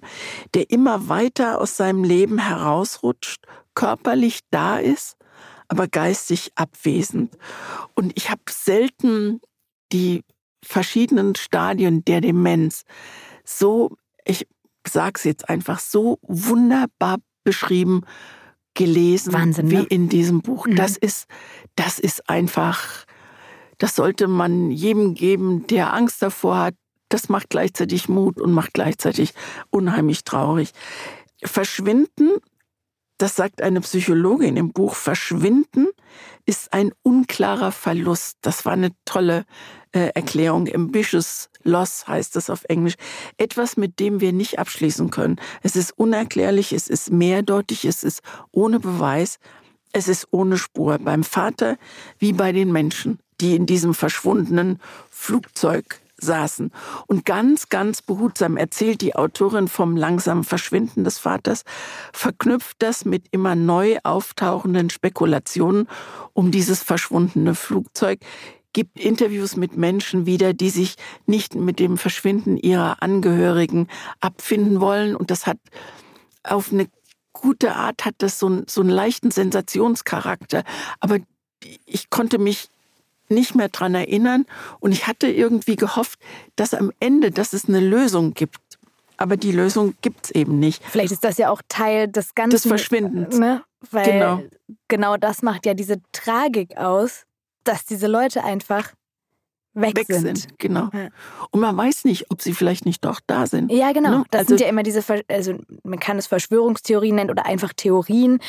der 0.54 0.70
immer 0.70 1.08
weiter 1.08 1.60
aus 1.60 1.76
seinem 1.76 2.04
Leben 2.04 2.38
herausrutscht, 2.38 3.46
körperlich 3.74 4.40
da 4.50 4.78
ist, 4.78 5.16
aber 5.68 5.88
geistig 5.88 6.52
abwesend. 6.54 7.36
Und 7.94 8.12
ich 8.16 8.30
habe 8.30 8.42
selten 8.48 9.40
die 9.92 10.22
verschiedenen 10.64 11.34
Stadien 11.34 12.04
der 12.04 12.20
Demenz 12.20 12.84
so, 13.44 13.96
ich 14.24 14.46
sag's 14.86 15.24
jetzt 15.24 15.48
einfach, 15.48 15.78
so 15.78 16.18
wunderbar 16.22 17.18
beschrieben 17.44 18.02
gelesen 18.74 19.32
Wahnsinn, 19.32 19.70
wie 19.70 19.76
ne? 19.76 19.86
in 19.88 20.08
diesem 20.08 20.42
Buch. 20.42 20.66
Mhm. 20.66 20.76
Das 20.76 20.96
ist, 20.96 21.26
das 21.74 21.98
ist 21.98 22.28
einfach, 22.28 23.04
das 23.78 23.94
sollte 23.94 24.28
man 24.28 24.70
jedem 24.70 25.14
geben, 25.14 25.66
der 25.66 25.92
Angst 25.92 26.22
davor 26.22 26.58
hat. 26.58 26.74
Das 27.08 27.28
macht 27.28 27.50
gleichzeitig 27.50 28.08
Mut 28.08 28.40
und 28.40 28.52
macht 28.52 28.74
gleichzeitig 28.74 29.32
unheimlich 29.70 30.24
traurig. 30.24 30.72
Verschwinden, 31.44 32.38
das 33.18 33.36
sagt 33.36 33.62
eine 33.62 33.80
Psychologin 33.80 34.56
im 34.56 34.72
Buch, 34.72 34.94
Verschwinden 34.94 35.88
ist 36.46 36.72
ein 36.72 36.92
unklarer 37.02 37.72
Verlust. 37.72 38.38
Das 38.42 38.64
war 38.64 38.72
eine 38.72 38.90
tolle 39.04 39.44
äh, 39.92 40.10
Erklärung. 40.14 40.68
Ambitious 40.72 41.48
Loss 41.62 42.06
heißt 42.06 42.36
das 42.36 42.50
auf 42.50 42.64
Englisch. 42.64 42.94
Etwas, 43.36 43.76
mit 43.76 43.98
dem 44.00 44.20
wir 44.20 44.32
nicht 44.32 44.58
abschließen 44.58 45.10
können. 45.10 45.36
Es 45.62 45.76
ist 45.76 45.92
unerklärlich, 45.98 46.72
es 46.72 46.88
ist 46.88 47.10
mehrdeutig, 47.10 47.84
es 47.84 48.04
ist 48.04 48.20
ohne 48.52 48.80
Beweis, 48.80 49.38
es 49.92 50.08
ist 50.08 50.28
ohne 50.30 50.58
Spur. 50.58 50.98
Beim 50.98 51.24
Vater 51.24 51.78
wie 52.18 52.32
bei 52.32 52.52
den 52.52 52.70
Menschen, 52.70 53.18
die 53.40 53.54
in 53.54 53.66
diesem 53.66 53.94
verschwundenen 53.94 54.80
Flugzeug 55.10 56.00
saßen. 56.18 56.72
Und 57.06 57.24
ganz, 57.24 57.68
ganz 57.68 58.02
behutsam 58.02 58.56
erzählt 58.56 59.00
die 59.00 59.14
Autorin 59.14 59.68
vom 59.68 59.96
langsamen 59.96 60.44
Verschwinden 60.44 61.04
des 61.04 61.18
Vaters, 61.18 61.64
verknüpft 62.12 62.76
das 62.78 63.04
mit 63.04 63.26
immer 63.30 63.54
neu 63.54 63.98
auftauchenden 64.02 64.90
Spekulationen 64.90 65.88
um 66.32 66.50
dieses 66.50 66.82
verschwundene 66.82 67.54
Flugzeug, 67.54 68.20
gibt 68.72 69.00
Interviews 69.00 69.56
mit 69.56 69.76
Menschen 69.76 70.26
wieder, 70.26 70.52
die 70.52 70.70
sich 70.70 70.96
nicht 71.24 71.54
mit 71.54 71.78
dem 71.78 71.96
Verschwinden 71.96 72.58
ihrer 72.58 73.02
Angehörigen 73.02 73.88
abfinden 74.20 74.80
wollen. 74.80 75.16
Und 75.16 75.30
das 75.30 75.46
hat 75.46 75.58
auf 76.42 76.72
eine 76.72 76.86
gute 77.32 77.74
Art, 77.74 78.04
hat 78.04 78.16
das 78.18 78.38
so, 78.38 78.64
so 78.66 78.82
einen 78.82 78.90
leichten 78.90 79.30
Sensationscharakter. 79.30 80.62
Aber 81.00 81.18
ich 81.86 82.10
konnte 82.10 82.38
mich 82.38 82.68
nicht 83.30 83.54
mehr 83.54 83.68
dran 83.68 83.94
erinnern 83.94 84.46
und 84.80 84.92
ich 84.92 85.06
hatte 85.06 85.28
irgendwie 85.28 85.76
gehofft, 85.76 86.18
dass 86.56 86.74
am 86.74 86.92
Ende, 87.00 87.30
dass 87.30 87.52
es 87.52 87.68
eine 87.68 87.80
Lösung 87.80 88.34
gibt. 88.34 88.58
Aber 89.18 89.36
die 89.36 89.52
Lösung 89.52 89.94
gibt 90.02 90.26
es 90.26 90.30
eben 90.32 90.58
nicht. 90.58 90.82
Vielleicht 90.84 91.12
ist 91.12 91.24
das 91.24 91.38
ja 91.38 91.50
auch 91.50 91.62
Teil 91.68 92.08
des 92.08 92.34
Ganzen. 92.34 92.50
Des 92.50 92.66
Verschwindens. 92.66 93.38
Ne? 93.38 93.62
Weil 93.90 94.12
genau. 94.12 94.42
genau 94.88 95.16
das 95.16 95.42
macht 95.42 95.64
ja 95.64 95.74
diese 95.74 95.96
Tragik 96.12 96.76
aus, 96.76 97.24
dass 97.64 97.84
diese 97.84 98.06
Leute 98.06 98.44
einfach 98.44 98.92
weg, 99.76 99.96
weg 99.96 100.06
sind. 100.08 100.38
sind. 100.38 100.58
Genau. 100.58 100.88
Ja. 100.92 101.08
Und 101.50 101.60
man 101.60 101.76
weiß 101.76 102.04
nicht, 102.04 102.30
ob 102.30 102.42
sie 102.42 102.54
vielleicht 102.54 102.86
nicht 102.86 103.04
doch 103.04 103.20
da 103.26 103.46
sind. 103.46 103.70
Ja, 103.70 103.92
genau. 103.92 104.18
Ne? 104.18 104.24
Das 104.30 104.40
also, 104.40 104.48
sind 104.50 104.60
ja 104.60 104.68
immer 104.68 104.82
diese, 104.82 105.02
also 105.28 105.54
man 105.84 105.98
kann 105.98 106.18
es 106.18 106.26
Verschwörungstheorien 106.26 107.14
nennen 107.14 107.30
oder 107.30 107.46
einfach 107.46 107.72
Theorien, 107.74 108.40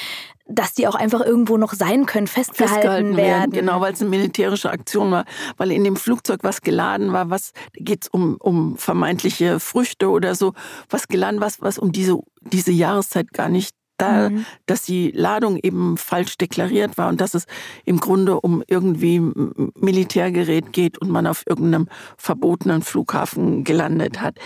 dass 0.48 0.74
die 0.74 0.88
auch 0.88 0.96
einfach 0.96 1.22
irgendwo 1.22 1.58
noch 1.58 1.74
sein 1.74 2.06
können, 2.06 2.28
festgehalten, 2.28 2.74
festgehalten 2.74 3.18
werden. 3.18 3.52
werden. 3.52 3.52
Genau, 3.52 3.82
weil 3.82 3.94
es 3.94 4.02
eine 4.02 4.10
militärische 4.10 4.70
Aktion 4.70 5.12
war, 5.12 5.26
weil 5.58 5.72
in 5.72 5.84
dem 5.84 5.98
Flugzeug 5.98 6.40
was 6.44 6.62
geladen 6.62 7.12
war, 7.13 7.30
was 7.30 7.52
geht 7.74 8.06
es 8.06 8.10
um, 8.10 8.38
um 8.40 8.78
vermeintliche 8.78 9.60
Früchte 9.60 10.10
oder 10.10 10.36
so, 10.36 10.54
was 10.90 11.08
geladen 11.08 11.42
war, 11.42 11.52
was 11.60 11.78
um 11.78 11.92
diese, 11.92 12.18
diese 12.42 12.72
Jahreszeit 12.72 13.34
gar 13.34 13.50
nicht 13.50 13.76
da, 13.97 14.29
mhm. 14.29 14.45
dass 14.65 14.83
die 14.83 15.12
Ladung 15.12 15.57
eben 15.57 15.97
falsch 15.97 16.38
deklariert 16.38 16.97
war 16.97 17.10
und 17.10 17.21
dass 17.21 17.33
es 17.33 17.45
im 17.86 17.99
Grunde 17.99 18.39
um 18.39 18.63
irgendwie 18.67 19.19
Militärgerät 19.19 20.71
geht 20.73 20.97
und 20.97 21.10
man 21.10 21.27
auf 21.27 21.43
irgendeinem 21.47 21.88
verbotenen 22.17 22.81
Flughafen 22.81 23.63
gelandet 23.63 24.21
hat. 24.21 24.38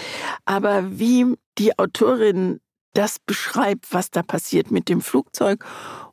Aber 0.45 0.99
wie 0.99 1.35
die 1.57 1.77
Autorin 1.77 2.59
das 2.93 3.19
beschreibt, 3.19 3.93
was 3.93 4.11
da 4.11 4.21
passiert 4.21 4.71
mit 4.71 4.89
dem 4.89 5.01
Flugzeug 5.01 5.65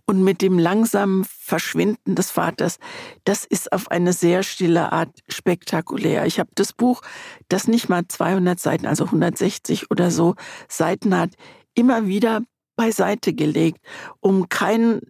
und 0.06 0.22
mit 0.22 0.42
dem 0.42 0.58
langsamen 0.58 1.24
Verschwinden 1.24 2.14
des 2.14 2.30
Vaters, 2.30 2.78
das 3.24 3.44
ist 3.44 3.72
auf 3.72 3.90
eine 3.90 4.12
sehr 4.12 4.42
stille 4.42 4.92
Art 4.92 5.10
spektakulär. 5.28 6.24
Ich 6.26 6.38
habe 6.38 6.50
das 6.54 6.72
Buch, 6.72 7.02
das 7.48 7.68
nicht 7.68 7.88
mal 7.88 8.06
200 8.06 8.58
Seiten, 8.58 8.86
also 8.86 9.04
160 9.04 9.90
oder 9.90 10.10
so 10.10 10.34
Seiten 10.68 11.16
hat, 11.16 11.30
immer 11.74 12.06
wieder 12.06 12.42
beiseite 12.78 13.34
gelegt, 13.34 13.80
um 14.20 14.48
keinen 14.48 15.00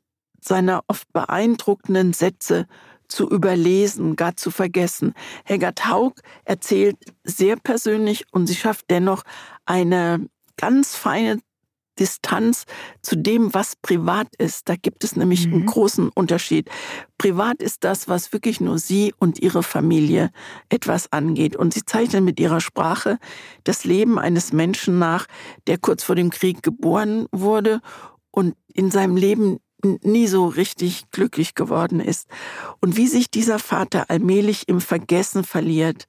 seiner 0.40 0.82
oft 0.88 1.12
beeindruckenden 1.12 2.14
Sätze 2.14 2.66
zu 3.08 3.28
überlesen, 3.28 4.16
gar 4.16 4.36
zu 4.36 4.50
vergessen. 4.50 5.12
Helga 5.44 5.72
Haug 5.86 6.14
erzählt 6.44 6.96
sehr 7.24 7.56
persönlich 7.56 8.24
und 8.32 8.46
sie 8.46 8.54
schafft 8.54 8.86
dennoch 8.90 9.22
eine 9.66 10.26
ganz 10.56 10.96
feine 10.96 11.40
Distanz 11.98 12.64
zu 13.02 13.16
dem, 13.16 13.52
was 13.54 13.76
privat 13.76 14.28
ist. 14.38 14.68
Da 14.68 14.76
gibt 14.76 15.04
es 15.04 15.16
nämlich 15.16 15.46
mhm. 15.46 15.54
einen 15.54 15.66
großen 15.66 16.08
Unterschied. 16.10 16.70
Privat 17.18 17.62
ist 17.62 17.84
das, 17.84 18.08
was 18.08 18.32
wirklich 18.32 18.60
nur 18.60 18.78
sie 18.78 19.14
und 19.18 19.40
ihre 19.40 19.62
Familie 19.62 20.30
etwas 20.68 21.12
angeht. 21.12 21.56
Und 21.56 21.74
sie 21.74 21.84
zeichnen 21.84 22.24
mit 22.24 22.40
ihrer 22.40 22.60
Sprache 22.60 23.18
das 23.64 23.84
Leben 23.84 24.18
eines 24.18 24.52
Menschen 24.52 24.98
nach, 24.98 25.26
der 25.66 25.78
kurz 25.78 26.02
vor 26.02 26.14
dem 26.14 26.30
Krieg 26.30 26.62
geboren 26.62 27.26
wurde 27.32 27.80
und 28.30 28.54
in 28.72 28.90
seinem 28.90 29.16
Leben 29.16 29.58
nie 29.82 30.26
so 30.26 30.46
richtig 30.46 31.10
glücklich 31.10 31.54
geworden 31.54 32.00
ist. 32.00 32.28
Und 32.80 32.96
wie 32.96 33.06
sich 33.06 33.30
dieser 33.30 33.58
Vater 33.58 34.10
allmählich 34.10 34.68
im 34.68 34.80
Vergessen 34.80 35.44
verliert, 35.44 36.06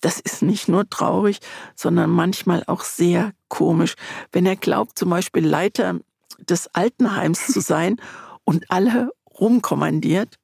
das 0.00 0.20
ist 0.20 0.42
nicht 0.42 0.68
nur 0.68 0.88
traurig, 0.88 1.38
sondern 1.74 2.10
manchmal 2.10 2.62
auch 2.66 2.82
sehr 2.82 3.32
komisch. 3.48 3.94
Wenn 4.32 4.46
er 4.46 4.56
glaubt, 4.56 4.98
zum 4.98 5.10
Beispiel 5.10 5.46
Leiter 5.46 6.00
des 6.38 6.68
Altenheims 6.74 7.46
zu 7.48 7.60
sein 7.60 7.96
und 8.44 8.70
alle 8.70 9.10
rumkommandiert, 9.38 10.38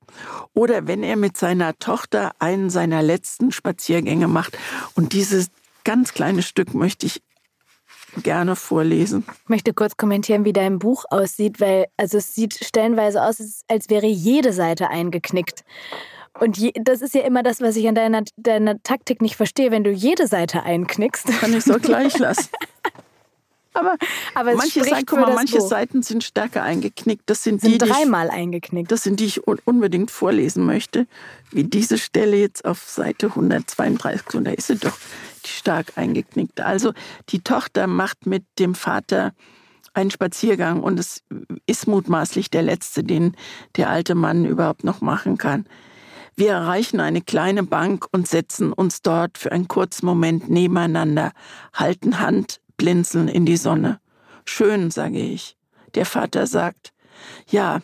oder 0.53 0.87
wenn 0.87 1.03
er 1.03 1.17
mit 1.17 1.37
seiner 1.37 1.77
Tochter 1.79 2.33
einen 2.39 2.71
seiner 2.71 3.03
letzten 3.03 3.51
Spaziergänge 3.51 4.29
macht. 4.29 4.57
Und 4.95 5.13
dieses 5.13 5.51
ganz 5.83 6.15
kleine 6.15 6.43
Stück 6.43 6.75
möchte 6.75 7.07
ich 7.07 7.23
gerne 8.23 8.55
vorlesen. 8.55 9.25
Ich 9.43 9.49
möchte 9.49 9.75
kurz 9.75 9.97
kommentieren, 9.97 10.45
wie 10.45 10.53
dein 10.53 10.79
Buch 10.79 11.05
aussieht, 11.11 11.61
weil 11.61 11.87
also 11.97 12.19
es 12.19 12.35
sieht 12.35 12.55
stellenweise 12.65 13.23
aus, 13.23 13.65
als 13.69 13.91
wäre 13.91 14.07
jede 14.07 14.53
Seite 14.53 14.89
eingeknickt. 14.89 15.65
Und 16.41 16.59
je, 16.59 16.73
das 16.75 17.01
ist 17.01 17.15
ja 17.15 17.23
immer 17.23 17.43
das, 17.43 17.61
was 17.61 17.77
ich 17.77 17.87
an 17.87 17.95
deiner, 17.95 18.23
deiner 18.37 18.83
Taktik 18.83 19.23
nicht 19.23 19.37
verstehe. 19.37 19.71
Wenn 19.71 19.85
du 19.85 19.91
jede 19.91 20.27
Seite 20.27 20.63
einknickst. 20.63 21.27
Kann 21.41 21.55
ich 21.55 21.65
so 21.65 21.79
gleich 21.79 22.19
lassen. 22.19 22.49
Aber, 23.75 23.97
Aber 24.35 24.55
manche, 24.55 24.85
Seiten, 24.85 25.05
guck 25.05 25.21
mal, 25.21 25.35
manche 25.35 25.61
Seiten 25.61 26.03
sind 26.03 26.23
stärker 26.23 26.63
eingeknickt. 26.63 27.25
Das 27.27 27.43
sind, 27.43 27.61
sind 27.61 27.73
die, 27.73 27.79
dreimal 27.79 28.31
eingeknickt. 28.31 28.93
Das 28.93 29.03
sind 29.03 29.19
die, 29.19 29.25
ich 29.25 29.47
unbedingt 29.47 30.13
vorlesen 30.13 30.65
möchte. 30.65 31.07
Wie 31.51 31.65
diese 31.65 31.99
Stelle 31.99 32.37
jetzt 32.37 32.65
auf 32.65 32.79
Seite 32.89 33.27
132. 33.27 34.35
Und 34.35 34.45
da 34.45 34.53
ist 34.53 34.69
sie 34.69 34.77
doch 34.77 34.97
die 35.45 35.51
stark 35.51 35.93
eingeknickt. 35.97 36.61
Also 36.61 36.93
die 37.31 37.41
Tochter 37.41 37.89
macht 37.89 38.27
mit 38.27 38.45
dem 38.61 38.77
Vater 38.77 39.33
einen 39.93 40.11
Spaziergang 40.11 40.83
und 40.83 40.99
es 40.99 41.23
ist 41.67 41.87
mutmaßlich 41.87 42.51
der 42.51 42.63
letzte, 42.63 43.05
den 43.05 43.37
der 43.77 43.91
alte 43.91 44.15
Mann 44.15 44.45
überhaupt 44.45 44.85
noch 44.85 45.01
machen 45.01 45.39
kann. 45.39 45.67
Wir 46.37 46.51
erreichen 46.51 46.99
eine 46.99 47.21
kleine 47.21 47.63
Bank 47.63 48.07
und 48.11 48.27
setzen 48.27 48.73
uns 48.73 49.03
dort 49.03 49.39
für 49.39 49.53
einen 49.53 49.69
kurzen 49.69 50.07
Moment 50.07 50.51
nebeneinander, 50.51 51.33
halten 51.73 52.19
Hand, 52.19 52.61
blinzeln 52.77 53.29
in 53.29 53.47
die 53.47 53.57
Sonne. 53.57 54.01
Schön, 54.45 54.91
sage 54.91 55.19
ich. 55.21 55.57
Der 55.95 56.07
Vater 56.07 56.47
sagt, 56.49 56.93
ja, 57.49 57.81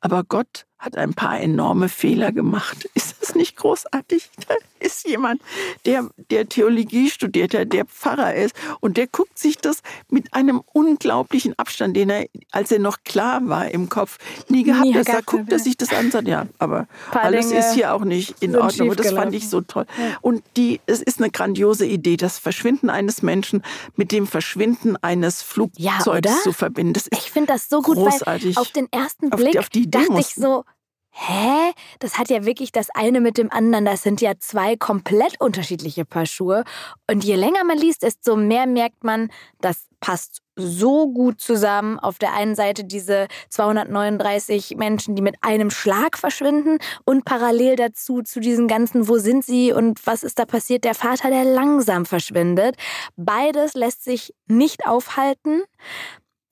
aber 0.00 0.24
Gott 0.24 0.66
hat 0.78 0.96
ein 0.96 1.14
paar 1.14 1.40
enorme 1.40 1.88
Fehler 1.88 2.32
gemacht. 2.32 2.88
Ist 3.22 3.28
das 3.28 3.34
nicht 3.36 3.56
großartig? 3.56 4.30
Da 4.48 4.54
ist 4.80 5.06
jemand, 5.06 5.40
der, 5.86 6.08
der 6.30 6.48
Theologie 6.48 7.08
studiert 7.08 7.54
hat, 7.54 7.72
der 7.72 7.84
Pfarrer 7.84 8.34
ist 8.34 8.52
und 8.80 8.96
der 8.96 9.06
guckt 9.06 9.38
sich 9.38 9.58
das 9.58 9.82
mit 10.08 10.34
einem 10.34 10.60
unglaublichen 10.72 11.56
Abstand, 11.56 11.96
den 11.96 12.10
er, 12.10 12.26
als 12.50 12.72
er 12.72 12.80
noch 12.80 13.04
klar 13.04 13.40
war 13.48 13.70
im 13.70 13.88
Kopf, 13.88 14.18
nie 14.48 14.64
gehabt 14.64 14.92
hat. 14.94 15.08
Da 15.08 15.20
guckt 15.20 15.52
er 15.52 15.60
sich 15.60 15.76
das 15.76 15.90
an 15.90 16.06
und 16.06 16.12
sagt, 16.12 16.26
ja, 16.26 16.46
aber 16.58 16.88
alles 17.12 17.48
Dinge 17.48 17.60
ist 17.60 17.74
hier 17.74 17.94
auch 17.94 18.02
nicht 18.02 18.42
in 18.42 18.56
Ordnung. 18.56 18.90
Und 18.90 18.98
das 18.98 19.12
fand 19.12 19.34
ich 19.34 19.48
so 19.48 19.60
toll. 19.60 19.86
Ja. 19.96 20.18
Und 20.20 20.42
die, 20.56 20.80
es 20.86 21.00
ist 21.00 21.20
eine 21.20 21.30
grandiose 21.30 21.86
Idee, 21.86 22.16
das 22.16 22.38
Verschwinden 22.38 22.90
eines 22.90 23.22
Menschen 23.22 23.62
mit 23.94 24.10
dem 24.10 24.26
Verschwinden 24.26 24.96
eines 24.96 25.42
Flugzeugs 25.42 26.28
ja, 26.28 26.36
zu 26.42 26.52
verbinden. 26.52 27.00
Ich 27.12 27.30
finde 27.30 27.52
das 27.52 27.68
so 27.68 27.82
gut, 27.82 27.96
großartig. 27.96 28.56
weil 28.56 28.62
auf 28.62 28.70
den 28.72 28.88
ersten 28.90 29.30
Blick 29.30 29.46
auf 29.46 29.52
die, 29.52 29.58
auf 29.58 29.68
die 29.68 29.90
dachte 29.90 30.18
ich 30.18 30.34
so, 30.34 30.64
hä? 31.12 31.72
Das 31.98 32.18
hat 32.18 32.30
ja 32.30 32.44
wirklich 32.44 32.72
das 32.72 32.90
eine 32.90 33.20
mit 33.20 33.38
dem 33.38 33.50
anderen. 33.52 33.84
Das 33.84 34.02
sind 34.02 34.20
ja 34.20 34.32
zwei 34.38 34.76
komplett 34.76 35.40
unterschiedliche 35.40 36.04
Paar 36.04 36.26
Schuhe. 36.26 36.64
Und 37.08 37.24
je 37.24 37.36
länger 37.36 37.64
man 37.64 37.78
liest, 37.78 38.02
desto 38.02 38.36
mehr 38.36 38.66
merkt 38.66 39.04
man, 39.04 39.30
das 39.60 39.86
passt 40.00 40.42
so 40.56 41.10
gut 41.10 41.40
zusammen. 41.40 41.98
Auf 41.98 42.18
der 42.18 42.34
einen 42.34 42.54
Seite 42.54 42.84
diese 42.84 43.28
239 43.50 44.76
Menschen, 44.76 45.14
die 45.14 45.22
mit 45.22 45.36
einem 45.40 45.70
Schlag 45.70 46.18
verschwinden 46.18 46.78
und 47.04 47.24
parallel 47.24 47.76
dazu 47.76 48.22
zu 48.22 48.40
diesen 48.40 48.68
ganzen, 48.68 49.08
wo 49.08 49.18
sind 49.18 49.44
sie 49.44 49.72
und 49.72 50.04
was 50.06 50.22
ist 50.22 50.38
da 50.38 50.44
passiert, 50.44 50.84
der 50.84 50.94
Vater, 50.94 51.30
der 51.30 51.44
langsam 51.44 52.04
verschwindet. 52.04 52.76
Beides 53.16 53.74
lässt 53.74 54.04
sich 54.04 54.34
nicht 54.46 54.86
aufhalten. 54.86 55.62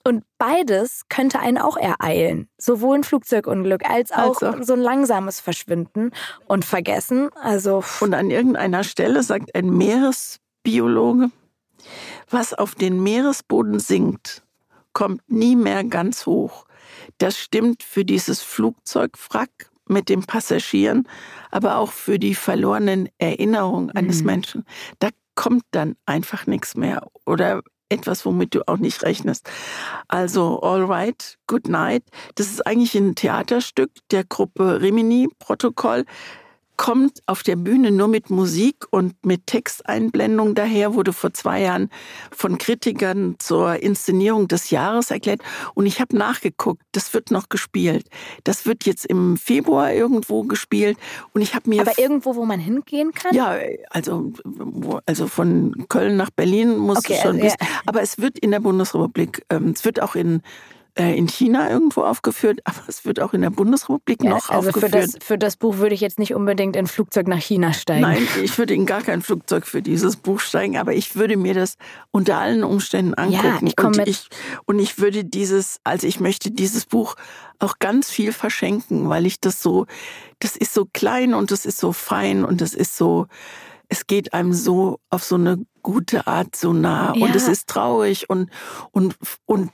Und 0.02 0.24
beides 0.38 1.02
könnte 1.08 1.40
einen 1.40 1.58
auch 1.58 1.76
ereilen. 1.76 2.48
Sowohl 2.56 2.98
ein 2.98 3.04
Flugzeugunglück 3.04 3.88
als 3.88 4.12
auch 4.12 4.40
also. 4.40 4.62
so 4.62 4.72
ein 4.72 4.80
langsames 4.80 5.40
Verschwinden 5.40 6.12
und 6.46 6.64
Vergessen. 6.64 7.28
Also 7.34 7.84
und 8.00 8.14
an 8.14 8.30
irgendeiner 8.30 8.82
Stelle 8.82 9.22
sagt 9.22 9.54
ein 9.54 9.68
Meeresbiologe, 9.68 11.30
was 12.30 12.54
auf 12.54 12.74
den 12.74 13.02
Meeresboden 13.02 13.78
sinkt, 13.78 14.42
kommt 14.92 15.22
nie 15.30 15.56
mehr 15.56 15.84
ganz 15.84 16.24
hoch. 16.24 16.64
Das 17.18 17.38
stimmt 17.38 17.82
für 17.82 18.04
dieses 18.04 18.42
Flugzeugwrack 18.42 19.70
mit 19.86 20.08
den 20.08 20.22
Passagieren, 20.22 21.06
aber 21.50 21.76
auch 21.76 21.92
für 21.92 22.18
die 22.18 22.34
verlorenen 22.34 23.08
Erinnerungen 23.18 23.90
eines 23.90 24.20
mhm. 24.20 24.26
Menschen. 24.26 24.64
Da 24.98 25.08
kommt 25.34 25.64
dann 25.72 25.96
einfach 26.06 26.46
nichts 26.46 26.76
mehr. 26.76 27.06
Oder 27.26 27.62
etwas, 27.90 28.24
womit 28.24 28.54
du 28.54 28.66
auch 28.66 28.78
nicht 28.78 29.02
rechnest. 29.02 29.50
Also 30.08 30.60
All 30.62 30.84
Right, 30.84 31.38
Good 31.46 31.68
Night, 31.68 32.04
das 32.36 32.46
ist 32.46 32.66
eigentlich 32.66 32.94
ein 32.94 33.14
Theaterstück 33.14 33.90
der 34.10 34.24
Gruppe 34.24 34.80
Rimini 34.80 35.28
Protokoll 35.38 36.06
kommt 36.80 37.22
auf 37.26 37.42
der 37.42 37.56
Bühne 37.56 37.90
nur 37.90 38.08
mit 38.08 38.30
Musik 38.30 38.86
und 38.88 39.14
mit 39.26 39.46
Texteinblendung 39.46 40.54
daher, 40.54 40.94
wurde 40.94 41.12
vor 41.12 41.34
zwei 41.34 41.60
Jahren 41.60 41.90
von 42.30 42.56
Kritikern 42.56 43.36
zur 43.38 43.82
Inszenierung 43.82 44.48
des 44.48 44.70
Jahres 44.70 45.10
erklärt. 45.10 45.42
Und 45.74 45.84
ich 45.84 46.00
habe 46.00 46.16
nachgeguckt, 46.16 46.80
das 46.92 47.12
wird 47.12 47.32
noch 47.32 47.50
gespielt. 47.50 48.06
Das 48.44 48.64
wird 48.64 48.86
jetzt 48.86 49.04
im 49.04 49.36
Februar 49.36 49.92
irgendwo 49.92 50.44
gespielt. 50.44 50.96
Und 51.34 51.42
ich 51.42 51.54
habe 51.54 51.68
mir. 51.68 51.82
Aber 51.82 51.98
irgendwo, 51.98 52.34
wo 52.34 52.46
man 52.46 52.58
hingehen 52.58 53.12
kann? 53.12 53.34
Ja, 53.34 53.58
also, 53.90 54.32
also 55.04 55.26
von 55.26 55.84
Köln 55.90 56.16
nach 56.16 56.30
Berlin 56.30 56.78
muss 56.78 57.00
okay, 57.00 57.16
es 57.16 57.20
schon 57.20 57.42
also, 57.42 57.56
ja. 57.60 57.66
Aber 57.84 58.00
es 58.00 58.18
wird 58.18 58.38
in 58.38 58.52
der 58.52 58.60
Bundesrepublik, 58.60 59.44
ähm, 59.50 59.74
es 59.76 59.84
wird 59.84 60.00
auch 60.00 60.14
in 60.14 60.40
in 60.94 61.28
China 61.28 61.70
irgendwo 61.70 62.02
aufgeführt, 62.02 62.60
aber 62.64 62.80
es 62.88 63.04
wird 63.04 63.20
auch 63.20 63.32
in 63.32 63.42
der 63.42 63.50
Bundesrepublik 63.50 64.22
ja, 64.22 64.30
noch 64.30 64.50
also 64.50 64.68
aufgeführt. 64.68 64.92
Für 64.92 65.00
das, 65.00 65.16
für 65.20 65.38
das 65.38 65.56
Buch 65.56 65.78
würde 65.78 65.94
ich 65.94 66.00
jetzt 66.00 66.18
nicht 66.18 66.34
unbedingt 66.34 66.76
in 66.76 66.84
ein 66.84 66.86
Flugzeug 66.86 67.28
nach 67.28 67.38
China 67.40 67.72
steigen. 67.72 68.02
Nein, 68.02 68.26
ich 68.42 68.56
würde 68.58 68.74
in 68.74 68.86
gar 68.86 69.02
kein 69.02 69.22
Flugzeug 69.22 69.66
für 69.66 69.82
dieses 69.82 70.16
Buch 70.16 70.40
steigen, 70.40 70.76
aber 70.76 70.94
ich 70.94 71.16
würde 71.16 71.36
mir 71.36 71.54
das 71.54 71.76
unter 72.10 72.38
allen 72.38 72.64
Umständen 72.64 73.14
angucken. 73.14 73.66
Ja, 73.66 73.72
ich 73.78 73.84
und, 73.84 74.08
ich, 74.08 74.28
und 74.66 74.78
ich 74.78 74.98
würde 74.98 75.24
dieses, 75.24 75.78
also 75.84 76.06
ich 76.06 76.20
möchte 76.20 76.50
dieses 76.50 76.86
Buch 76.86 77.14
auch 77.58 77.78
ganz 77.78 78.10
viel 78.10 78.32
verschenken, 78.32 79.08
weil 79.08 79.26
ich 79.26 79.40
das 79.40 79.62
so, 79.62 79.86
das 80.38 80.56
ist 80.56 80.74
so 80.74 80.86
klein 80.92 81.34
und 81.34 81.50
das 81.50 81.66
ist 81.66 81.78
so 81.78 81.92
fein 81.92 82.44
und 82.44 82.60
das 82.60 82.74
ist 82.74 82.96
so, 82.96 83.26
es 83.88 84.06
geht 84.06 84.32
einem 84.32 84.52
so 84.52 84.98
auf 85.10 85.24
so 85.24 85.34
eine 85.34 85.58
gute 85.82 86.26
Art 86.26 86.56
so 86.56 86.72
nah 86.72 87.14
ja. 87.14 87.24
und 87.24 87.34
es 87.34 87.48
ist 87.48 87.66
traurig 87.68 88.30
und, 88.30 88.50
und, 88.92 89.16
und 89.46 89.70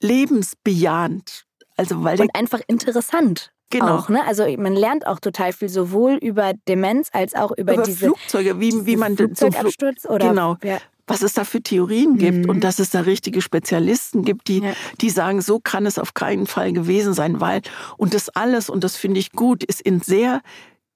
lebensbejahend. 0.00 1.44
Also 1.76 2.02
weil 2.02 2.20
und 2.20 2.34
einfach 2.34 2.60
interessant. 2.66 3.52
Genau. 3.70 3.98
Auch, 3.98 4.08
ne? 4.08 4.24
Also 4.26 4.44
man 4.56 4.74
lernt 4.74 5.06
auch 5.06 5.20
total 5.20 5.52
viel 5.52 5.68
sowohl 5.68 6.14
über 6.14 6.52
Demenz 6.66 7.10
als 7.12 7.34
auch 7.34 7.50
über, 7.52 7.74
über 7.74 7.82
diese 7.82 8.06
Flugzeuge, 8.06 8.60
wie, 8.60 8.86
wie 8.86 8.96
man 8.96 9.16
Flugzeugabsturz 9.16 10.02
Flug, 10.02 10.14
oder 10.14 10.28
genau. 10.30 10.56
Ja. 10.62 10.78
Was 11.06 11.22
es 11.22 11.34
da 11.34 11.44
für 11.44 11.62
Theorien 11.62 12.18
gibt 12.18 12.44
mhm. 12.44 12.50
und 12.50 12.64
dass 12.64 12.78
es 12.78 12.90
da 12.90 13.00
richtige 13.00 13.40
Spezialisten 13.40 14.24
gibt, 14.24 14.48
die, 14.48 14.60
ja. 14.60 14.72
die 15.00 15.10
sagen, 15.10 15.40
so 15.40 15.58
kann 15.58 15.86
es 15.86 15.98
auf 15.98 16.14
keinen 16.14 16.46
Fall 16.46 16.72
gewesen 16.72 17.14
sein, 17.14 17.40
weil 17.40 17.62
und 17.96 18.14
das 18.14 18.28
alles 18.30 18.68
und 18.68 18.84
das 18.84 18.96
finde 18.96 19.20
ich 19.20 19.32
gut, 19.32 19.64
ist 19.64 19.80
in 19.80 20.00
sehr 20.00 20.42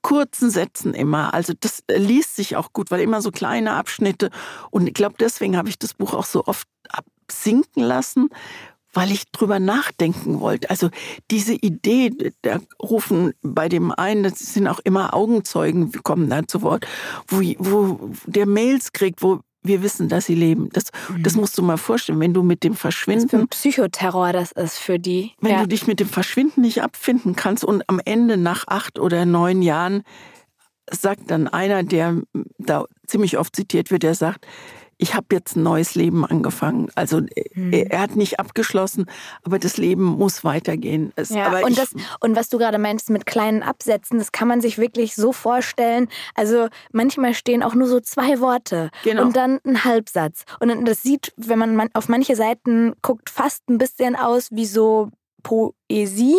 kurzen 0.03 0.51
Sätzen 0.51 0.95
immer. 0.95 1.33
Also 1.33 1.55
das 1.59 1.83
liest 1.89 2.37
sich 2.37 2.57
auch 2.57 2.73
gut, 2.73 2.91
weil 2.91 3.01
immer 3.01 3.23
so 3.23 3.31
kleine 3.31 3.73
Abschnitte 3.73 4.31
und 4.71 4.87
ich 4.87 4.95
glaube 4.95 5.17
deswegen 5.19 5.57
habe 5.57 5.69
ich 5.69 5.79
das 5.79 5.95
Buch 5.95 6.15
auch 6.15 6.27
so 6.27 6.45
oft 6.47 6.69
absinken 6.89 7.83
lassen, 7.83 8.29
weil 8.93 9.11
ich 9.11 9.31
drüber 9.33 9.59
nachdenken 9.59 10.41
wollte. 10.41 10.71
Also 10.71 10.91
diese 11.31 11.55
Idee, 11.55 12.11
da 12.43 12.61
rufen 12.81 13.33
bei 13.43 13.69
dem 13.69 13.91
einen, 13.93 14.23
das 14.23 14.39
sind 14.39 14.67
auch 14.67 14.81
immer 14.81 15.15
Augenzeugen, 15.15 15.95
wir 15.95 16.03
kommen 16.03 16.29
da 16.29 16.47
zu 16.47 16.63
Wort, 16.63 16.87
wo, 17.29 17.41
wo 17.59 18.11
der 18.27 18.47
Mails 18.47 18.93
kriegt, 18.93 19.23
wo 19.23 19.41
wir 19.63 19.83
wissen, 19.83 20.09
dass 20.09 20.27
sie 20.27 20.35
leben. 20.35 20.69
Das, 20.73 20.87
mhm. 21.09 21.23
das 21.23 21.37
musst 21.37 21.57
du 21.57 21.63
mal 21.63 21.77
vorstellen, 21.77 22.21
wenn 22.21 22.35
du 22.35 22.43
mit 22.43 22.65
dem 22.65 22.75
Verschwinden. 22.75 23.25
Was 23.25 23.31
für 23.31 23.39
ein 23.39 23.49
Psychoterror 23.49 24.33
das 24.33 24.53
ist 24.53 24.79
für 24.79 24.99
die. 24.99 25.33
Wenn 25.41 25.53
ja. 25.53 25.61
du 25.61 25.69
dich 25.69 25.87
mit 25.87 26.01
dem 26.01 26.09
Verschwinden 26.09 26.63
nicht 26.63 26.83
abfinden 26.83 27.37
kannst 27.37 27.65
und 27.65 27.89
am 27.89 28.01
Ende 28.05 28.37
nach 28.37 28.67
acht 28.67 28.99
oder 28.99 29.25
neun 29.25 29.63
Jahren 29.63 30.03
sagt 30.91 31.31
dann 31.31 31.47
einer, 31.49 31.85
der 31.85 32.23
da 32.59 32.87
ziemlich 33.07 33.39
oft 33.39 33.55
zitiert 33.55 33.91
wird, 33.91 34.03
der 34.03 34.15
sagt, 34.15 34.47
ich 35.03 35.17
habe 35.17 35.27
jetzt 35.33 35.57
ein 35.57 35.65
neues 35.65 35.97
Leben 35.97 36.25
angefangen. 36.25 36.89
Also 36.95 37.23
mhm. 37.55 37.73
er, 37.73 38.01
hat 38.01 38.15
nicht 38.15 38.39
abgeschlossen, 38.39 39.07
aber 39.43 39.59
das 39.59 39.77
Leben 39.77 40.05
muss 40.05 40.45
weitergehen. 40.45 41.13
Es, 41.17 41.31
ja, 41.31 41.59
und, 41.59 41.77
das, 41.77 41.93
und 42.21 42.37
was 42.37 42.49
du 42.49 42.57
gerade 42.57 42.79
meinst 42.79 43.11
mit 43.11 43.27
kleinen 43.27 43.65
Absätzen, 43.65 44.19
das 44.19 44.31
kann 44.31 44.47
man 44.47 44.61
sich 44.61 44.79
wirklich 44.79 45.17
so 45.17 45.33
vorstellen. 45.33 46.09
Also 46.37 46.69
manchmal 46.93 47.35
stehen 47.35 47.65
auch 47.65 47.75
nur 47.75 47.89
so 47.89 47.99
zwei 47.99 48.39
Worte 48.39 48.91
genau. 49.03 49.23
und 49.23 49.35
dann 49.35 49.59
ein 49.67 49.83
Halbsatz. 49.83 50.45
Und 50.61 50.85
das 50.85 51.03
sieht, 51.03 51.33
wenn 51.37 51.59
man 51.59 51.89
auf 51.95 52.09
manche 52.09 52.37
Seiten 52.37 52.95
guckt, 53.03 53.29
fast 53.29 53.69
ein 53.69 53.79
bisschen 53.79 54.15
aus 54.15 54.51
wie 54.53 54.67
so 54.67 55.11
Poesie, 55.43 56.37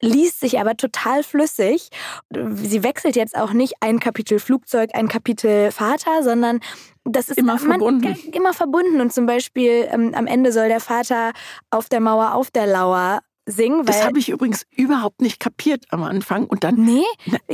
liest 0.00 0.38
sich 0.38 0.60
aber 0.60 0.76
total 0.76 1.24
flüssig. 1.24 1.88
Sie 2.30 2.84
wechselt 2.84 3.16
jetzt 3.16 3.36
auch 3.36 3.52
nicht 3.52 3.74
ein 3.80 3.98
Kapitel 3.98 4.38
Flugzeug, 4.38 4.90
ein 4.94 5.08
Kapitel 5.08 5.72
Vater, 5.72 6.22
sondern 6.22 6.60
das 7.06 7.28
ist 7.28 7.38
immer 7.38 7.58
verbunden. 7.58 8.16
Immer 8.32 8.52
verbunden. 8.52 9.00
Und 9.00 9.12
zum 9.12 9.26
Beispiel 9.26 9.88
ähm, 9.90 10.12
am 10.14 10.26
Ende 10.26 10.52
soll 10.52 10.68
der 10.68 10.80
Vater 10.80 11.32
auf 11.70 11.88
der 11.88 12.00
Mauer 12.00 12.34
auf 12.34 12.50
der 12.50 12.66
Lauer 12.66 13.20
singen. 13.46 13.84
das 13.86 14.04
habe 14.04 14.18
ich 14.18 14.28
übrigens 14.28 14.66
überhaupt 14.74 15.22
nicht 15.22 15.40
kapiert 15.40 15.84
am 15.90 16.02
Anfang. 16.02 16.46
Und 16.46 16.64
dann, 16.64 16.74
nee? 16.74 17.04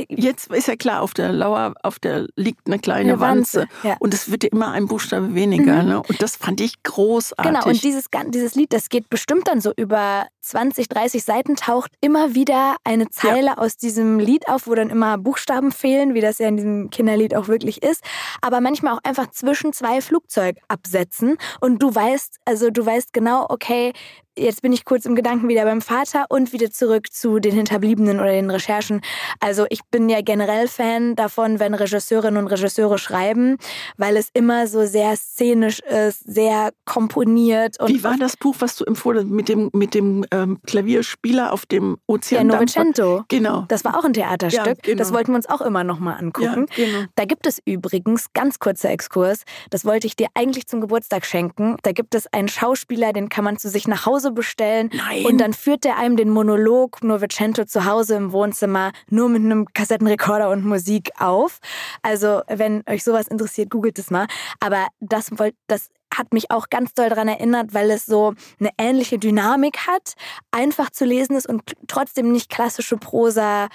jetzt 0.09 0.51
ist 0.51 0.67
ja 0.67 0.75
klar, 0.75 1.01
auf 1.01 1.13
der 1.13 1.31
Lauer, 1.31 1.73
auf 1.83 1.99
der 1.99 2.27
liegt 2.35 2.67
eine 2.67 2.79
kleine 2.79 3.13
eine 3.13 3.19
Wanze. 3.19 3.61
Wanze. 3.61 3.87
Ja. 3.87 3.95
Und 3.99 4.13
es 4.13 4.31
wird 4.31 4.43
ja 4.43 4.49
immer 4.51 4.71
ein 4.71 4.87
Buchstabe 4.87 5.35
weniger. 5.35 5.83
Mhm. 5.83 5.89
Ne? 5.89 6.01
Und 6.01 6.21
das 6.21 6.35
fand 6.35 6.61
ich 6.61 6.81
großartig. 6.83 7.53
Genau, 7.53 7.65
und 7.67 7.83
dieses, 7.83 8.05
dieses 8.27 8.55
Lied, 8.55 8.73
das 8.73 8.89
geht 8.89 9.09
bestimmt 9.09 9.47
dann 9.47 9.61
so 9.61 9.71
über 9.77 10.27
20, 10.41 10.89
30 10.89 11.23
Seiten, 11.23 11.55
taucht 11.55 11.91
immer 12.01 12.35
wieder 12.35 12.75
eine 12.83 13.09
Zeile 13.09 13.47
ja. 13.47 13.57
aus 13.57 13.77
diesem 13.77 14.19
Lied 14.19 14.47
auf, 14.47 14.67
wo 14.67 14.75
dann 14.75 14.89
immer 14.89 15.17
Buchstaben 15.17 15.71
fehlen, 15.71 16.13
wie 16.13 16.21
das 16.21 16.39
ja 16.39 16.47
in 16.47 16.57
diesem 16.57 16.89
Kinderlied 16.89 17.35
auch 17.35 17.47
wirklich 17.47 17.83
ist. 17.83 18.03
Aber 18.41 18.59
manchmal 18.61 18.95
auch 18.95 19.03
einfach 19.03 19.29
zwischen 19.31 19.73
zwei 19.73 20.01
Flugzeugabsätzen. 20.01 21.37
Und 21.61 21.81
du 21.81 21.93
weißt, 21.93 22.39
also 22.45 22.69
du 22.71 22.85
weißt 22.85 23.13
genau, 23.13 23.45
okay, 23.49 23.93
jetzt 24.37 24.61
bin 24.61 24.73
ich 24.73 24.85
kurz 24.85 25.05
im 25.05 25.15
Gedanken 25.15 25.47
wieder 25.47 25.63
beim 25.63 25.81
Vater 25.81 26.25
und 26.29 26.53
wieder 26.53 26.71
zurück 26.71 27.11
zu 27.11 27.39
den 27.39 27.53
Hinterbliebenen 27.53 28.19
oder 28.19 28.31
den 28.31 28.49
Recherchen. 28.49 29.01
Also 29.39 29.65
ich 29.69 29.81
bin 29.91 30.09
ja 30.09 30.21
generell 30.21 30.67
Fan 30.67 31.15
davon, 31.15 31.59
wenn 31.59 31.73
Regisseurinnen 31.73 32.43
und 32.43 32.51
Regisseure 32.51 32.97
schreiben, 32.97 33.57
weil 33.97 34.17
es 34.17 34.29
immer 34.33 34.67
so 34.67 34.85
sehr 34.85 35.15
szenisch 35.15 35.79
ist, 35.79 36.23
sehr 36.25 36.71
komponiert. 36.85 37.79
Und 37.79 37.89
Wie 37.89 38.03
war 38.03 38.17
das 38.17 38.37
Buch, 38.37 38.55
was 38.59 38.75
du 38.75 38.85
empfohlen 38.85 39.29
mit 39.29 39.49
dem, 39.49 39.69
mit 39.73 39.93
dem 39.93 40.25
ähm, 40.31 40.59
Klavierspieler 40.65 41.53
auf 41.53 41.65
dem 41.65 41.97
Ozean? 42.07 42.49
Ja, 42.49 42.55
Novecento. 42.55 43.23
Genau. 43.27 43.65
Das 43.67 43.85
war 43.85 43.97
auch 43.97 44.03
ein 44.03 44.13
Theaterstück. 44.13 44.65
Ja, 44.65 44.73
genau. 44.81 44.97
Das 44.97 45.13
wollten 45.13 45.31
wir 45.31 45.35
uns 45.35 45.49
auch 45.49 45.61
immer 45.61 45.83
noch 45.83 45.99
mal 45.99 46.13
angucken. 46.13 46.67
Ja, 46.75 46.85
genau. 46.85 47.05
Da 47.15 47.25
gibt 47.25 47.47
es 47.47 47.59
übrigens, 47.65 48.27
ganz 48.33 48.59
kurzer 48.59 48.89
Exkurs, 48.89 49.43
das 49.69 49.85
wollte 49.85 50.07
ich 50.07 50.15
dir 50.15 50.27
eigentlich 50.33 50.67
zum 50.67 50.81
Geburtstag 50.81 51.25
schenken. 51.25 51.77
Da 51.83 51.91
gibt 51.91 52.15
es 52.15 52.31
einen 52.33 52.47
Schauspieler, 52.47 53.13
den 53.13 53.29
kann 53.29 53.43
man 53.43 53.57
zu 53.57 53.69
sich 53.69 53.87
nach 53.87 54.05
Hause 54.05 54.22
Hause 54.23 54.31
bestellen. 54.31 54.89
Nein. 54.93 55.25
Und 55.25 55.37
dann 55.39 55.53
führt 55.53 55.85
er 55.85 55.97
einem 55.97 56.15
den 56.15 56.29
Monolog 56.29 57.03
Novecento 57.03 57.65
zu 57.65 57.85
Hause 57.85 58.15
im 58.15 58.31
Wohnzimmer 58.31 58.91
nur 59.09 59.29
mit 59.29 59.43
einem 59.43 59.65
Kassettenrekorder 59.73 60.49
und 60.49 60.65
Musik 60.65 61.11
auf. 61.19 61.59
Also, 62.01 62.41
wenn 62.47 62.83
euch 62.89 63.03
sowas 63.03 63.27
interessiert, 63.27 63.69
googelt 63.69 63.99
es 63.99 64.09
mal. 64.09 64.27
Aber 64.59 64.87
das, 64.99 65.31
das 65.67 65.89
hat 66.15 66.31
mich 66.33 66.51
auch 66.51 66.69
ganz 66.69 66.93
doll 66.93 67.09
daran 67.09 67.27
erinnert, 67.27 67.73
weil 67.73 67.91
es 67.91 68.05
so 68.05 68.33
eine 68.59 68.69
ähnliche 68.77 69.17
Dynamik 69.17 69.87
hat, 69.87 70.13
einfach 70.51 70.89
zu 70.89 71.05
lesen 71.05 71.35
ist 71.35 71.47
und 71.47 71.63
trotzdem 71.87 72.31
nicht 72.31 72.49
klassische 72.49 72.97
Prosa 72.97 73.67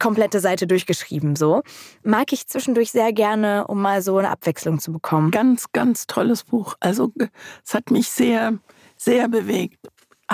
komplette 0.00 0.40
Seite 0.40 0.66
durchgeschrieben 0.66 1.36
so. 1.36 1.62
Mag 2.02 2.32
ich 2.32 2.48
zwischendurch 2.48 2.90
sehr 2.90 3.12
gerne, 3.12 3.66
um 3.68 3.80
mal 3.80 4.02
so 4.02 4.18
eine 4.18 4.28
Abwechslung 4.28 4.80
zu 4.80 4.92
bekommen. 4.92 5.30
Ganz, 5.30 5.66
ganz 5.72 6.06
tolles 6.06 6.44
Buch. 6.44 6.74
Also 6.80 7.12
es 7.64 7.74
hat 7.74 7.90
mich 7.92 8.08
sehr, 8.08 8.58
sehr 8.96 9.28
bewegt 9.28 9.78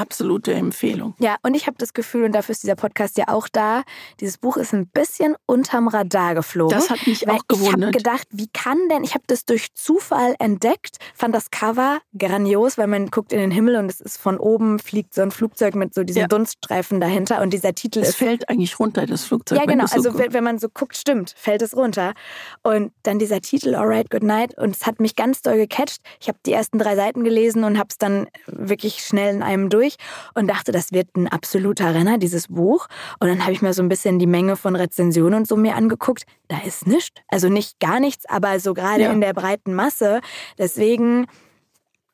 absolute 0.00 0.54
Empfehlung. 0.54 1.14
Ja, 1.18 1.36
und 1.42 1.54
ich 1.54 1.66
habe 1.66 1.76
das 1.78 1.92
Gefühl, 1.92 2.24
und 2.24 2.32
dafür 2.32 2.52
ist 2.52 2.62
dieser 2.62 2.76
Podcast 2.76 3.18
ja 3.18 3.28
auch 3.28 3.48
da, 3.48 3.82
dieses 4.18 4.38
Buch 4.38 4.56
ist 4.56 4.72
ein 4.72 4.86
bisschen 4.86 5.36
unterm 5.46 5.88
Radar 5.88 6.34
geflogen. 6.34 6.76
Das 6.76 6.90
hat 6.90 7.06
mich 7.06 7.28
auch 7.28 7.46
gewundert. 7.46 7.76
Ich 7.76 7.82
habe 7.82 7.90
gedacht, 7.92 8.26
wie 8.30 8.48
kann 8.48 8.78
denn, 8.90 9.04
ich 9.04 9.14
habe 9.14 9.24
das 9.26 9.44
durch 9.44 9.74
Zufall 9.74 10.34
entdeckt, 10.38 10.96
fand 11.14 11.34
das 11.34 11.50
Cover 11.50 11.98
grandios, 12.16 12.78
weil 12.78 12.86
man 12.86 13.08
guckt 13.10 13.32
in 13.32 13.38
den 13.38 13.50
Himmel 13.50 13.76
und 13.76 13.90
es 13.90 14.00
ist 14.00 14.16
von 14.16 14.38
oben, 14.38 14.78
fliegt 14.78 15.14
so 15.14 15.22
ein 15.22 15.30
Flugzeug 15.30 15.74
mit 15.74 15.94
so 15.94 16.02
diesem 16.02 16.22
ja. 16.22 16.28
Dunststreifen 16.28 17.00
dahinter 17.00 17.42
und 17.42 17.52
dieser 17.52 17.74
Titel 17.74 18.00
es 18.00 18.08
ist... 18.08 18.14
Es 18.14 18.16
fällt 18.16 18.48
eigentlich 18.48 18.78
runter, 18.78 19.06
das 19.06 19.24
Flugzeug. 19.24 19.58
Ja, 19.58 19.66
genau, 19.66 19.86
so 19.86 19.96
also 19.96 20.12
guckt. 20.12 20.32
wenn 20.32 20.44
man 20.44 20.58
so 20.58 20.68
guckt, 20.68 20.96
stimmt, 20.96 21.34
fällt 21.36 21.62
es 21.62 21.76
runter. 21.76 22.14
Und 22.62 22.92
dann 23.02 23.18
dieser 23.18 23.40
Titel, 23.40 23.74
Alright, 23.74 24.10
Good 24.10 24.22
Night, 24.22 24.56
und 24.56 24.76
es 24.76 24.86
hat 24.86 25.00
mich 25.00 25.16
ganz 25.16 25.42
doll 25.42 25.56
gecatcht. 25.56 26.00
Ich 26.20 26.28
habe 26.28 26.38
die 26.46 26.52
ersten 26.52 26.78
drei 26.78 26.96
Seiten 26.96 27.24
gelesen 27.24 27.64
und 27.64 27.78
habe 27.78 27.88
es 27.90 27.98
dann 27.98 28.26
wirklich 28.46 29.02
schnell 29.04 29.34
in 29.34 29.42
einem 29.42 29.68
durch 29.68 29.89
und 30.34 30.48
dachte, 30.48 30.72
das 30.72 30.92
wird 30.92 31.16
ein 31.16 31.28
absoluter 31.28 31.94
Renner, 31.94 32.18
dieses 32.18 32.48
Buch. 32.48 32.86
Und 33.18 33.28
dann 33.28 33.42
habe 33.42 33.52
ich 33.52 33.62
mir 33.62 33.72
so 33.72 33.82
ein 33.82 33.88
bisschen 33.88 34.18
die 34.18 34.26
Menge 34.26 34.56
von 34.56 34.76
Rezensionen 34.76 35.40
und 35.40 35.48
so 35.48 35.56
mir 35.56 35.76
angeguckt. 35.76 36.24
Da 36.48 36.58
ist 36.64 36.86
nichts. 36.86 37.20
Also 37.28 37.48
nicht 37.48 37.80
gar 37.80 38.00
nichts, 38.00 38.24
aber 38.28 38.60
so 38.60 38.74
gerade 38.74 39.02
ja. 39.02 39.12
in 39.12 39.20
der 39.20 39.32
breiten 39.32 39.74
Masse. 39.74 40.20
Deswegen 40.58 41.26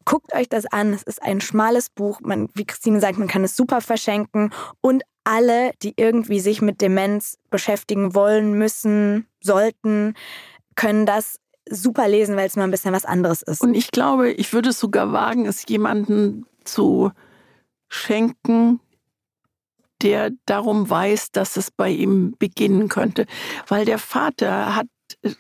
guckt 0.05 0.35
euch 0.35 0.49
das 0.49 0.67
an. 0.67 0.95
Es 0.95 1.03
ist 1.03 1.23
ein 1.23 1.41
schmales 1.41 1.91
Buch. 1.91 2.21
Man, 2.23 2.49
wie 2.55 2.65
Christine 2.65 3.01
sagt, 3.01 3.19
man 3.19 3.29
kann 3.29 3.45
es 3.45 3.57
super 3.57 3.81
verschenken. 3.81 4.53
Und 4.81 5.03
alle, 5.25 5.73
die 5.83 5.95
irgendwie 5.97 6.41
sich 6.41 6.63
mit 6.63 6.81
Demenz 6.81 7.37
beschäftigen 7.51 8.15
wollen, 8.15 8.55
müssen, 8.55 9.27
sollten, 9.43 10.15
können 10.77 11.05
das 11.05 11.41
super 11.69 12.07
lesen, 12.07 12.37
weil 12.37 12.47
es 12.47 12.57
mal 12.57 12.65
ein 12.65 12.71
bisschen 12.71 12.95
was 12.95 13.05
anderes 13.05 13.43
ist. 13.43 13.61
Und 13.61 13.75
ich 13.75 13.91
glaube, 13.91 14.31
ich 14.31 14.53
würde 14.53 14.71
es 14.71 14.79
sogar 14.79 15.13
wagen, 15.13 15.47
es 15.47 15.67
jemanden 15.67 16.47
zu 16.65 17.11
schenken, 17.89 18.81
der 20.03 20.31
darum 20.45 20.89
weiß, 20.89 21.33
dass 21.33 21.57
es 21.57 21.71
bei 21.71 21.91
ihm 21.91 22.35
beginnen 22.39 22.89
könnte. 22.89 23.27
Weil 23.67 23.85
der 23.85 23.99
Vater 23.99 24.77
hat 24.77 24.89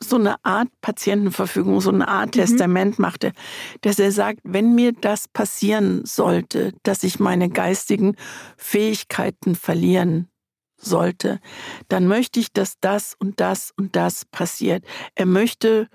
so 0.00 0.16
eine 0.16 0.36
Art 0.44 0.68
Patientenverfügung, 0.80 1.80
so 1.80 1.90
eine 1.90 2.08
Art 2.08 2.28
mhm. 2.28 2.40
Testament 2.40 2.98
machte, 2.98 3.32
dass 3.80 3.98
er 3.98 4.12
sagt, 4.12 4.40
wenn 4.44 4.74
mir 4.74 4.92
das 4.92 5.28
passieren 5.28 6.04
sollte, 6.04 6.72
dass 6.82 7.02
ich 7.02 7.18
meine 7.18 7.48
geistigen 7.48 8.16
Fähigkeiten 8.56 9.54
verlieren 9.54 10.28
sollte, 10.76 11.40
dann 11.88 12.06
möchte 12.06 12.38
ich, 12.38 12.52
dass 12.52 12.78
das 12.80 13.14
und 13.18 13.40
das 13.40 13.72
und 13.76 13.96
das 13.96 14.24
passiert. 14.26 14.84
Er 15.14 15.26
möchte 15.26 15.88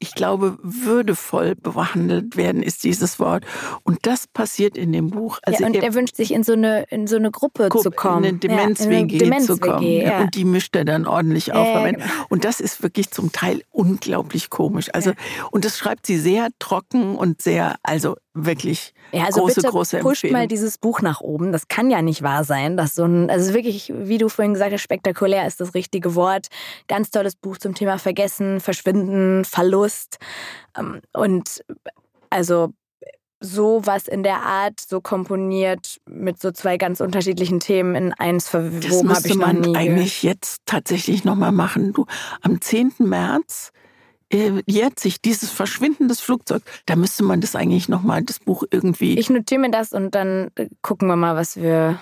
ich 0.00 0.14
glaube, 0.14 0.58
würdevoll 0.62 1.56
behandelt 1.56 2.36
werden, 2.36 2.62
ist 2.62 2.84
dieses 2.84 3.18
Wort. 3.18 3.44
Und 3.82 4.06
das 4.06 4.28
passiert 4.28 4.76
in 4.76 4.92
dem 4.92 5.10
Buch. 5.10 5.40
Also 5.42 5.62
ja, 5.62 5.66
und 5.66 5.74
er, 5.74 5.82
er, 5.82 5.94
wünscht 5.94 6.14
sich 6.14 6.32
in 6.32 6.44
so 6.44 6.52
eine, 6.52 6.84
in 6.84 7.08
so 7.08 7.16
eine 7.16 7.30
Gruppe, 7.30 7.68
Gruppe 7.68 7.82
zu 7.82 7.90
kommen. 7.90 8.24
In 8.24 8.30
eine 8.30 8.38
Demenz-WG 8.38 9.16
ja, 9.16 9.18
Demenz 9.18 9.46
zu 9.46 9.58
kommen. 9.58 9.82
Ja. 9.82 10.20
Und 10.20 10.34
die 10.36 10.44
mischt 10.44 10.76
er 10.76 10.84
dann 10.84 11.06
ordentlich 11.06 11.52
auf. 11.52 11.66
Genau. 11.84 12.04
Und 12.28 12.44
das 12.44 12.60
ist 12.60 12.82
wirklich 12.82 13.10
zum 13.10 13.32
Teil 13.32 13.62
unglaublich 13.70 14.50
komisch. 14.50 14.88
Also, 14.92 15.12
Und 15.50 15.64
das 15.64 15.76
schreibt 15.76 16.06
sie 16.06 16.18
sehr 16.18 16.48
trocken 16.60 17.16
und 17.16 17.42
sehr, 17.42 17.76
also 17.82 18.16
wirklich 18.34 18.94
ja, 19.12 19.24
also 19.24 19.40
große, 19.40 19.54
bitte 19.56 19.68
große 19.68 19.98
pusht 19.98 20.24
Empfehlung. 20.24 20.40
mal 20.40 20.48
dieses 20.48 20.78
Buch 20.78 21.00
nach 21.00 21.20
oben. 21.20 21.52
Das 21.52 21.68
kann 21.68 21.90
ja 21.90 22.02
nicht 22.02 22.22
wahr 22.22 22.44
sein, 22.44 22.76
dass 22.76 22.94
so 22.94 23.04
ein, 23.04 23.30
also 23.30 23.54
wirklich, 23.54 23.92
wie 23.94 24.18
du 24.18 24.28
vorhin 24.28 24.54
gesagt 24.54 24.72
hast, 24.72 24.82
spektakulär 24.82 25.46
ist 25.46 25.60
das 25.60 25.74
richtige 25.74 26.14
Wort. 26.14 26.48
Ganz 26.88 27.10
tolles 27.10 27.36
Buch 27.36 27.58
zum 27.58 27.74
Thema 27.74 27.98
Vergessen, 27.98 28.60
Verschwinden, 28.60 29.44
Verlust. 29.44 30.18
Ähm, 30.76 31.00
und 31.12 31.64
also 32.30 32.72
so 33.40 33.82
was 33.84 34.08
in 34.08 34.22
der 34.22 34.42
Art, 34.42 34.80
so 34.80 35.00
komponiert 35.00 35.98
mit 36.06 36.40
so 36.40 36.50
zwei 36.50 36.76
ganz 36.76 37.00
unterschiedlichen 37.00 37.60
Themen 37.60 37.94
in 37.94 38.12
eins 38.12 38.48
verwoben 38.48 39.14
habe 39.14 39.28
ich 39.28 39.34
noch 39.36 39.52
nie. 39.52 39.72
Man 39.72 39.76
eigentlich 39.76 40.22
jetzt 40.22 40.62
tatsächlich 40.66 41.24
nochmal 41.24 41.52
machen. 41.52 41.92
Du, 41.92 42.06
am 42.42 42.60
10. 42.60 42.94
März 42.98 43.70
äh, 44.30 44.62
jährt 44.66 44.98
sich 44.98 45.20
dieses 45.20 45.50
Verschwinden 45.50 46.08
des 46.08 46.20
Flugzeugs. 46.20 46.64
Da 46.86 46.96
müsste 46.96 47.24
man 47.24 47.40
das 47.40 47.54
eigentlich 47.56 47.88
nochmal, 47.88 48.22
das 48.22 48.38
Buch 48.38 48.64
irgendwie. 48.70 49.18
Ich 49.18 49.30
notiere 49.30 49.60
mir 49.60 49.70
das 49.70 49.92
und 49.92 50.14
dann 50.14 50.50
äh, 50.56 50.68
gucken 50.82 51.08
wir 51.08 51.16
mal, 51.16 51.36
was 51.36 51.56
wir. 51.56 51.98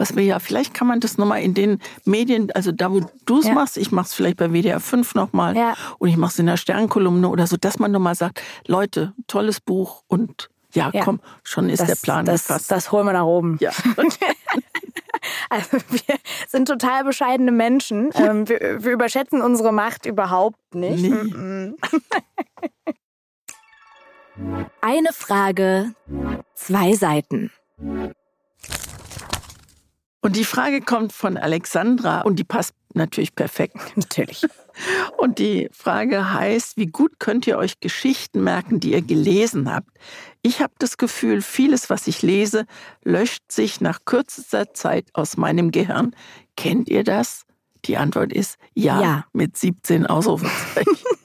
Was 0.00 0.14
wir 0.14 0.22
ja, 0.22 0.38
vielleicht 0.38 0.74
kann 0.74 0.86
man 0.86 1.00
das 1.00 1.18
nochmal 1.18 1.42
in 1.42 1.54
den 1.54 1.80
Medien, 2.04 2.52
also 2.52 2.70
da, 2.70 2.92
wo 2.92 3.00
du 3.26 3.40
es 3.40 3.46
ja. 3.46 3.54
machst, 3.54 3.76
ich 3.76 3.90
mache 3.90 4.06
es 4.06 4.14
vielleicht 4.14 4.36
bei 4.36 4.52
WDR 4.52 4.78
5 4.78 5.16
nochmal 5.16 5.56
ja. 5.56 5.74
und 5.98 6.08
ich 6.08 6.16
mache 6.16 6.30
es 6.30 6.38
in 6.38 6.46
der 6.46 6.56
Sternkolumne 6.56 7.28
oder 7.28 7.48
so, 7.48 7.56
dass 7.56 7.80
man 7.80 7.90
nochmal 7.90 8.14
sagt, 8.14 8.40
Leute, 8.68 9.12
tolles 9.26 9.60
Buch 9.60 10.04
und 10.06 10.50
ja, 10.72 10.92
ja. 10.94 11.02
komm, 11.02 11.18
schon 11.42 11.68
ist 11.68 11.80
das, 11.80 11.88
der 11.88 11.96
Plan 11.96 12.24
das, 12.24 12.46
gefasst. 12.46 12.70
Das 12.70 12.92
holen 12.92 13.06
wir 13.06 13.12
nach 13.12 13.24
oben. 13.24 13.58
Ja. 13.60 13.72
Also 15.50 15.78
wir 15.88 16.16
sind 16.46 16.68
total 16.68 17.04
bescheidene 17.04 17.52
Menschen. 17.52 18.10
Ähm, 18.14 18.48
wir, 18.48 18.84
wir, 18.84 18.92
überschätzen 18.92 19.42
unsere 19.42 19.72
Macht 19.72 20.06
überhaupt 20.06 20.74
nicht. 20.74 21.02
Nee. 21.02 21.74
Eine 24.80 25.12
Frage, 25.12 25.94
zwei 26.54 26.92
Seiten. 26.94 27.50
Und 30.20 30.36
die 30.36 30.44
Frage 30.44 30.80
kommt 30.80 31.12
von 31.12 31.36
Alexandra 31.36 32.20
und 32.22 32.38
die 32.38 32.44
passt 32.44 32.74
natürlich 32.94 33.34
perfekt. 33.34 33.76
Natürlich. 33.96 34.44
Und 35.16 35.38
die 35.38 35.68
Frage 35.72 36.32
heißt, 36.32 36.76
wie 36.76 36.86
gut 36.86 37.18
könnt 37.18 37.46
ihr 37.46 37.58
euch 37.58 37.80
Geschichten 37.80 38.42
merken, 38.44 38.80
die 38.80 38.92
ihr 38.92 39.02
gelesen 39.02 39.72
habt? 39.72 39.90
Ich 40.42 40.60
habe 40.60 40.72
das 40.78 40.96
Gefühl, 40.96 41.42
vieles, 41.42 41.90
was 41.90 42.06
ich 42.06 42.22
lese, 42.22 42.64
löscht 43.04 43.50
sich 43.50 43.80
nach 43.80 44.00
kürzester 44.04 44.72
Zeit 44.74 45.06
aus 45.14 45.36
meinem 45.36 45.70
Gehirn. 45.72 46.14
Kennt 46.56 46.88
ihr 46.88 47.02
das? 47.04 47.44
Die 47.84 47.96
Antwort 47.96 48.32
ist 48.32 48.56
ja, 48.74 49.00
Ja. 49.00 49.24
mit 49.32 49.56
17 49.56 50.06
Ausrufezeichen. 50.06 50.96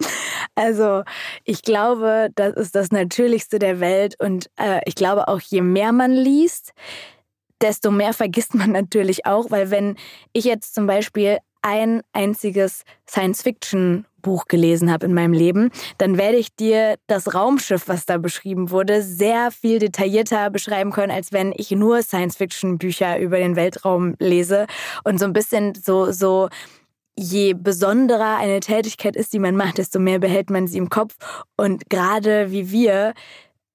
Also 0.54 1.04
ich 1.44 1.62
glaube, 1.62 2.28
das 2.34 2.54
ist 2.54 2.74
das 2.74 2.90
Natürlichste 2.90 3.58
der 3.58 3.80
Welt 3.80 4.16
und 4.18 4.50
äh, 4.56 4.80
ich 4.84 4.94
glaube 4.94 5.28
auch, 5.28 5.40
je 5.40 5.62
mehr 5.62 5.92
man 5.92 6.12
liest, 6.12 6.72
desto 7.62 7.90
mehr 7.90 8.12
vergisst 8.12 8.54
man 8.54 8.72
natürlich 8.72 9.26
auch, 9.26 9.50
weil 9.50 9.70
wenn 9.70 9.96
ich 10.32 10.44
jetzt 10.44 10.74
zum 10.74 10.86
Beispiel 10.86 11.38
ein 11.62 12.02
einziges 12.12 12.84
Science-Fiction-Buch 13.08 14.46
gelesen 14.46 14.90
habe 14.90 15.06
in 15.06 15.14
meinem 15.14 15.34
Leben, 15.34 15.70
dann 15.98 16.16
werde 16.16 16.38
ich 16.38 16.54
dir 16.54 16.96
das 17.06 17.34
Raumschiff, 17.34 17.86
was 17.86 18.06
da 18.06 18.16
beschrieben 18.18 18.70
wurde, 18.70 19.02
sehr 19.02 19.50
viel 19.50 19.78
detaillierter 19.78 20.50
beschreiben 20.50 20.90
können, 20.90 21.12
als 21.12 21.32
wenn 21.32 21.52
ich 21.54 21.70
nur 21.70 22.02
Science-Fiction-Bücher 22.02 23.18
über 23.18 23.38
den 23.38 23.56
Weltraum 23.56 24.14
lese 24.18 24.66
und 25.04 25.18
so 25.18 25.26
ein 25.26 25.32
bisschen 25.32 25.74
so, 25.74 26.12
so 26.12 26.48
je 27.16 27.52
besonderer 27.52 28.38
eine 28.38 28.60
Tätigkeit 28.60 29.16
ist, 29.16 29.32
die 29.34 29.38
man 29.38 29.56
macht, 29.56 29.76
desto 29.76 29.98
mehr 29.98 30.18
behält 30.18 30.48
man 30.48 30.66
sie 30.66 30.78
im 30.78 30.88
Kopf. 30.88 31.16
Und 31.56 31.90
gerade 31.90 32.50
wie 32.50 32.70
wir, 32.70 33.12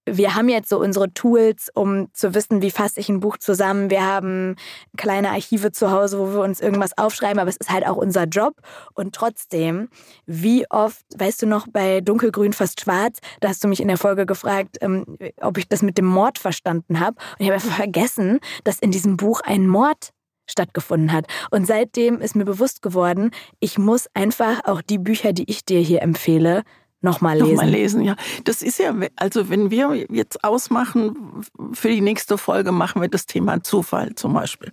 wir 0.06 0.36
haben 0.36 0.49
jetzt 0.49 0.70
so 0.70 0.80
unsere 0.80 1.12
Tools, 1.14 1.70
um 1.74 2.14
zu 2.14 2.34
wissen, 2.36 2.62
wie 2.62 2.72
fasse 2.72 2.99
ich 2.99 3.10
ein 3.10 3.20
Buch 3.20 3.38
zusammen. 3.38 3.89
Wir 3.89 4.06
haben 4.06 4.56
kleine 4.97 5.32
Archive 5.32 5.72
zu 5.72 5.91
Hause, 5.91 6.20
wo 6.20 6.32
wir 6.32 6.41
uns 6.41 6.62
irgendwas 6.62 6.97
aufschreiben, 6.97 7.39
aber 7.39 7.49
es 7.49 7.58
ist 7.58 7.72
halt 7.72 7.88
auch 7.88 7.97
unser 7.97 8.26
Job. 8.26 8.56
Und 8.93 9.16
trotzdem, 9.16 9.89
wie 10.26 10.70
oft, 10.70 11.03
weißt 11.18 11.41
du 11.41 11.47
noch, 11.47 11.68
bei 11.68 12.01
Dunkelgrün 12.01 12.53
fast 12.53 12.82
schwarz, 12.82 13.20
da 13.39 13.49
hast 13.49 13.64
du 13.64 13.68
mich 13.68 13.82
in 13.82 13.88
der 13.88 13.97
Folge 13.97 14.26
gefragt, 14.26 14.78
ähm, 14.82 15.18
ob 15.41 15.58
ich 15.58 15.68
das 15.68 15.82
mit 15.82 15.97
dem 15.97 16.06
Mord 16.06 16.38
verstanden 16.38 16.99
habe. 16.99 17.18
Und 17.32 17.39
ich 17.39 17.47
habe 17.47 17.56
einfach 17.56 17.76
vergessen, 17.76 18.39
dass 18.64 18.80
in 18.80 18.91
diesem 18.91 19.18
Buch 19.18 19.41
ein 19.43 19.68
Mord 19.68 20.12
stattgefunden 20.47 21.12
hat. 21.12 21.26
Und 21.49 21.66
seitdem 21.66 22.22
ist 22.22 22.36
mir 22.36 22.45
bewusst 22.45 22.82
geworden, 22.82 23.32
ich 23.60 23.80
muss 23.80 24.08
einfach 24.14 24.66
auch 24.66 24.82
die 24.82 24.99
Bücher, 24.99 25.34
die 25.34 25.49
ich 25.49 25.66
dir 25.66 25.80
hier 25.80 26.03
empfehle, 26.03 26.64
nochmal 27.02 27.38
lesen. 27.38 27.50
Nochmal 27.52 27.70
lesen, 27.70 28.02
ja. 28.02 28.16
Das 28.43 28.62
ist 28.62 28.80
ja, 28.80 28.93
also 29.16 29.50
wenn 29.50 29.72
wir 29.72 30.06
jetzt 30.10 30.43
ausmachen, 30.43 31.43
für 31.74 31.89
die 31.89 32.02
nächste 32.02 32.38
Folge 32.38 32.72
machen 32.72 33.02
wir 33.02 33.10
das 33.10 33.26
Thema 33.26 33.64
Zufall 33.64 34.16
zum 34.16 34.34
Beispiel. 34.34 34.72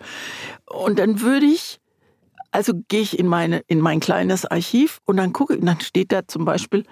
Und 0.67 0.99
dann 0.99 1.21
würde 1.21 1.47
ich, 1.47 1.81
also 2.51 2.73
gehe 2.89 3.01
ich 3.01 3.19
in, 3.19 3.27
meine, 3.27 3.63
in 3.67 3.81
mein 3.81 4.01
kleines 4.01 4.47
Archiv 4.47 5.01
und 5.05 5.17
dann 5.17 5.33
gucke, 5.33 5.59
dann 5.59 5.81
steht 5.81 6.13
da 6.13 6.27
zum 6.27 6.45
Beispiel 6.45 6.85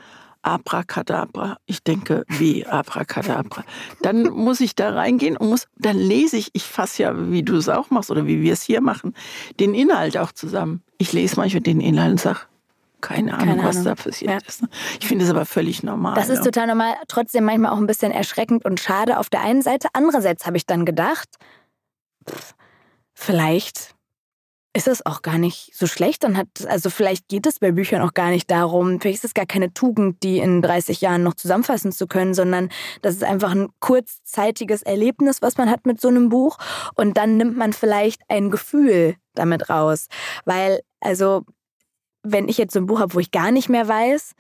Abracadabra. 0.43 1.59
Ich 1.67 1.83
denke, 1.83 2.25
wie 2.29 2.67
Abracadabra. 2.67 3.65
Dann 4.03 4.23
muss 4.31 4.61
ich 4.61 4.75
da 4.75 4.91
reingehen 4.91 5.37
und 5.37 5.51
muss, 5.51 5.67
dann 5.77 5.99
lese 5.99 6.37
ich, 6.37 6.51
ich 6.55 6.65
fasse 6.65 7.03
ja, 7.03 7.31
wie 7.31 7.43
du 7.43 7.57
es 7.57 7.69
auch 7.69 7.91
machst 7.91 8.11
oder 8.11 8.27
wie 8.27 8.41
wir 8.41 8.53
es 8.53 8.63
hier 8.63 8.81
machen, 8.81 9.15
den 9.59 9.75
Inhalt 9.75 10.17
auch 10.17 10.33
zusammen. 10.33 10.83
Ich 10.99 11.13
lese 11.13 11.37
manchmal 11.37 11.63
den 11.63 11.81
Inhalt 11.81 12.13
und 12.13 12.21
sage, 12.21 12.41
keine 13.01 13.35
Ahnung, 13.35 13.49
Keine 13.57 13.65
was 13.65 13.77
Ahnung. 13.77 13.95
da 13.97 14.03
passiert 14.03 14.31
Ja. 14.31 14.39
ist. 14.47 14.63
Ich 15.01 15.07
finde 15.09 15.25
es 15.25 15.31
aber 15.31 15.45
völlig 15.47 15.83
normal. 15.83 16.15
Das 16.15 16.29
ist 16.29 16.45
total 16.45 16.67
normal, 16.67 16.95
trotzdem 17.09 17.45
manchmal 17.45 17.73
auch 17.73 17.79
ein 17.79 17.87
bisschen 17.87 18.13
erschreckend 18.13 18.65
und 18.65 18.81
schade 18.81 19.19
auf 19.19 19.29
der 19.29 19.41
einen 19.43 19.63
Seite. 19.63 19.89
Andererseits 19.93 20.47
habe 20.47 20.57
ich 20.57 20.67
dann 20.67 20.85
gedacht, 20.85 21.29
pff, 22.29 22.55
vielleicht 23.15 23.95
ist 24.73 24.87
es 24.87 25.05
auch 25.05 25.23
gar 25.23 25.37
nicht 25.37 25.73
so 25.75 25.89
schlecht. 25.89 26.23
Dann 26.23 26.37
hat, 26.37 26.47
also 26.69 26.91
vielleicht 26.91 27.27
geht 27.29 27.45
es 27.47 27.59
bei 27.59 27.73
Büchern 27.73 28.03
auch 28.03 28.15
gar 28.15 28.31
nicht 28.31 28.49
darum, 28.51 29.01
vielleicht 29.01 29.19
ist 29.19 29.25
es 29.25 29.35
gar 29.35 29.47
keine 29.47 29.75
Tugend, 29.75 30.23
die 30.23 30.39
in 30.39 30.63
30 30.63 31.01
Jahren 31.01 31.25
noch 31.25 31.35
zusammenfassen 31.35 31.91
zu 31.91 32.07
können, 32.07 32.35
sondern 32.35 32.69
das 33.03 33.15
ist 33.17 33.25
einfach 33.25 33.51
ein 33.51 33.69
kurzzeitiges 33.81 34.83
Erlebnis, 34.83 35.43
was 35.43 35.57
man 35.57 35.69
hat 35.71 35.87
mit 35.87 36.01
so 36.01 36.07
einem 36.07 36.29
Buch. 36.29 36.57
Und 36.95 37.17
dann 37.17 37.37
nimmt 37.37 37.57
man 37.57 37.73
vielleicht 37.73 38.23
ein 38.29 38.51
Gefühl 38.51 39.17
damit 39.35 39.71
raus. 39.71 40.07
Weil, 40.45 40.81
also, 41.01 41.45
wenn 42.23 42.49
ich 42.49 42.59
jetzt 42.59 42.75
so 42.75 42.81
ein 42.81 42.87
Buch 42.87 43.01
habe, 43.01 43.15
wo 43.15 43.21
ich 43.21 43.31
gar 43.31 43.51
nicht 43.51 43.69
mehr 43.69 43.89
weiß, 43.89 44.33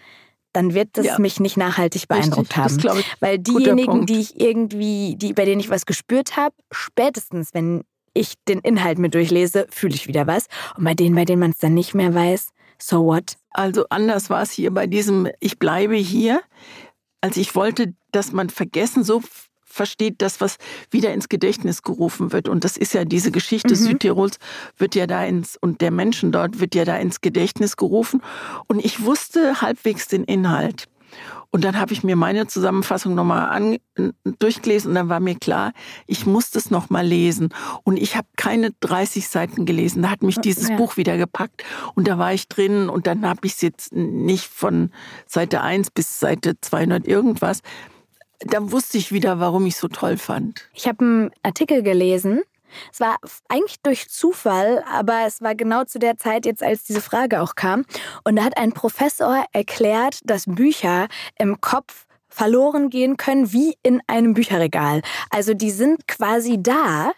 dann 0.52 0.74
wird 0.74 0.90
das 0.94 1.06
Ja. 1.06 1.18
mich 1.18 1.38
nicht 1.40 1.56
nachhaltig 1.56 2.08
beeindruckt 2.08 2.56
Richtig, 2.56 2.90
haben. 2.90 2.98
Ich. 2.98 3.06
Weil 3.20 3.38
diejenigen, 3.38 4.06
die 4.06 4.20
ich 4.20 4.40
irgendwie, 4.40 5.16
die, 5.16 5.32
bei 5.32 5.44
denen 5.44 5.60
ich 5.60 5.70
was 5.70 5.86
gespürt 5.86 6.36
habe, 6.36 6.54
spätestens, 6.72 7.54
wenn 7.54 7.84
ich 8.14 8.34
den 8.48 8.58
Inhalt 8.58 8.98
mir 8.98 9.10
durchlese, 9.10 9.66
fühle 9.70 9.94
ich 9.94 10.08
wieder 10.08 10.26
was. 10.26 10.46
Und 10.76 10.84
bei 10.84 10.94
denen, 10.94 11.14
bei 11.14 11.24
denen 11.24 11.40
man 11.40 11.52
es 11.52 11.58
dann 11.58 11.74
nicht 11.74 11.94
mehr 11.94 12.12
weiß, 12.14 12.50
so 12.78 13.04
what? 13.04 13.36
Also 13.50 13.86
anders 13.90 14.30
war 14.30 14.42
es 14.42 14.50
hier 14.50 14.72
bei 14.72 14.86
diesem 14.86 15.28
Ich 15.38 15.58
bleibe 15.58 15.94
hier. 15.94 16.42
Also 17.20 17.40
ich 17.40 17.54
wollte, 17.54 17.94
dass 18.10 18.32
man 18.32 18.50
vergessen 18.50 19.04
so 19.04 19.22
versteht, 19.70 20.16
das, 20.18 20.40
was 20.40 20.56
wieder 20.90 21.12
ins 21.14 21.28
Gedächtnis 21.28 21.82
gerufen 21.82 22.32
wird. 22.32 22.48
Und 22.48 22.64
das 22.64 22.76
ist 22.76 22.92
ja 22.92 23.04
diese 23.04 23.30
Geschichte 23.30 23.70
Mhm. 23.70 23.78
Südtirols, 23.78 24.38
wird 24.76 24.94
ja 24.94 25.06
da 25.06 25.24
ins, 25.24 25.56
und 25.56 25.80
der 25.80 25.90
Menschen 25.90 26.32
dort 26.32 26.60
wird 26.60 26.74
ja 26.74 26.84
da 26.84 26.96
ins 26.96 27.20
Gedächtnis 27.20 27.76
gerufen. 27.76 28.22
Und 28.66 28.84
ich 28.84 29.04
wusste 29.04 29.60
halbwegs 29.62 30.08
den 30.08 30.24
Inhalt. 30.24 30.86
Und 31.52 31.64
dann 31.64 31.80
habe 31.80 31.92
ich 31.92 32.04
mir 32.04 32.14
meine 32.14 32.46
Zusammenfassung 32.46 33.16
nochmal 33.16 33.48
an, 33.48 33.78
durchgelesen 34.38 34.90
und 34.90 34.94
dann 34.94 35.08
war 35.08 35.18
mir 35.18 35.34
klar, 35.34 35.72
ich 36.06 36.24
muss 36.24 36.52
das 36.52 36.70
nochmal 36.70 37.04
lesen. 37.04 37.48
Und 37.82 37.96
ich 37.96 38.14
habe 38.16 38.28
keine 38.36 38.70
30 38.78 39.26
Seiten 39.26 39.66
gelesen. 39.66 40.02
Da 40.02 40.10
hat 40.10 40.22
mich 40.22 40.36
dieses 40.38 40.68
Ja. 40.68 40.76
Buch 40.76 40.96
wieder 40.96 41.16
gepackt 41.16 41.64
und 41.96 42.06
da 42.06 42.18
war 42.18 42.32
ich 42.32 42.46
drin 42.46 42.88
und 42.88 43.08
dann 43.08 43.26
habe 43.28 43.40
ich 43.42 43.54
es 43.54 43.62
jetzt 43.62 43.92
nicht 43.92 44.46
von 44.46 44.92
Seite 45.26 45.60
1 45.60 45.90
bis 45.90 46.20
Seite 46.20 46.54
200 46.60 47.08
irgendwas. 47.08 47.62
Da 48.40 48.72
wusste 48.72 48.98
ich 48.98 49.12
wieder, 49.12 49.38
warum 49.38 49.66
ich 49.66 49.74
es 49.74 49.80
so 49.80 49.88
toll 49.88 50.16
fand. 50.16 50.68
Ich 50.72 50.88
habe 50.88 51.04
einen 51.04 51.30
Artikel 51.42 51.82
gelesen. 51.82 52.42
Es 52.92 53.00
war 53.00 53.16
eigentlich 53.48 53.80
durch 53.82 54.08
Zufall, 54.08 54.84
aber 54.90 55.26
es 55.26 55.40
war 55.40 55.54
genau 55.54 55.84
zu 55.84 55.98
der 55.98 56.16
Zeit 56.16 56.46
jetzt, 56.46 56.62
als 56.62 56.84
diese 56.84 57.00
Frage 57.00 57.40
auch 57.42 57.54
kam. 57.54 57.84
Und 58.24 58.36
da 58.36 58.44
hat 58.44 58.56
ein 58.56 58.72
Professor 58.72 59.44
erklärt, 59.52 60.20
dass 60.24 60.44
Bücher 60.46 61.08
im 61.38 61.60
Kopf 61.60 62.06
verloren 62.28 62.90
gehen 62.90 63.16
können 63.16 63.52
wie 63.52 63.74
in 63.82 64.00
einem 64.06 64.34
Bücherregal. 64.34 65.02
Also 65.30 65.52
die 65.52 65.72
sind 65.72 66.06
quasi 66.06 66.62
da, 66.62 67.12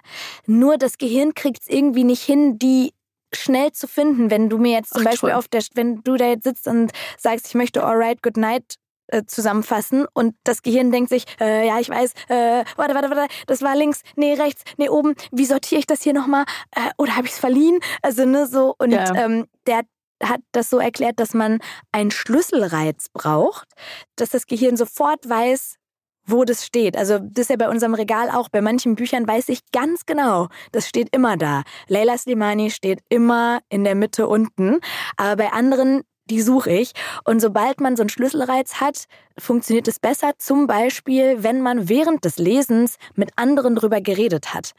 nur 0.46 0.78
das 0.78 0.96
Gehirn 0.96 1.34
kriegt 1.34 1.62
es 1.62 1.68
irgendwie 1.68 2.04
nicht 2.04 2.22
hin, 2.22 2.58
die 2.58 2.94
schnell 3.34 3.72
zu 3.72 3.86
finden. 3.86 4.30
Wenn 4.30 4.48
du 4.48 4.58
mir 4.58 4.72
jetzt 4.72 4.94
zum 4.94 5.02
Ach, 5.02 5.10
Beispiel 5.10 5.30
toll. 5.30 5.38
auf 5.38 5.48
der, 5.48 5.62
wenn 5.74 6.02
du 6.02 6.16
da 6.16 6.26
jetzt 6.26 6.44
sitzt 6.44 6.66
und 6.66 6.92
sagst, 7.18 7.46
ich 7.48 7.54
möchte 7.54 7.84
Alright, 7.84 8.22
Good 8.22 8.38
Night 8.38 8.76
äh, 9.12 9.24
zusammenfassen 9.26 10.06
und 10.14 10.34
das 10.44 10.62
Gehirn 10.62 10.90
denkt 10.90 11.10
sich, 11.10 11.24
äh, 11.40 11.66
ja, 11.66 11.78
ich 11.78 11.88
weiß, 11.88 12.12
äh, 12.28 12.64
warte, 12.76 12.94
warte, 12.94 13.10
warte, 13.10 13.26
das 13.46 13.62
war 13.62 13.76
links, 13.76 14.02
nee, 14.16 14.34
rechts, 14.34 14.62
nee, 14.78 14.88
oben, 14.88 15.14
wie 15.30 15.44
sortiere 15.46 15.78
ich 15.78 15.86
das 15.86 16.02
hier 16.02 16.12
nochmal? 16.14 16.44
Äh, 16.74 16.90
oder 16.98 17.16
habe 17.16 17.26
ich 17.26 17.32
es 17.32 17.38
verliehen? 17.38 17.78
Also, 18.02 18.24
ne, 18.24 18.46
so, 18.46 18.74
und 18.78 18.92
Ja. 18.92 19.14
ähm, 19.14 19.46
der 19.66 19.82
hat 20.22 20.40
das 20.52 20.70
so 20.70 20.78
erklärt, 20.78 21.18
dass 21.20 21.34
man 21.34 21.58
einen 21.92 22.10
Schlüsselreiz 22.10 23.08
braucht, 23.12 23.68
dass 24.16 24.30
das 24.30 24.46
Gehirn 24.46 24.76
sofort 24.76 25.28
weiß, 25.28 25.76
wo 26.24 26.44
das 26.44 26.64
steht. 26.64 26.96
Also 26.96 27.18
das 27.18 27.42
ist 27.46 27.50
ja 27.50 27.56
bei 27.56 27.68
unserem 27.68 27.94
Regal 27.94 28.30
auch. 28.30 28.48
Bei 28.48 28.60
manchen 28.60 28.94
Büchern 28.94 29.26
weiß 29.26 29.48
ich 29.48 29.60
ganz 29.72 30.06
genau, 30.06 30.46
das 30.70 30.88
steht 30.88 31.08
immer 31.14 31.36
da. 31.36 31.62
Leila 31.88 32.16
Slimani 32.16 32.70
steht 32.70 33.00
immer 33.08 33.58
in 33.68 33.82
der 33.82 33.96
Mitte 33.96 34.28
unten. 34.28 34.78
Aber 35.16 35.36
bei 35.36 35.52
anderen, 35.52 36.02
die 36.30 36.40
suche 36.40 36.70
ich. 36.70 36.92
Und 37.24 37.40
sobald 37.40 37.80
man 37.80 37.96
so 37.96 38.02
einen 38.02 38.10
Schlüsselreiz 38.10 38.74
hat, 38.74 39.06
funktioniert 39.38 39.88
es 39.88 39.98
besser. 39.98 40.32
Zum 40.38 40.66
Beispiel, 40.66 41.42
wenn 41.42 41.62
man 41.62 41.88
während 41.88 42.24
des 42.24 42.38
Lesens 42.38 42.96
mit 43.14 43.30
anderen 43.36 43.74
drüber 43.74 44.00
geredet 44.00 44.54
hat. 44.54 44.72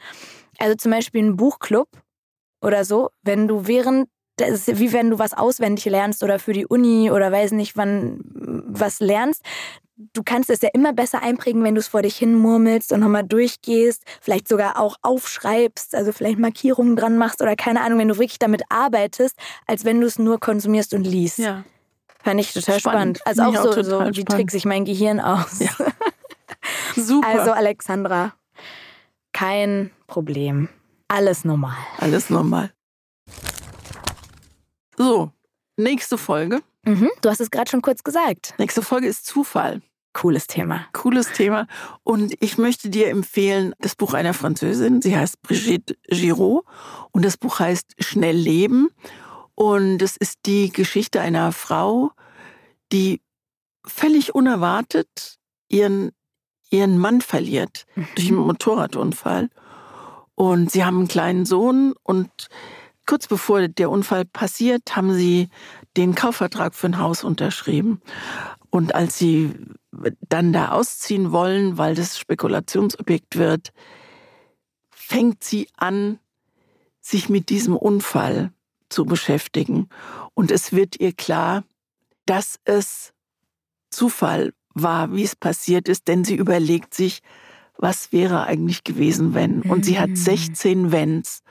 Also 0.58 0.76
zum 0.76 0.92
Beispiel 0.92 1.22
ein 1.22 1.36
Buchclub 1.36 1.88
oder 2.60 2.84
so, 2.84 3.10
wenn 3.22 3.48
du 3.48 3.66
während 3.66 4.08
das 4.36 4.66
ist 4.66 4.80
wie 4.80 4.92
wenn 4.92 5.10
du 5.10 5.18
was 5.18 5.32
auswendig 5.32 5.84
lernst 5.84 6.24
oder 6.24 6.40
für 6.40 6.52
die 6.52 6.66
Uni 6.66 7.10
oder 7.10 7.30
weiß 7.30 7.52
nicht 7.52 7.76
wann 7.76 8.18
was 8.66 9.00
lernst. 9.00 9.42
Du 9.96 10.22
kannst 10.24 10.50
es 10.50 10.60
ja 10.60 10.70
immer 10.72 10.92
besser 10.92 11.22
einprägen, 11.22 11.62
wenn 11.62 11.76
du 11.76 11.80
es 11.80 11.86
vor 11.86 12.02
dich 12.02 12.16
hin 12.16 12.34
murmelst 12.34 12.92
und 12.92 12.98
nochmal 12.98 13.22
durchgehst, 13.22 14.02
vielleicht 14.20 14.48
sogar 14.48 14.80
auch 14.80 14.96
aufschreibst, 15.02 15.94
also 15.94 16.10
vielleicht 16.10 16.38
Markierungen 16.38 16.96
dran 16.96 17.16
machst 17.16 17.40
oder 17.40 17.54
keine 17.54 17.80
Ahnung, 17.80 18.00
wenn 18.00 18.08
du 18.08 18.16
wirklich 18.16 18.40
damit 18.40 18.62
arbeitest, 18.70 19.36
als 19.66 19.84
wenn 19.84 20.00
du 20.00 20.08
es 20.08 20.18
nur 20.18 20.40
konsumierst 20.40 20.94
und 20.94 21.04
liest. 21.04 21.38
Ja. 21.38 21.64
Fand 22.24 22.40
ich 22.40 22.52
total 22.52 22.80
Spannend. 22.80 23.18
spannend. 23.18 23.26
Also 23.26 23.42
auch 23.42 23.68
auch 23.68 23.72
so, 23.74 23.82
so 23.82 24.00
wie 24.00 24.22
spannend. 24.22 24.30
trickse 24.30 24.56
ich 24.56 24.64
mein 24.64 24.84
Gehirn 24.84 25.20
aus. 25.20 25.60
Ja. 25.60 25.70
Super. 26.96 27.28
Also 27.28 27.52
Alexandra, 27.52 28.34
kein 29.32 29.90
Problem. 30.06 30.68
Alles 31.08 31.44
normal. 31.44 31.76
Alles 31.98 32.30
normal. 32.30 32.72
So, 34.96 35.30
nächste 35.76 36.18
Folge. 36.18 36.62
Mhm. 36.84 37.10
Du 37.20 37.30
hast 37.30 37.40
es 37.40 37.50
gerade 37.50 37.70
schon 37.70 37.82
kurz 37.82 38.02
gesagt. 38.02 38.54
Nächste 38.58 38.82
Folge 38.82 39.06
ist 39.06 39.26
Zufall. 39.26 39.82
Cooles 40.14 40.46
Thema. 40.46 40.86
Cooles 40.92 41.32
Thema. 41.32 41.66
Und 42.04 42.34
ich 42.40 42.56
möchte 42.56 42.88
dir 42.88 43.08
empfehlen, 43.08 43.74
das 43.80 43.96
Buch 43.96 44.14
einer 44.14 44.32
Französin, 44.32 45.02
sie 45.02 45.16
heißt 45.16 45.42
Brigitte 45.42 45.96
Giraud 46.08 46.64
und 47.10 47.24
das 47.24 47.36
Buch 47.36 47.58
heißt 47.58 47.94
Schnell 47.98 48.36
Leben. 48.36 48.90
Und 49.56 50.02
es 50.02 50.16
ist 50.16 50.40
die 50.46 50.70
Geschichte 50.70 51.20
einer 51.20 51.50
Frau, 51.52 52.12
die 52.92 53.20
völlig 53.84 54.34
unerwartet 54.34 55.36
ihren, 55.68 56.12
ihren 56.70 56.98
Mann 56.98 57.20
verliert 57.20 57.86
mhm. 57.96 58.08
durch 58.14 58.28
einen 58.28 58.38
Motorradunfall. 58.38 59.50
Und 60.36 60.70
sie 60.70 60.84
haben 60.84 60.98
einen 60.98 61.08
kleinen 61.08 61.44
Sohn 61.44 61.94
und 62.02 62.30
kurz 63.06 63.26
bevor 63.26 63.68
der 63.68 63.90
Unfall 63.90 64.24
passiert, 64.24 64.96
haben 64.96 65.12
sie 65.12 65.48
den 65.96 66.14
Kaufvertrag 66.14 66.74
für 66.74 66.88
ein 66.88 66.98
Haus 66.98 67.24
unterschrieben. 67.24 68.00
Und 68.70 68.94
als 68.94 69.18
sie 69.18 69.54
dann 70.28 70.52
da 70.52 70.70
ausziehen 70.70 71.30
wollen, 71.32 71.78
weil 71.78 71.94
das 71.94 72.18
Spekulationsobjekt 72.18 73.36
wird, 73.36 73.72
fängt 74.90 75.44
sie 75.44 75.68
an, 75.76 76.18
sich 77.00 77.28
mit 77.28 77.50
diesem 77.50 77.76
Unfall 77.76 78.52
zu 78.88 79.04
beschäftigen. 79.04 79.88
Und 80.34 80.50
es 80.50 80.72
wird 80.72 80.98
ihr 80.98 81.12
klar, 81.12 81.64
dass 82.26 82.58
es 82.64 83.12
Zufall 83.90 84.52
war, 84.74 85.14
wie 85.14 85.22
es 85.22 85.36
passiert 85.36 85.88
ist, 85.88 86.08
denn 86.08 86.24
sie 86.24 86.34
überlegt 86.34 86.94
sich, 86.94 87.22
was 87.76 88.12
wäre 88.12 88.44
eigentlich 88.44 88.84
gewesen, 88.84 89.34
wenn. 89.34 89.62
Und 89.62 89.84
sie 89.84 89.98
hat 89.98 90.16
16 90.16 90.82
mhm. 90.82 90.92
Wenns, 90.92 91.42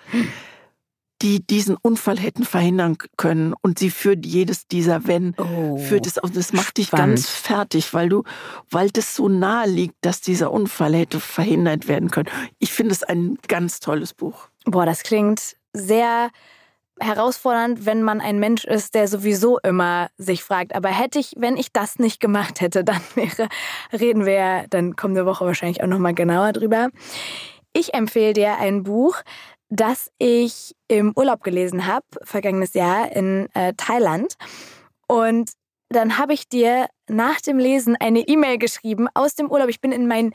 die 1.23 1.39
diesen 1.45 1.77
Unfall 1.77 2.19
hätten 2.19 2.43
verhindern 2.43 2.97
können. 3.17 3.55
Und 3.61 3.79
sie 3.79 3.89
führt 3.89 4.25
jedes 4.25 4.67
dieser 4.67 5.07
Wenn, 5.07 5.33
oh, 5.37 5.77
führt 5.77 6.05
es 6.05 6.17
auf. 6.17 6.29
Das 6.31 6.51
macht 6.51 6.77
dich 6.77 6.91
ganz 6.91 7.29
fertig, 7.29 7.93
weil 7.93 8.09
du, 8.09 8.23
weil 8.69 8.89
das 8.91 9.15
so 9.15 9.29
nahe 9.29 9.67
liegt, 9.67 9.95
dass 10.01 10.19
dieser 10.19 10.51
Unfall 10.51 10.93
hätte 10.93 11.21
verhindert 11.21 11.87
werden 11.87 12.11
können. 12.11 12.29
Ich 12.59 12.73
finde 12.73 12.91
es 12.91 13.03
ein 13.03 13.37
ganz 13.47 13.79
tolles 13.79 14.13
Buch. 14.13 14.49
Boah, 14.65 14.85
das 14.85 15.03
klingt 15.03 15.55
sehr 15.71 16.29
herausfordernd, 16.99 17.85
wenn 17.85 18.03
man 18.03 18.21
ein 18.21 18.37
Mensch 18.37 18.65
ist, 18.65 18.93
der 18.93 19.07
sowieso 19.07 19.59
immer 19.59 20.09
sich 20.17 20.43
fragt, 20.43 20.75
aber 20.75 20.89
hätte 20.89 21.19
ich, 21.19 21.33
wenn 21.37 21.57
ich 21.57 21.71
das 21.71 21.99
nicht 21.99 22.19
gemacht 22.19 22.61
hätte, 22.61 22.83
dann 22.83 23.01
wäre, 23.15 23.47
reden 23.91 24.25
wir 24.25 24.65
dann 24.69 24.95
kommende 24.95 25.25
Woche 25.25 25.45
wahrscheinlich 25.45 25.81
auch 25.81 25.87
nochmal 25.87 26.13
genauer 26.13 26.51
drüber. 26.51 26.89
Ich 27.75 27.95
empfehle 27.95 28.33
dir 28.33 28.57
ein 28.59 28.83
Buch, 28.83 29.23
das 29.75 30.11
ich 30.19 30.75
im 30.87 31.13
Urlaub 31.15 31.43
gelesen 31.43 31.87
habe, 31.87 32.05
vergangenes 32.21 32.75
Jahr 32.75 33.11
in 33.11 33.49
äh, 33.55 33.73
Thailand. 33.75 34.35
Und 35.07 35.51
dann 35.89 36.17
habe 36.17 36.33
ich 36.33 36.47
dir 36.47 36.87
nach 37.07 37.41
dem 37.41 37.57
Lesen 37.57 37.95
eine 37.95 38.21
E-Mail 38.21 38.57
geschrieben 38.57 39.07
aus 39.13 39.35
dem 39.35 39.49
Urlaub. 39.49 39.69
Ich 39.69 39.81
bin 39.81 39.91
in 39.91 40.07
mein 40.07 40.33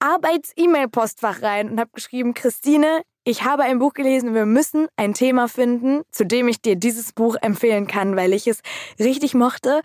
Arbeits-E-Mail-Postfach 0.00 1.42
rein 1.42 1.70
und 1.70 1.80
habe 1.80 1.90
geschrieben, 1.92 2.34
Christine, 2.34 3.02
ich 3.22 3.44
habe 3.44 3.62
ein 3.64 3.78
Buch 3.78 3.92
gelesen, 3.92 4.34
wir 4.34 4.46
müssen 4.46 4.88
ein 4.96 5.14
Thema 5.14 5.46
finden, 5.46 6.02
zu 6.10 6.24
dem 6.24 6.48
ich 6.48 6.60
dir 6.60 6.74
dieses 6.74 7.12
Buch 7.12 7.36
empfehlen 7.40 7.86
kann, 7.86 8.16
weil 8.16 8.32
ich 8.32 8.46
es 8.46 8.60
richtig 8.98 9.34
mochte. 9.34 9.82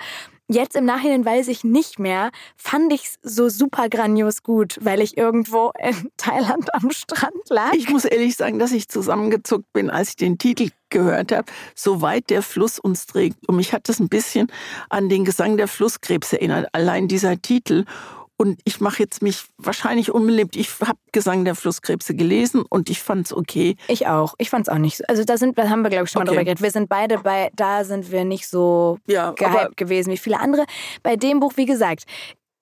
Jetzt 0.47 0.75
im 0.75 0.85
Nachhinein 0.85 1.25
weiß 1.25 1.47
ich 1.47 1.63
nicht 1.63 1.97
mehr, 1.97 2.29
fand 2.55 2.93
ich 2.93 3.05
es 3.05 3.17
so 3.23 3.49
super 3.49 3.89
grandios 3.89 4.43
gut, 4.43 4.77
weil 4.79 5.01
ich 5.01 5.17
irgendwo 5.17 5.71
in 5.79 6.11
Thailand 6.17 6.73
am 6.75 6.91
Strand 6.91 7.49
lag. 7.49 7.73
Ich 7.73 7.89
muss 7.89 8.05
ehrlich 8.05 8.35
sagen, 8.35 8.59
dass 8.59 8.71
ich 8.71 8.87
zusammengezuckt 8.87 9.73
bin, 9.73 9.89
als 9.89 10.09
ich 10.09 10.15
den 10.17 10.37
Titel 10.37 10.69
gehört 10.89 11.31
habe, 11.31 11.51
soweit 11.73 12.29
der 12.29 12.43
Fluss 12.43 12.77
uns 12.77 13.07
trägt. 13.07 13.47
Und 13.47 13.55
mich 13.55 13.73
hat 13.73 13.89
das 13.89 13.99
ein 13.99 14.07
bisschen 14.07 14.51
an 14.89 15.09
den 15.09 15.25
Gesang 15.25 15.57
der 15.57 15.67
Flusskrebs 15.67 16.31
erinnert, 16.31 16.67
allein 16.73 17.07
dieser 17.07 17.41
Titel. 17.41 17.85
Und 18.37 18.59
ich 18.65 18.81
mache 18.81 19.01
jetzt 19.01 19.21
mich 19.21 19.45
wahrscheinlich 19.57 20.11
unbeliebt. 20.11 20.55
Ich 20.55 20.69
habe 20.81 20.99
Gesang 21.13 21.45
der 21.45 21.55
Flusskrebse 21.55 22.15
gelesen 22.15 22.63
und 22.69 22.89
ich 22.89 23.01
fand 23.01 23.27
es 23.27 23.33
okay. 23.33 23.77
Ich 23.87 24.07
auch. 24.07 24.35
Ich 24.37 24.49
fand 24.49 24.67
es 24.67 24.73
auch 24.73 24.77
nicht. 24.77 24.97
So. 24.97 25.03
Also 25.07 25.23
da 25.23 25.37
sind, 25.37 25.57
da 25.57 25.69
haben 25.69 25.83
wir 25.83 25.89
glaube 25.89 26.05
ich 26.05 26.11
schon 26.11 26.21
okay. 26.21 26.31
mal 26.31 26.35
drüber 26.35 26.43
geredet. 26.43 26.61
Wir 26.61 26.71
sind 26.71 26.89
beide 26.89 27.19
bei, 27.19 27.49
da 27.55 27.83
sind 27.85 28.11
wir 28.11 28.25
nicht 28.25 28.47
so 28.47 28.99
ja, 29.07 29.31
gehypt 29.31 29.77
gewesen 29.77 30.11
wie 30.11 30.17
viele 30.17 30.39
andere. 30.39 30.65
Bei 31.01 31.15
dem 31.15 31.39
Buch, 31.39 31.53
wie 31.55 31.65
gesagt, 31.65 32.03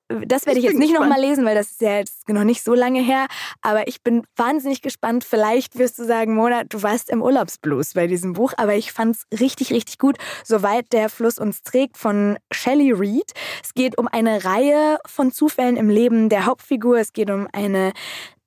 das 0.09 0.45
werde 0.45 0.59
ich, 0.59 0.65
ich 0.65 0.71
jetzt 0.71 0.79
nicht 0.79 0.93
nochmal 0.93 1.19
lesen, 1.19 1.45
weil 1.45 1.55
das 1.55 1.71
ist 1.71 1.81
ja 1.81 1.97
jetzt 1.97 2.27
noch 2.29 2.43
nicht 2.43 2.63
so 2.63 2.73
lange 2.73 3.01
her. 3.01 3.27
Aber 3.61 3.87
ich 3.87 4.03
bin 4.03 4.23
wahnsinnig 4.35 4.81
gespannt. 4.81 5.23
Vielleicht 5.23 5.77
wirst 5.77 5.97
du 5.99 6.05
sagen, 6.05 6.35
Mona, 6.35 6.63
du 6.65 6.83
warst 6.83 7.09
im 7.09 7.21
Urlaubsblues 7.21 7.93
bei 7.93 8.07
diesem 8.07 8.33
Buch. 8.33 8.53
Aber 8.57 8.75
ich 8.75 8.91
fand 8.91 9.15
es 9.15 9.39
richtig, 9.39 9.71
richtig 9.71 9.97
gut. 9.97 10.17
Soweit 10.43 10.91
der 10.93 11.09
Fluss 11.09 11.39
uns 11.39 11.63
trägt 11.63 11.97
von 11.97 12.37
Shelley 12.51 12.91
Reed. 12.91 13.31
Es 13.63 13.73
geht 13.73 13.97
um 13.97 14.07
eine 14.07 14.43
Reihe 14.45 14.99
von 15.05 15.31
Zufällen 15.31 15.77
im 15.77 15.89
Leben 15.89 16.29
der 16.29 16.45
Hauptfigur. 16.45 16.97
Es 16.97 17.13
geht 17.13 17.31
um 17.31 17.47
eine 17.53 17.93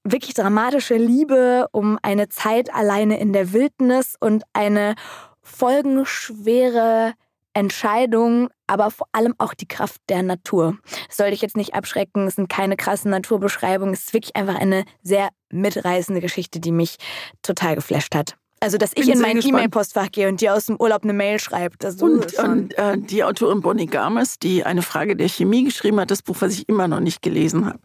wirklich 0.05 0.35
dramatische 0.35 0.97
Liebe, 0.97 1.67
um 1.73 1.99
eine 2.03 2.29
Zeit 2.29 2.73
alleine 2.73 3.19
in 3.19 3.33
der 3.33 3.53
Wildnis 3.53 4.15
und 4.21 4.45
eine 4.53 4.95
folgenschwere 5.43 7.15
Entscheidung, 7.57 8.49
aber 8.67 8.91
vor 8.91 9.09
allem 9.13 9.35
auch 9.39 9.55
die 9.55 9.67
Kraft 9.67 10.01
der 10.09 10.23
Natur. 10.23 10.77
Das 11.09 11.17
soll 11.17 11.31
dich 11.31 11.41
jetzt 11.41 11.57
nicht 11.57 11.75
abschrecken, 11.75 12.27
es 12.27 12.37
sind 12.37 12.49
keine 12.49 12.77
krassen 12.77 13.11
Naturbeschreibungen, 13.11 13.95
es 13.95 14.05
ist 14.05 14.13
wirklich 14.13 14.37
einfach 14.37 14.57
eine 14.57 14.85
sehr 15.03 15.31
mitreißende 15.51 16.21
Geschichte, 16.21 16.61
die 16.61 16.73
mich 16.73 16.97
total 17.43 17.75
geflasht 17.75 18.15
hat. 18.15 18.37
Also, 18.61 18.79
dass 18.79 18.93
ich 18.95 19.09
in 19.09 19.21
mein 19.21 19.41
E-Mail-Postfach 19.41 20.11
gehe 20.11 20.29
und 20.29 20.41
dir 20.41 20.55
aus 20.55 20.67
dem 20.67 20.77
Urlaub 20.81 21.05
eine 21.05 21.13
Mail 21.13 21.39
schreibt. 21.39 21.85
Das 21.85 22.01
und, 22.01 22.39
und 22.39 22.77
äh, 22.79 22.97
die 22.97 23.23
Autorin 23.23 23.61
Bonnie 23.61 23.87
Games, 23.87 24.39
die 24.39 24.65
eine 24.65 24.81
Frage 24.83 25.15
der 25.15 25.29
Chemie 25.29 25.65
geschrieben 25.65 26.01
hat, 26.01 26.11
das 26.11 26.23
Buch, 26.23 26.37
was 26.41 26.55
ich 26.55 26.69
immer 26.69 26.89
noch 26.89 27.01
nicht 27.01 27.21
gelesen 27.21 27.67
habe, 27.67 27.79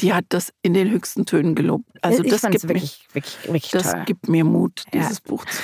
die 0.00 0.14
hat 0.14 0.26
das 0.28 0.52
in 0.62 0.74
den 0.74 0.90
höchsten 0.90 1.26
Tönen 1.26 1.54
gelobt. 1.54 1.84
Also 2.02 2.22
ich 2.22 2.30
das 2.30 2.42
gibt 2.42 2.62
wirklich, 2.62 3.06
mir, 3.08 3.14
wirklich, 3.14 3.44
wirklich 3.44 3.70
das 3.72 3.92
toll. 3.92 4.02
gibt 4.06 4.28
mir 4.28 4.44
Mut, 4.44 4.84
dieses 4.92 5.18
ja. 5.18 5.22
Buch 5.24 5.44
zu. 5.44 5.58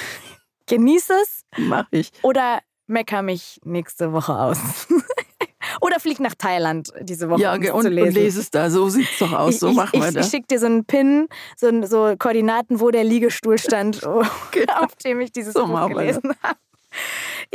Genieß 0.66 1.10
es. 1.10 1.42
Mach 1.56 1.86
ich. 1.90 2.10
Oder 2.22 2.60
mecker 2.86 3.22
mich 3.22 3.60
nächste 3.64 4.12
Woche 4.12 4.38
aus. 4.38 4.58
Oder 5.80 5.98
flieg 5.98 6.20
nach 6.20 6.34
Thailand 6.34 6.92
diese 7.00 7.28
Woche. 7.30 7.40
Ja, 7.40 7.54
um 7.54 7.60
und, 7.60 7.82
zu 7.82 7.88
lesen. 7.88 8.08
und 8.08 8.14
lese 8.14 8.40
es 8.40 8.50
da. 8.50 8.70
So 8.70 8.88
sieht 8.88 9.08
es 9.10 9.18
doch 9.18 9.32
aus. 9.32 9.60
So 9.60 9.70
ich, 9.70 9.76
machen 9.76 10.00
wir 10.00 10.08
ich, 10.08 10.14
das. 10.14 10.26
Ich 10.26 10.30
schicke 10.30 10.46
dir 10.46 10.58
so 10.58 10.66
einen 10.66 10.84
Pin, 10.84 11.28
so, 11.56 11.84
so, 11.86 12.14
Koordinaten, 12.18 12.80
wo 12.80 12.90
der 12.90 13.04
Liegestuhl 13.04 13.58
stand, 13.58 14.00
genau. 14.50 14.74
auf 14.80 14.94
dem 14.96 15.20
ich 15.20 15.32
dieses 15.32 15.54
so 15.54 15.66
Buch 15.66 15.88
gelesen 15.88 16.32
habe. 16.42 16.58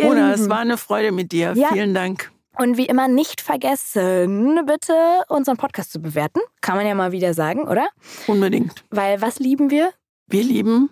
Oder 0.02 0.34
es 0.34 0.50
war 0.50 0.60
eine 0.60 0.78
Freude 0.78 1.12
mit 1.12 1.32
dir. 1.32 1.54
Ja. 1.56 1.70
Vielen 1.72 1.94
Dank. 1.94 2.32
Und 2.58 2.76
wie 2.76 2.88
immer 2.88 3.08
nicht 3.08 3.40
vergessen, 3.40 4.66
bitte 4.66 4.94
unseren 5.30 5.56
Podcast 5.56 5.94
zu 5.94 6.00
bewerten. 6.02 6.42
Kann 6.60 6.76
man 6.76 6.86
ja 6.86 6.94
mal 6.94 7.14
wieder 7.14 7.34
sagen, 7.34 7.68
oder? 7.68 7.88
Unbedingt. 8.28 8.84
Weil 8.90 9.22
was 9.22 9.40
lieben 9.40 9.70
wir? 9.70 9.92
Wir 10.28 10.44
lieben 10.44 10.90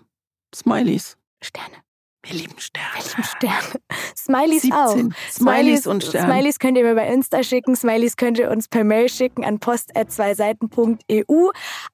Smileys. 0.56 1.18
Sterne. 1.42 1.87
Wir 2.28 2.39
lieben 2.39 2.59
Sterne. 2.59 2.88
Wir 2.93 3.03
lieben 3.03 3.23
Sterne. 3.23 3.82
Smileys 4.17 4.61
17. 4.63 4.73
auch. 4.73 4.91
Smileys, 4.91 5.32
Smileys 5.32 5.88
und 5.88 6.03
Sterne. 6.03 6.34
Smileys 6.34 6.59
könnt 6.59 6.78
ihr 6.78 6.84
mir 6.84 6.95
bei 6.95 7.07
Insta 7.07 7.41
schicken. 7.41 7.75
Smileys 7.75 8.17
könnt 8.17 8.38
ihr 8.38 8.51
uns 8.51 8.67
per 8.67 8.84
Mail 8.84 9.07
schicken 9.07 9.45
an 9.45 9.59
post.zweiseiten.eu. 9.59 11.49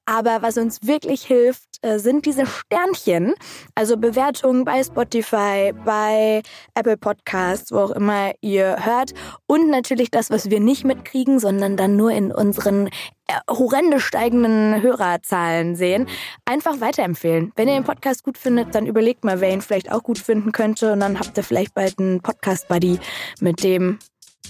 Aber 0.05 0.41
was 0.41 0.57
uns 0.57 0.79
wirklich 0.81 1.23
hilft, 1.23 1.73
äh, 1.84 1.99
sind 1.99 2.25
diese 2.25 2.47
Sternchen. 2.47 3.36
Also 3.75 3.95
Bewertungen 3.95 4.65
bei 4.65 4.84
Spotify, 4.84 5.71
bei 5.86 6.41
Apple 6.73 6.97
Podcasts, 6.97 7.71
wo 7.71 7.77
auch 7.77 7.91
immer 7.91 8.31
ihr 8.41 8.77
hört. 8.79 9.13
Und 9.45 9.69
natürlich 9.69 10.09
das, 10.09 10.31
was 10.31 10.49
wir 10.49 10.59
nicht 10.59 10.84
mitkriegen, 10.84 11.39
sondern 11.39 11.77
dann 11.77 11.95
nur 11.95 12.11
in 12.11 12.31
unseren 12.31 12.89
horrende 13.49 13.99
steigenden 13.99 14.82
Hörerzahlen 14.82 15.76
sehen, 15.76 16.07
einfach 16.45 16.82
weiterempfehlen. 16.82 17.51
Wenn 17.55 17.67
ihr 17.67 17.76
den 17.76 17.84
Podcast 17.84 18.24
gut 18.24 18.38
findet, 18.38 18.76
dann 18.76 18.86
überlegt 18.86 19.24
mal, 19.24 19.41
wer 19.41 19.51
ihn 19.51 19.61
vielleicht 19.61 19.91
auch 19.91 20.03
gut 20.03 20.19
finden 20.19 20.51
könnte 20.51 20.91
und 20.93 20.99
dann 20.99 21.19
habt 21.19 21.38
ihr 21.38 21.43
vielleicht 21.43 21.74
bald 21.74 21.99
einen 21.99 22.21
Podcast-Buddy, 22.21 22.99
mit 23.39 23.63
dem 23.63 23.99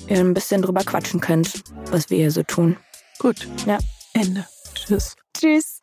ihr 0.08 0.20
ein 0.20 0.34
bisschen 0.34 0.62
drüber 0.62 0.84
quatschen 0.84 1.20
könnt, 1.20 1.64
was 1.92 2.10
wir 2.10 2.18
hier 2.18 2.32
so 2.32 2.44
tun. 2.44 2.78
Gut. 3.20 3.48
Ja. 3.66 3.78
Ende. 4.14 4.46
Tschüss. 4.76 5.16
Tschüss. 5.38 5.83